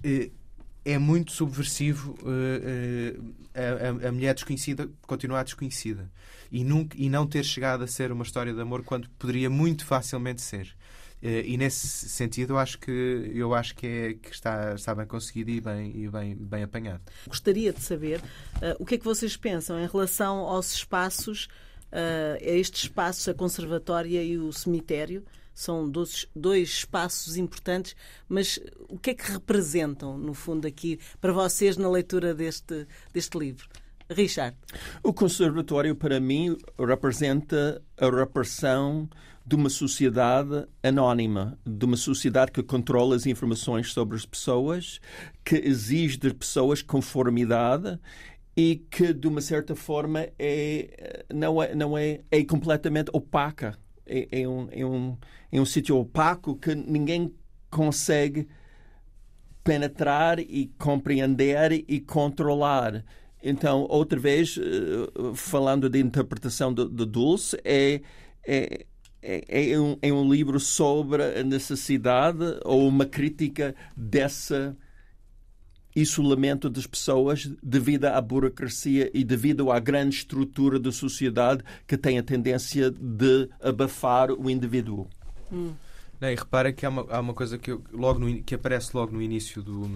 é 0.83 0.97
muito 0.97 1.31
subversivo 1.31 2.17
a, 3.53 4.07
a, 4.07 4.11
mulher 4.11 4.33
desconhecida 4.33 4.89
continuar 5.05 5.43
desconhecida 5.43 6.09
e, 6.51 6.63
nunca, 6.63 6.97
e 6.99 7.09
não 7.09 7.25
ter 7.25 7.45
chegado 7.45 7.83
a 7.83 7.87
ser 7.87 8.11
uma 8.11 8.23
história 8.23 8.53
de 8.53 8.59
amor 8.59 8.83
quando 8.83 9.09
poderia 9.11 9.49
muito 9.49 9.85
facilmente 9.85 10.41
ser. 10.41 10.75
Uh, 11.21 11.45
e 11.45 11.57
nesse 11.57 12.09
sentido 12.09 12.53
eu 12.53 12.57
acho 12.57 12.79
que 12.79 13.31
eu 13.33 13.53
acho 13.53 13.75
que, 13.75 13.85
é, 13.85 14.13
que 14.13 14.33
está, 14.33 14.73
está 14.73 14.95
bem 14.95 15.05
conseguido 15.05 15.51
e 15.51 15.61
bem, 15.61 15.91
e 15.95 16.09
bem, 16.09 16.35
bem 16.35 16.63
apanhado. 16.63 17.01
Gostaria 17.27 17.71
de 17.71 17.81
saber 17.81 18.21
o 18.79 18.85
que 18.85 18.95
é 18.95 18.97
que 18.97 19.05
vocês 19.05 19.37
pensam 19.37 19.79
em 19.79 19.87
relação 19.87 20.39
aos 20.39 20.73
espaços, 20.73 21.47
a 21.91 22.37
estes 22.41 22.83
espaços, 22.83 23.27
a 23.27 23.33
conservatória 23.33 24.23
e 24.23 24.37
o 24.37 24.51
cemitério 24.51 25.23
são 25.53 25.89
dois, 25.89 26.27
dois 26.35 26.69
espaços 26.69 27.37
importantes, 27.37 27.95
mas 28.27 28.59
o 28.89 28.97
que 28.97 29.11
é 29.11 29.13
que 29.13 29.31
representam, 29.31 30.17
no 30.17 30.33
fundo, 30.33 30.67
aqui 30.67 30.99
para 31.19 31.33
vocês 31.33 31.77
na 31.77 31.89
leitura 31.89 32.33
deste, 32.33 32.87
deste 33.13 33.37
livro? 33.37 33.67
Richard. 34.09 34.57
O 35.01 35.13
conservatório, 35.13 35.95
para 35.95 36.19
mim, 36.19 36.57
representa 36.77 37.81
a 37.97 38.09
repressão 38.09 39.09
de 39.45 39.55
uma 39.55 39.69
sociedade 39.69 40.65
anónima, 40.83 41.57
de 41.65 41.85
uma 41.85 41.97
sociedade 41.97 42.51
que 42.51 42.61
controla 42.61 43.15
as 43.15 43.25
informações 43.25 43.91
sobre 43.91 44.15
as 44.15 44.25
pessoas, 44.25 44.99
que 45.43 45.55
exige 45.55 46.17
das 46.17 46.33
pessoas 46.33 46.81
conformidade 46.81 47.99
e 48.55 48.83
que, 48.91 49.13
de 49.13 49.27
uma 49.27 49.41
certa 49.41 49.75
forma, 49.75 50.27
é, 50.37 51.25
não, 51.33 51.61
é, 51.61 51.73
não 51.73 51.97
é, 51.97 52.21
é 52.29 52.43
completamente 52.43 53.09
opaca 53.13 53.77
é, 54.05 54.41
é, 54.41 54.47
um, 54.47 54.67
é, 54.71 54.85
um, 54.85 55.17
é 55.51 55.61
um 55.61 55.65
sítio 55.65 55.97
opaco 55.97 56.55
que 56.55 56.75
ninguém 56.75 57.33
consegue 57.69 58.47
penetrar 59.63 60.39
e 60.39 60.71
compreender 60.77 61.71
e 61.87 61.99
controlar. 62.01 63.05
Então, 63.41 63.87
outra 63.89 64.19
vez, 64.19 64.57
eh, 64.57 65.33
falando 65.33 65.89
de 65.89 65.99
interpretação 65.99 66.73
de, 66.73 66.85
Dulce, 67.05 67.57
é, 67.63 68.01
é, 68.45 68.85
é, 69.21 69.71
é, 69.71 69.79
um, 69.79 69.97
é 70.01 70.11
um 70.11 70.31
livro 70.31 70.59
sobre 70.59 71.23
a 71.39 71.43
necessidade 71.43 72.59
ou 72.63 72.87
uma 72.87 73.05
crítica 73.05 73.75
dessa 73.95 74.75
isolamento 75.95 76.69
das 76.69 76.87
pessoas 76.87 77.51
devido 77.61 78.05
à 78.05 78.21
burocracia 78.21 79.11
e 79.13 79.23
devido 79.23 79.71
à 79.71 79.79
grande 79.79 80.15
estrutura 80.15 80.79
da 80.79 80.91
sociedade 80.91 81.63
que 81.85 81.97
tem 81.97 82.17
a 82.17 82.23
tendência 82.23 82.89
de 82.89 83.49
abafar 83.61 84.31
o 84.31 84.49
indivíduo. 84.49 85.07
Hum. 85.51 85.73
Não, 86.19 86.29
e 86.29 86.35
repara 86.35 86.71
que 86.71 86.85
há 86.85 86.89
uma, 86.89 87.05
há 87.09 87.19
uma 87.19 87.33
coisa 87.33 87.57
que, 87.57 87.71
eu, 87.71 87.83
logo 87.91 88.19
no, 88.19 88.43
que 88.43 88.53
aparece 88.53 88.95
logo 88.95 89.11
no 89.11 89.21
início 89.21 89.61
do, 89.61 89.89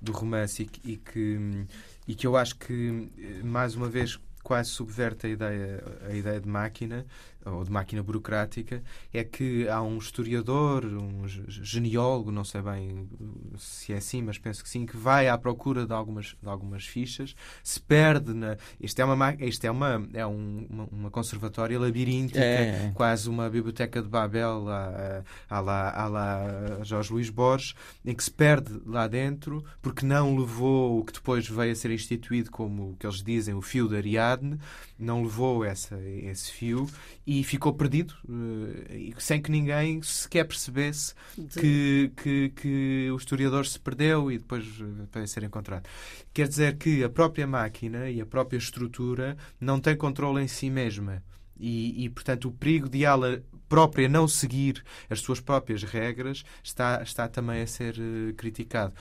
do 0.00 0.10
romance 0.10 0.68
e, 0.84 0.92
e, 0.92 0.96
que, 0.96 1.66
e 2.08 2.14
que 2.14 2.26
eu 2.26 2.34
acho 2.34 2.56
que, 2.56 3.08
mais 3.44 3.74
uma 3.74 3.88
vez, 3.88 4.18
quase 4.42 4.70
subverte 4.70 5.26
a 5.26 5.30
ideia, 5.30 5.84
a 6.08 6.14
ideia 6.14 6.40
de 6.40 6.48
máquina, 6.48 7.04
ou 7.46 7.64
de 7.64 7.70
máquina 7.70 8.02
burocrática, 8.02 8.82
é 9.12 9.22
que 9.24 9.68
há 9.68 9.80
um 9.82 9.98
historiador, 9.98 10.84
um 10.84 11.26
geneólogo, 11.26 12.30
não 12.30 12.44
sei 12.44 12.60
bem 12.62 13.08
se 13.56 13.92
é 13.92 13.96
assim, 13.96 14.22
mas 14.22 14.38
penso 14.38 14.62
que 14.62 14.68
sim, 14.68 14.84
que 14.84 14.96
vai 14.96 15.28
à 15.28 15.38
procura 15.38 15.86
de 15.86 15.92
algumas, 15.92 16.36
de 16.42 16.48
algumas 16.48 16.84
fichas, 16.84 17.34
se 17.62 17.80
perde 17.80 18.32
na. 18.34 18.56
Isto 18.80 19.00
é 19.00 19.04
uma, 19.04 19.34
isto 19.34 19.64
é 19.64 19.70
uma, 19.70 20.08
é 20.12 20.26
um, 20.26 20.66
uma, 20.68 20.84
uma 20.90 21.10
conservatória 21.10 21.78
labiríntica, 21.78 22.40
é. 22.40 22.92
quase 22.94 23.28
uma 23.28 23.48
biblioteca 23.48 24.02
de 24.02 24.08
Babel 24.08 24.68
à, 24.68 25.22
à, 25.48 25.60
lá, 25.60 25.90
à 25.90 26.06
lá 26.06 26.44
Jorge 26.82 27.12
Luís 27.12 27.30
Borges, 27.30 27.74
em 28.04 28.14
que 28.14 28.24
se 28.24 28.30
perde 28.30 28.80
lá 28.84 29.06
dentro 29.06 29.64
porque 29.80 30.04
não 30.04 30.36
levou 30.36 31.00
o 31.00 31.04
que 31.04 31.12
depois 31.12 31.48
veio 31.48 31.72
a 31.72 31.74
ser 31.74 31.90
instituído 31.90 32.50
como 32.50 32.90
o 32.90 32.96
que 32.96 33.06
eles 33.06 33.22
dizem, 33.22 33.54
o 33.54 33.62
fio 33.62 33.88
de 33.88 33.96
Ariadne, 33.96 34.58
não 34.98 35.22
levou 35.22 35.64
essa, 35.64 36.00
esse 36.02 36.50
fio 36.50 36.88
e 37.26 37.44
ficou 37.44 37.74
perdido, 37.74 38.14
uh, 38.28 39.20
sem 39.20 39.40
que 39.40 39.50
ninguém 39.50 40.00
sequer 40.02 40.44
percebesse 40.44 41.14
que, 41.52 42.10
que, 42.16 42.48
que, 42.50 43.10
o 43.12 43.16
historiador 43.16 43.66
se 43.66 43.78
perdeu 43.78 44.30
e 44.30 44.38
depois 44.38 44.64
uh, 44.80 45.06
para 45.10 45.26
ser 45.26 45.42
encontrado. 45.42 45.86
Quer 46.32 46.48
dizer 46.48 46.76
que 46.76 47.04
a 47.04 47.10
própria 47.10 47.46
máquina 47.46 48.08
e 48.10 48.20
a 48.20 48.26
própria 48.26 48.58
estrutura 48.58 49.36
não 49.60 49.80
tem 49.80 49.96
controle 49.96 50.42
em 50.42 50.48
si 50.48 50.70
mesma. 50.70 51.22
E, 51.58 52.04
e, 52.04 52.10
portanto, 52.10 52.48
o 52.48 52.52
perigo 52.52 52.88
de 52.88 53.04
ela 53.04 53.42
própria 53.66 54.08
não 54.08 54.28
seguir 54.28 54.84
as 55.08 55.20
suas 55.20 55.40
próprias 55.40 55.82
regras 55.82 56.44
está, 56.62 57.02
está 57.02 57.28
também 57.28 57.62
a 57.62 57.66
ser 57.66 57.96
uh, 57.98 58.34
criticado 58.34 58.92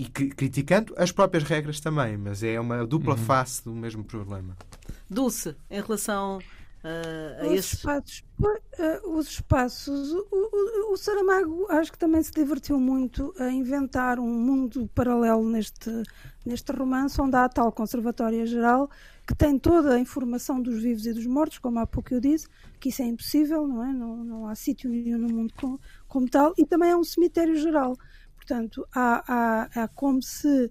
e 0.00 0.06
criticando 0.06 0.94
as 0.96 1.12
próprias 1.12 1.44
regras 1.44 1.78
também, 1.78 2.16
mas 2.16 2.42
é 2.42 2.58
uma 2.58 2.86
dupla 2.86 3.14
uhum. 3.14 3.20
face 3.20 3.62
do 3.62 3.74
mesmo 3.74 4.02
problema. 4.02 4.56
Dulce, 5.10 5.56
em 5.68 5.80
relação 5.80 6.38
uh, 6.38 7.42
a 7.42 7.46
os 7.48 7.52
esses... 7.52 7.72
espaços, 7.72 8.24
uh, 8.40 9.18
os 9.18 9.28
espaços 9.28 10.12
o, 10.12 10.28
o, 10.30 10.92
o, 10.92 10.96
Saramago 10.96 11.66
acho 11.68 11.90
que 11.90 11.98
também 11.98 12.22
se 12.22 12.30
divertiu 12.30 12.78
muito 12.78 13.34
a 13.38 13.50
inventar 13.50 14.20
um 14.20 14.32
mundo 14.32 14.88
paralelo 14.94 15.48
neste, 15.50 15.90
neste 16.46 16.70
romance, 16.72 17.20
onde 17.20 17.34
há 17.34 17.44
a 17.44 17.48
tal 17.48 17.72
Conservatória 17.72 18.46
Geral 18.46 18.88
que 19.26 19.34
tem 19.34 19.58
toda 19.58 19.94
a 19.94 19.98
informação 19.98 20.60
dos 20.60 20.82
vivos 20.82 21.06
e 21.06 21.12
dos 21.12 21.26
mortos, 21.26 21.58
como 21.58 21.78
há 21.78 21.86
pouco 21.86 22.12
eu 22.12 22.20
disse, 22.20 22.48
que 22.80 22.88
isso 22.88 23.00
é 23.00 23.06
impossível, 23.06 23.64
não 23.64 23.84
é? 23.84 23.92
Não, 23.92 24.24
não 24.24 24.48
há 24.48 24.56
sítio 24.56 24.90
nenhum 24.90 25.18
no 25.18 25.28
mundo 25.28 25.54
como, 25.54 25.80
como 26.08 26.28
tal, 26.28 26.52
e 26.58 26.66
também 26.66 26.90
é 26.90 26.96
um 26.96 27.04
cemitério 27.04 27.54
geral. 27.54 27.96
Portanto, 28.34 28.84
há, 28.92 29.22
há, 29.28 29.84
há 29.84 29.88
como 29.88 30.20
se 30.20 30.68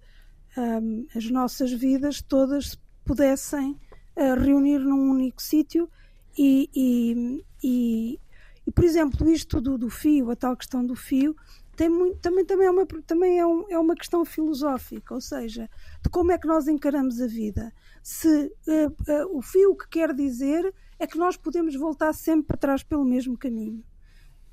um, 0.58 1.06
as 1.16 1.30
nossas 1.30 1.72
vidas 1.72 2.22
todas 2.22 2.78
pudessem 3.06 3.80
reunir 4.16 4.80
num 4.80 5.12
único 5.12 5.42
sítio 5.42 5.90
e, 6.38 6.70
e, 6.74 7.46
e, 7.64 8.20
e, 8.66 8.72
por 8.72 8.84
exemplo, 8.84 9.30
isto 9.30 9.60
do, 9.60 9.78
do, 9.78 9.90
fio, 9.90 10.32
a 10.32 10.36
tal 10.36 10.56
questão 10.56 10.86
do 10.86 10.96
fio, 10.96 11.36
tem 11.76 11.90
muito, 11.90 12.20
também, 12.20 12.46
também, 12.46 12.68
é 12.68 12.72
uma, 12.72 12.86
também 12.86 13.40
é, 13.40 13.46
um, 13.46 13.66
é 13.70 13.80
uma 13.80 13.96
questão 13.96 14.26
filosófica, 14.26 15.14
ou 15.14 15.22
seja, 15.22 15.70
de 16.04 16.10
como 16.10 16.32
é 16.32 16.38
que 16.38 16.48
nós 16.48 16.68
encaramos 16.68 17.22
a 17.22 17.28
vida. 17.28 17.74
Se 18.04 18.28
uh, 18.68 18.88
uh, 18.88 19.38
o 19.38 19.42
fio 19.42 19.76
que 19.76 19.88
quer 19.88 20.14
dizer 20.14 20.74
é 21.00 21.08
que 21.08 21.18
nós 21.18 21.38
podemos 21.38 21.76
voltar 21.76 22.14
sempre 22.14 22.48
para 22.48 22.58
trás 22.58 22.84
pelo 22.84 23.06
mesmo 23.06 23.38
caminho. 23.38 23.84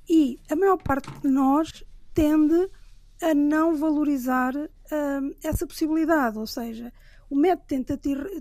E 0.08 0.38
a 0.48 0.54
maior 0.54 0.76
parte 0.76 1.10
de 1.20 1.28
nós 1.28 1.84
tende 2.14 2.70
a 3.20 3.34
não 3.34 3.74
valorizar 3.74 4.54
uh, 4.54 5.36
essa 5.42 5.66
possibilidade, 5.66 6.38
ou 6.38 6.46
seja, 6.46 6.92
o 7.28 7.36
método 7.36 7.84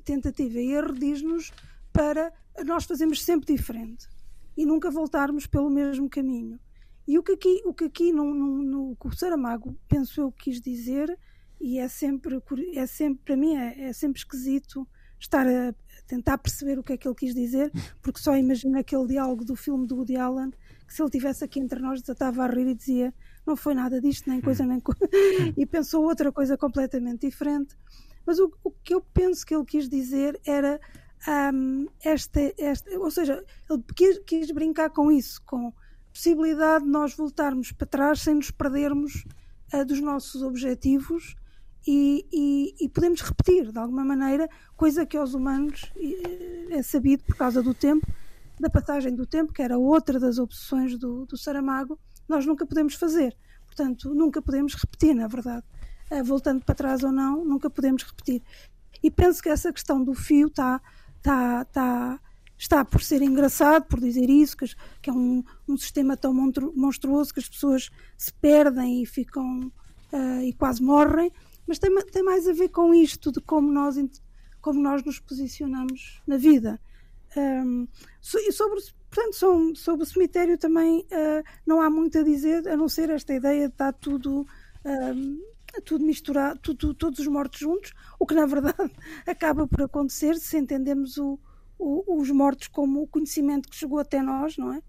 tentativa, 0.04 0.60
e 0.60 0.72
erro 0.72 0.94
diz-nos 0.94 1.52
para 1.92 2.32
nós 2.66 2.86
fazermos 2.86 3.24
sempre 3.24 3.56
diferente 3.56 4.08
e 4.56 4.66
nunca 4.66 4.90
voltarmos 4.90 5.48
pelo 5.48 5.70
mesmo 5.70 6.10
caminho. 6.10 6.60
E 7.08 7.20
o 7.20 7.24
que 7.24 7.34
aqui, 7.34 7.62
o 7.66 7.74
que 7.74 7.86
aqui 7.86 8.12
no, 8.12 8.34
no, 8.34 8.64
no 8.64 8.98
o 9.04 9.12
Saramago, 9.12 9.78
penso 9.88 10.22
eu, 10.22 10.32
quis 10.32 10.60
dizer, 10.60 11.18
e 11.60 11.78
é 11.78 11.88
sempre, 11.88 12.42
é 12.74 12.86
sempre 12.86 13.24
para 13.24 13.36
mim, 13.36 13.56
é, 13.56 13.90
é 13.90 13.94
sempre 13.94 14.20
esquisito 14.20 14.88
estar 15.20 15.48
a 15.48 15.74
tentar 16.08 16.38
perceber 16.38 16.78
o 16.78 16.84
que 16.84 16.94
é 16.94 16.98
que 16.98 17.08
ele 17.08 17.16
quis 17.16 17.34
dizer, 17.34 17.72
porque 18.02 18.20
só 18.20 18.36
imagino 18.36 18.78
aquele 18.78 19.08
diálogo 19.08 19.44
do 19.44 19.56
filme 19.56 19.88
do 19.88 19.96
Woody 19.96 20.18
Allen, 20.18 20.52
que 20.88 20.94
se 20.94 21.02
ele 21.02 21.10
tivesse 21.10 21.44
aqui 21.44 21.60
entre 21.60 21.80
nós 21.80 22.02
desatava 22.02 22.44
a 22.44 22.48
rir 22.48 22.68
e 22.68 22.76
dizia 22.76 23.14
não 23.46 23.56
foi 23.56 23.74
nada 23.76 24.02
disto, 24.02 24.30
nem 24.30 24.42
coisa 24.42 24.66
nem 24.66 24.80
coisa, 24.80 25.00
e 25.58 25.66
pensou 25.66 26.04
outra 26.04 26.32
coisa 26.32 26.58
completamente 26.58 27.28
diferente. 27.28 27.76
Mas 28.26 28.40
o, 28.40 28.52
o 28.64 28.72
que 28.72 28.94
eu 28.94 29.02
penso 29.02 29.46
que 29.46 29.56
ele 29.56 29.66
quis 29.66 29.88
dizer 29.88 30.40
era 30.46 30.80
um, 31.54 31.88
esta, 32.04 32.40
esta, 32.58 33.00
ou 33.00 33.12
seja, 33.12 33.44
ele 33.70 33.84
quis, 33.96 34.20
quis, 34.26 34.52
brincar 34.52 34.90
com 34.90 35.12
isso, 35.12 35.42
com 35.44 35.68
a 35.68 35.74
possibilidade 36.14 36.86
de 36.86 36.90
nós 36.90 37.16
voltarmos 37.16 37.72
para 37.72 37.88
trás 37.88 38.22
sem 38.22 38.36
nos 38.36 38.52
perdermos 38.52 39.26
uh, 39.74 39.86
dos 39.86 40.00
nossos 40.00 40.42
objetivos 40.42 41.36
e, 41.88 42.26
e, 42.32 42.86
e, 42.86 42.90
podemos 42.90 43.22
repetir 43.22 43.72
de 43.72 43.78
alguma 43.78 44.04
maneira, 44.04 44.50
coisa 44.76 45.06
que 45.06 45.16
aos 45.16 45.36
humanos 45.36 45.92
é 46.72 46.82
sabido 46.82 47.24
por 47.24 47.36
causa 47.36 47.62
do 47.62 47.76
tempo, 47.76 48.08
da 48.60 48.70
passagem 48.70 49.14
do 49.14 49.26
tempo, 49.26 49.54
que 49.54 49.62
era 49.62 49.78
outra 49.78 50.20
das 50.20 50.40
opções 50.40 50.98
do, 50.98 51.26
do 51.28 51.38
Saramago, 51.38 52.00
nós 52.28 52.46
nunca 52.46 52.66
podemos 52.66 52.96
fazer. 52.96 53.36
Portanto, 53.68 54.16
nunca 54.16 54.42
podemos 54.42 54.74
repetir, 54.74 55.14
na 55.14 55.28
verdade. 55.28 55.64
Eh, 56.10 56.22
voltando 56.22 56.64
para 56.64 56.76
trás 56.76 57.04
ou 57.04 57.12
não, 57.12 57.44
nunca 57.44 57.70
podemos 57.70 58.04
repetir. 58.04 58.42
E 59.02 59.10
penso 59.10 59.42
que 59.42 59.50
essa 59.50 59.74
questão 59.74 60.04
do 60.04 60.14
fio 60.14 60.48
está, 60.48 60.80
está, 61.18 61.62
está, 61.62 62.20
está 62.58 62.86
por 62.86 63.02
ser 63.02 63.22
engraçado, 63.22 63.86
por 63.86 64.00
dizer 64.00 64.30
isso, 64.30 64.56
que, 64.56 64.66
que 65.02 65.10
é 65.10 65.14
um, 65.14 65.44
um 65.68 65.78
sistema 65.78 66.16
tão 66.16 66.34
monstruoso 66.34 67.34
que 67.34 67.40
as 67.40 67.50
pessoas 67.50 67.90
se 68.18 68.32
perdem 68.34 69.02
e 69.02 69.06
ficam 69.06 69.72
uh, 70.14 70.42
e 70.44 70.54
quase 70.54 70.82
morrem, 70.82 71.32
mas 71.68 71.80
tem, 71.80 71.94
tem 72.06 72.24
mais 72.24 72.48
a 72.48 72.54
ver 72.54 72.70
com 72.70 72.94
isto, 72.94 73.32
de 73.32 73.42
como 73.42 73.72
nós, 73.72 73.96
como 74.62 74.82
nós 74.82 75.04
nos 75.04 75.20
posicionamos 75.20 76.22
na 76.28 76.38
vida. 76.38 76.80
Um, 77.36 77.88
e 78.36 78.52
sobre, 78.52 78.80
portanto, 79.10 79.76
sobre 79.76 80.04
o 80.04 80.06
cemitério 80.06 80.58
também 80.58 81.00
uh, 81.00 81.44
não 81.66 81.82
há 81.82 81.90
muito 81.90 82.20
a 82.20 82.24
dizer, 82.24 82.68
a 82.68 82.78
não 82.78 82.88
ser 82.88 83.10
esta 83.10 83.34
ideia 83.34 83.68
de 83.68 83.74
estar 83.74 83.92
tudo 83.94 84.46
tudo 85.82 86.06
misturado, 86.06 86.60
tudo, 86.60 86.94
todos 86.94 87.20
os 87.20 87.28
mortos 87.28 87.60
juntos, 87.60 87.94
o 88.20 88.26
que 88.26 88.34
na 88.34 88.46
verdade 88.46 88.92
acaba 89.26 89.68
por 89.68 89.84
acontecer 89.84 90.36
se 90.36 90.58
entendemos 90.58 91.18
o, 91.18 91.40
o, 91.78 92.20
os 92.20 92.30
mortos 92.32 92.68
como 92.68 93.02
o 93.04 93.08
conhecimento 93.08 93.70
que 93.70 93.76
chegou 93.76 94.00
até 94.00 94.22
nós, 94.22 94.58
não 94.58 94.74
é? 94.74 94.82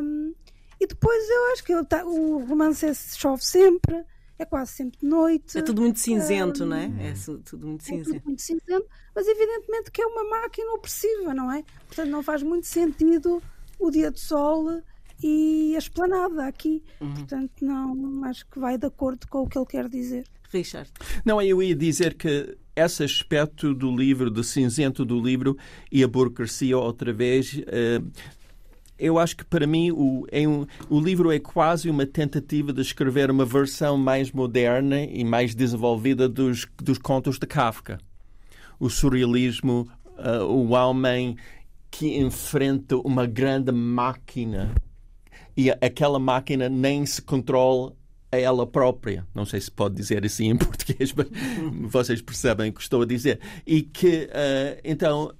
Um, 0.00 0.34
e 0.80 0.86
depois 0.86 1.28
eu 1.28 1.52
acho 1.52 1.64
que 1.64 1.84
tá, 1.84 2.04
o 2.04 2.44
romance 2.44 2.86
é, 2.86 2.94
chove 2.94 3.44
sempre, 3.44 4.04
é 4.38 4.44
quase 4.44 4.72
sempre 4.72 5.00
de 5.00 5.06
noite. 5.06 5.58
É 5.58 5.62
tudo 5.62 5.82
muito 5.82 5.98
cinzento, 5.98 6.62
um, 6.62 6.66
não 6.66 6.76
é? 6.76 7.10
É 7.10 7.14
tudo 7.44 7.66
muito 7.66 7.82
cinzento. 7.82 8.10
É 8.10 8.12
tudo 8.14 8.24
muito 8.26 8.42
cinzento, 8.42 8.86
mas 9.14 9.26
evidentemente 9.26 9.90
que 9.90 10.00
é 10.00 10.06
uma 10.06 10.24
máquina 10.24 10.72
opressiva, 10.74 11.34
não 11.34 11.50
é? 11.50 11.64
Portanto, 11.86 12.08
não 12.08 12.22
faz 12.22 12.42
muito 12.42 12.66
sentido 12.66 13.42
o 13.78 13.90
dia 13.90 14.10
de 14.10 14.20
sol 14.20 14.80
e 15.22 15.74
a 15.74 15.78
esplanada 15.78 16.46
aqui. 16.46 16.82
Uhum. 17.00 17.14
Portanto, 17.14 17.52
não 17.64 18.24
acho 18.24 18.46
que 18.46 18.58
vai 18.58 18.78
de 18.78 18.86
acordo 18.86 19.26
com 19.28 19.42
o 19.42 19.48
que 19.48 19.58
ele 19.58 19.66
quer 19.66 19.88
dizer. 19.88 20.24
Richard. 20.50 20.90
Não, 21.24 21.40
eu 21.42 21.62
ia 21.62 21.74
dizer 21.74 22.14
que 22.14 22.56
esse 22.74 23.02
aspecto 23.02 23.74
do 23.74 23.94
livro, 23.94 24.30
do 24.30 24.42
cinzento 24.42 25.04
do 25.04 25.20
livro 25.20 25.56
e 25.90 26.02
a 26.02 26.08
burocracia 26.08 26.78
outra 26.78 27.12
vez, 27.12 27.54
uh, 27.54 28.10
eu 28.98 29.18
acho 29.18 29.36
que 29.36 29.44
para 29.44 29.66
mim 29.66 29.90
o, 29.90 30.26
é 30.30 30.46
um, 30.46 30.66
o 30.88 31.00
livro 31.00 31.30
é 31.30 31.38
quase 31.38 31.90
uma 31.90 32.06
tentativa 32.06 32.72
de 32.72 32.80
escrever 32.80 33.30
uma 33.30 33.44
versão 33.44 33.96
mais 33.98 34.32
moderna 34.32 35.02
e 35.02 35.24
mais 35.24 35.54
desenvolvida 35.54 36.28
dos, 36.28 36.66
dos 36.76 36.98
contos 36.98 37.38
de 37.38 37.46
Kafka. 37.46 37.98
O 38.80 38.88
surrealismo, 38.88 39.88
uh, 40.16 40.44
o 40.44 40.70
homem 40.70 41.36
que 41.90 42.16
enfrenta 42.18 42.96
uma 42.96 43.26
grande 43.26 43.72
máquina 43.72 44.74
e 45.58 45.72
aquela 45.72 46.20
máquina 46.20 46.68
nem 46.68 47.04
se 47.04 47.20
controla 47.20 47.92
a 48.30 48.36
ela 48.38 48.64
própria. 48.64 49.26
Não 49.34 49.44
sei 49.44 49.60
se 49.60 49.68
pode 49.68 49.96
dizer 49.96 50.24
assim 50.24 50.50
em 50.50 50.56
português, 50.56 51.12
mas 51.12 51.26
vocês 51.90 52.22
percebem 52.22 52.70
o 52.70 52.72
que 52.72 52.80
estou 52.80 53.02
a 53.02 53.04
dizer. 53.04 53.40
E 53.66 53.82
que, 53.82 54.30
uh, 54.30 54.80
então, 54.84 55.34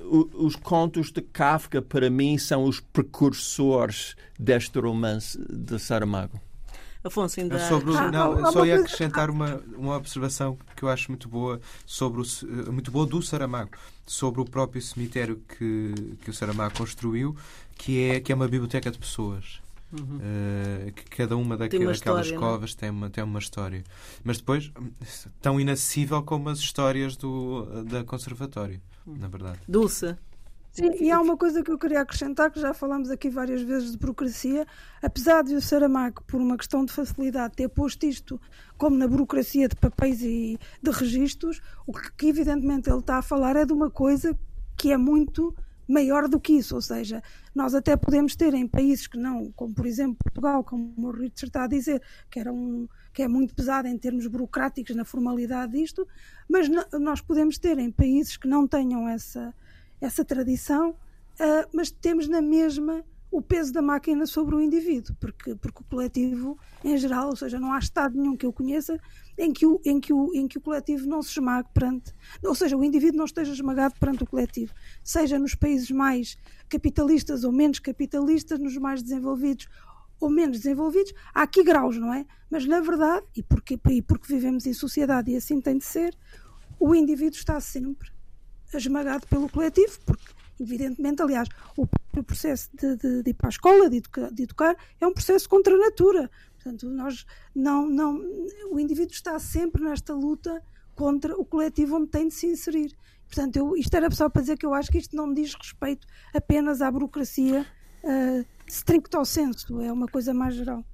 os 0.00 0.56
contos 0.56 1.12
de 1.12 1.20
Kafka, 1.20 1.82
para 1.82 2.08
mim, 2.08 2.38
são 2.38 2.64
os 2.64 2.80
precursores 2.80 4.16
deste 4.40 4.78
romance 4.78 5.38
de 5.52 5.78
Saramago. 5.78 6.40
Afonso, 7.08 7.40
ainda... 7.40 7.58
Sobre 7.68 7.90
o, 7.90 7.96
ah, 7.96 8.10
não, 8.10 8.52
só 8.52 8.64
ia 8.64 8.76
acrescentar 8.76 9.30
uma, 9.30 9.60
uma 9.76 9.96
observação 9.96 10.56
que 10.76 10.82
eu 10.82 10.88
acho 10.88 11.10
muito 11.10 11.28
boa, 11.28 11.60
sobre 11.84 12.22
o, 12.22 12.72
muito 12.72 12.90
boa 12.90 13.06
do 13.06 13.20
Saramago, 13.20 13.72
sobre 14.06 14.40
o 14.40 14.44
próprio 14.44 14.80
cemitério 14.80 15.42
que, 15.48 16.16
que 16.22 16.30
o 16.30 16.34
Saramago 16.34 16.76
construiu, 16.76 17.36
que 17.76 18.02
é, 18.04 18.20
que 18.20 18.32
é 18.32 18.34
uma 18.34 18.46
biblioteca 18.46 18.90
de 18.90 18.98
pessoas. 18.98 19.60
Uhum. 19.90 20.18
Uh, 20.18 20.92
que 20.92 21.04
cada 21.04 21.34
uma 21.34 21.56
daquelas 21.56 21.96
história, 21.96 22.34
é? 22.34 22.36
covas 22.36 22.74
tem 22.74 22.90
uma, 22.90 23.08
tem 23.08 23.24
uma 23.24 23.38
história. 23.38 23.82
Mas 24.22 24.36
depois, 24.36 24.70
tão 25.40 25.58
inacessível 25.58 26.22
como 26.22 26.50
as 26.50 26.58
histórias 26.58 27.16
do, 27.16 27.84
da 27.84 28.04
conservatório, 28.04 28.80
uhum. 29.06 29.16
na 29.16 29.28
verdade. 29.28 29.58
Dulce. 29.66 30.14
Sim, 30.78 31.04
e 31.04 31.10
há 31.10 31.20
uma 31.20 31.36
coisa 31.36 31.62
que 31.62 31.70
eu 31.70 31.78
queria 31.78 32.00
acrescentar, 32.00 32.50
que 32.52 32.60
já 32.60 32.72
falamos 32.72 33.10
aqui 33.10 33.28
várias 33.28 33.62
vezes 33.62 33.90
de 33.90 33.98
burocracia. 33.98 34.64
Apesar 35.02 35.42
de 35.42 35.54
o 35.54 35.60
Saramago, 35.60 36.22
por 36.24 36.40
uma 36.40 36.56
questão 36.56 36.84
de 36.84 36.92
facilidade, 36.92 37.56
ter 37.56 37.68
posto 37.68 38.06
isto 38.06 38.40
como 38.76 38.96
na 38.96 39.08
burocracia 39.08 39.66
de 39.68 39.74
papéis 39.74 40.22
e 40.22 40.56
de 40.80 40.90
registros, 40.90 41.60
o 41.84 41.92
que 41.92 42.28
evidentemente 42.28 42.88
ele 42.88 43.00
está 43.00 43.18
a 43.18 43.22
falar 43.22 43.56
é 43.56 43.64
de 43.64 43.72
uma 43.72 43.90
coisa 43.90 44.38
que 44.76 44.92
é 44.92 44.96
muito 44.96 45.52
maior 45.88 46.28
do 46.28 46.38
que 46.38 46.52
isso, 46.52 46.74
ou 46.74 46.82
seja, 46.82 47.22
nós 47.54 47.74
até 47.74 47.96
podemos 47.96 48.36
ter 48.36 48.52
em 48.52 48.68
países 48.68 49.06
que 49.06 49.16
não, 49.16 49.50
como 49.52 49.74
por 49.74 49.86
exemplo 49.86 50.18
Portugal, 50.22 50.62
como 50.62 50.94
o 50.98 51.10
Richard 51.10 51.46
está 51.46 51.64
a 51.64 51.66
dizer, 51.66 52.02
que, 52.30 52.38
era 52.38 52.52
um, 52.52 52.86
que 53.12 53.22
é 53.22 53.28
muito 53.28 53.54
pesado 53.54 53.88
em 53.88 53.96
termos 53.96 54.26
burocráticos 54.26 54.94
na 54.94 55.04
formalidade 55.04 55.72
disto, 55.72 56.06
mas 56.46 56.68
nós 57.00 57.22
podemos 57.22 57.58
ter 57.58 57.78
em 57.78 57.90
países 57.90 58.36
que 58.36 58.46
não 58.46 58.68
tenham 58.68 59.08
essa, 59.08 59.54
essa 60.00 60.24
tradição, 60.24 60.90
uh, 60.90 61.68
mas 61.72 61.90
temos 61.90 62.28
na 62.28 62.40
mesma 62.40 63.04
o 63.30 63.42
peso 63.42 63.72
da 63.72 63.82
máquina 63.82 64.26
sobre 64.26 64.54
o 64.54 64.60
indivíduo, 64.60 65.14
porque, 65.20 65.54
porque 65.56 65.82
o 65.82 65.84
coletivo 65.84 66.58
em 66.82 66.96
geral, 66.96 67.28
ou 67.28 67.36
seja, 67.36 67.60
não 67.60 67.72
há 67.72 67.78
Estado 67.78 68.16
nenhum 68.16 68.36
que 68.36 68.46
eu 68.46 68.52
conheça 68.52 68.98
em 69.36 69.52
que 69.52 69.66
o, 69.66 69.80
em 69.84 70.00
que 70.00 70.12
o, 70.12 70.34
em 70.34 70.48
que 70.48 70.56
o 70.58 70.60
coletivo 70.60 71.06
não 71.06 71.22
se 71.22 71.30
esmague 71.32 71.68
perante, 71.74 72.12
ou 72.42 72.54
seja, 72.54 72.76
o 72.76 72.82
indivíduo 72.82 73.18
não 73.18 73.26
esteja 73.26 73.52
esmagado 73.52 73.94
perante 74.00 74.22
o 74.22 74.26
coletivo, 74.26 74.72
seja 75.04 75.38
nos 75.38 75.54
países 75.54 75.90
mais 75.90 76.38
capitalistas 76.68 77.44
ou 77.44 77.52
menos 77.52 77.78
capitalistas, 77.78 78.58
nos 78.58 78.76
mais 78.76 79.02
desenvolvidos 79.02 79.68
ou 80.20 80.30
menos 80.30 80.58
desenvolvidos, 80.58 81.12
há 81.32 81.42
aqui 81.42 81.62
graus, 81.62 81.96
não 81.96 82.12
é? 82.12 82.26
Mas 82.50 82.66
na 82.66 82.80
verdade, 82.80 83.24
e 83.36 83.42
porque, 83.42 83.78
e 83.90 84.02
porque 84.02 84.26
vivemos 84.26 84.66
em 84.66 84.72
sociedade 84.72 85.30
e 85.30 85.36
assim 85.36 85.60
tem 85.60 85.78
de 85.78 85.84
ser, 85.84 86.16
o 86.80 86.94
indivíduo 86.94 87.38
está 87.38 87.60
sempre 87.60 88.10
esmagado 88.76 89.26
pelo 89.26 89.48
coletivo, 89.48 89.98
porque 90.04 90.32
evidentemente, 90.60 91.22
aliás, 91.22 91.48
o 91.76 91.86
processo 92.22 92.68
de, 92.74 92.96
de, 92.96 93.22
de 93.22 93.30
ir 93.30 93.34
para 93.34 93.48
a 93.48 93.50
escola, 93.50 93.88
de 93.88 93.98
educar, 93.98 94.30
de 94.32 94.42
educar, 94.42 94.76
é 95.00 95.06
um 95.06 95.12
processo 95.12 95.48
contra 95.48 95.74
a 95.74 95.78
natura. 95.78 96.30
Portanto, 96.54 96.88
nós 96.90 97.24
não, 97.54 97.88
não, 97.88 98.20
o 98.70 98.78
indivíduo 98.80 99.12
está 99.12 99.38
sempre 99.38 99.82
nesta 99.82 100.12
luta 100.12 100.62
contra 100.94 101.36
o 101.36 101.44
coletivo 101.44 101.96
onde 101.96 102.08
tem 102.08 102.28
de 102.28 102.34
se 102.34 102.46
inserir. 102.46 102.92
Portanto, 103.26 103.56
eu, 103.56 103.76
isto 103.76 103.94
era 103.94 104.10
só 104.10 104.28
para 104.28 104.42
dizer 104.42 104.56
que 104.56 104.66
eu 104.66 104.74
acho 104.74 104.90
que 104.90 104.98
isto 104.98 105.14
não 105.14 105.32
diz 105.32 105.54
respeito 105.54 106.06
apenas 106.34 106.82
à 106.82 106.90
burocracia 106.90 107.64
uh, 108.02 108.44
stricto 108.66 109.24
senso, 109.24 109.80
é 109.80 109.92
uma 109.92 110.08
coisa 110.08 110.34
mais 110.34 110.54
geral. 110.54 110.84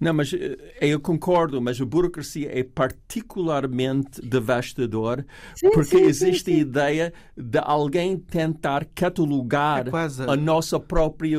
Não, 0.00 0.12
mas 0.14 0.32
eh, 0.32 0.56
eu 0.80 1.00
concordo, 1.00 1.60
mas 1.60 1.80
a 1.80 1.84
burocracia 1.84 2.50
é 2.52 2.62
particularmente 2.62 4.20
devastador 4.20 5.24
sim, 5.54 5.70
porque 5.70 5.98
sim, 5.98 6.04
existe 6.04 6.50
sim, 6.50 6.58
a 6.58 6.60
ideia 6.60 7.12
de 7.36 7.58
alguém 7.58 8.16
tentar 8.16 8.84
catalogar 8.94 9.88
é 9.88 9.90
a... 9.90 10.32
a... 10.32 10.36
nossa 10.36 10.78
própria 10.78 11.38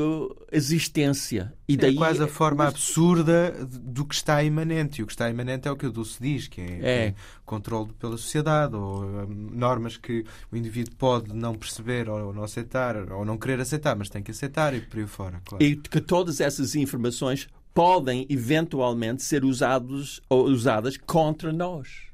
existência. 0.50 1.52
E 1.66 1.76
daí... 1.76 1.94
É 1.94 1.96
quase 1.96 2.22
a 2.22 2.28
forma 2.28 2.66
absurda 2.66 3.54
do 3.66 4.04
que 4.04 4.14
está 4.14 4.42
imanente. 4.42 5.00
E 5.00 5.04
o 5.04 5.06
que 5.06 5.12
está 5.12 5.28
imanente 5.30 5.66
é 5.66 5.70
o 5.70 5.76
que 5.76 5.86
o 5.86 5.92
Dulce 5.92 6.18
diz, 6.20 6.46
que 6.46 6.60
é, 6.60 6.64
é. 6.64 7.06
é 7.06 7.14
controle 7.44 7.92
pela 7.98 8.16
sociedade, 8.16 8.74
ou 8.76 9.04
um, 9.04 9.26
normas 9.52 9.96
que 9.96 10.24
o 10.50 10.56
indivíduo 10.56 10.94
pode 10.96 11.34
não 11.34 11.54
perceber 11.54 12.08
ou 12.08 12.32
não 12.32 12.44
aceitar, 12.44 13.10
ou 13.12 13.24
não 13.24 13.38
querer 13.38 13.60
aceitar, 13.60 13.96
mas 13.96 14.08
tem 14.08 14.22
que 14.22 14.30
aceitar 14.30 14.74
e 14.74 14.80
por 14.80 14.98
aí 14.98 15.06
fora. 15.06 15.40
Claro. 15.44 15.64
E 15.64 15.76
que 15.76 16.00
todas 16.00 16.40
essas 16.40 16.74
informações 16.74 17.48
podem 17.74 18.24
eventualmente 18.30 19.22
ser 19.22 19.44
usados 19.44 20.22
ou 20.28 20.44
usadas 20.44 20.96
contra 20.96 21.52
nós. 21.52 22.04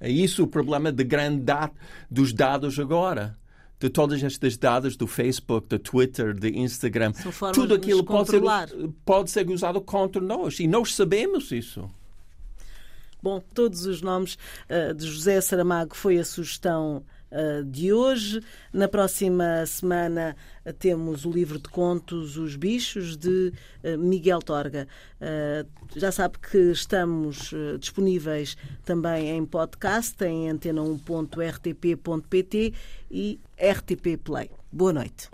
É 0.00 0.10
isso 0.10 0.42
o 0.42 0.46
problema 0.46 0.92
de 0.92 1.04
grande 1.04 1.44
dos 2.10 2.32
dados 2.32 2.78
agora. 2.78 3.38
De 3.78 3.90
todas 3.90 4.22
estas 4.22 4.56
dados 4.56 4.96
do 4.96 5.06
Facebook, 5.06 5.68
do 5.68 5.78
Twitter, 5.78 6.34
do 6.34 6.46
Instagram, 6.46 7.12
tudo 7.52 7.74
aquilo 7.74 8.02
pode 8.02 8.30
ser, 8.30 8.40
pode 9.04 9.30
ser 9.30 9.50
usado 9.50 9.80
contra 9.80 10.22
nós 10.22 10.58
e 10.58 10.66
nós 10.66 10.94
sabemos 10.94 11.50
isso. 11.52 11.90
Bom, 13.22 13.42
todos 13.52 13.84
os 13.84 14.00
nomes 14.00 14.38
uh, 14.70 14.94
de 14.94 15.06
José 15.06 15.40
Saramago 15.40 15.94
foi 15.94 16.18
a 16.18 16.24
sugestão 16.24 17.04
de 17.66 17.92
hoje. 17.92 18.40
Na 18.72 18.88
próxima 18.88 19.66
semana 19.66 20.36
uh, 20.64 20.72
temos 20.72 21.24
o 21.24 21.30
livro 21.30 21.58
de 21.58 21.68
contos 21.68 22.36
Os 22.36 22.54
Bichos, 22.56 23.16
de 23.16 23.52
uh, 23.82 23.98
Miguel 23.98 24.38
Torga. 24.40 24.86
já 25.96 26.12
sabe 26.12 26.38
que 26.38 26.72
estamos 26.72 27.52
disponíveis 27.78 28.56
também 28.84 29.30
em 29.30 29.44
podcast, 29.44 30.24
em 30.24 30.48
antena1.rtp.pt 30.50 32.74
e 33.10 33.40
RTP 33.58 34.16
Play. 34.22 34.50
Boa 34.70 34.92
noite. 34.92 35.28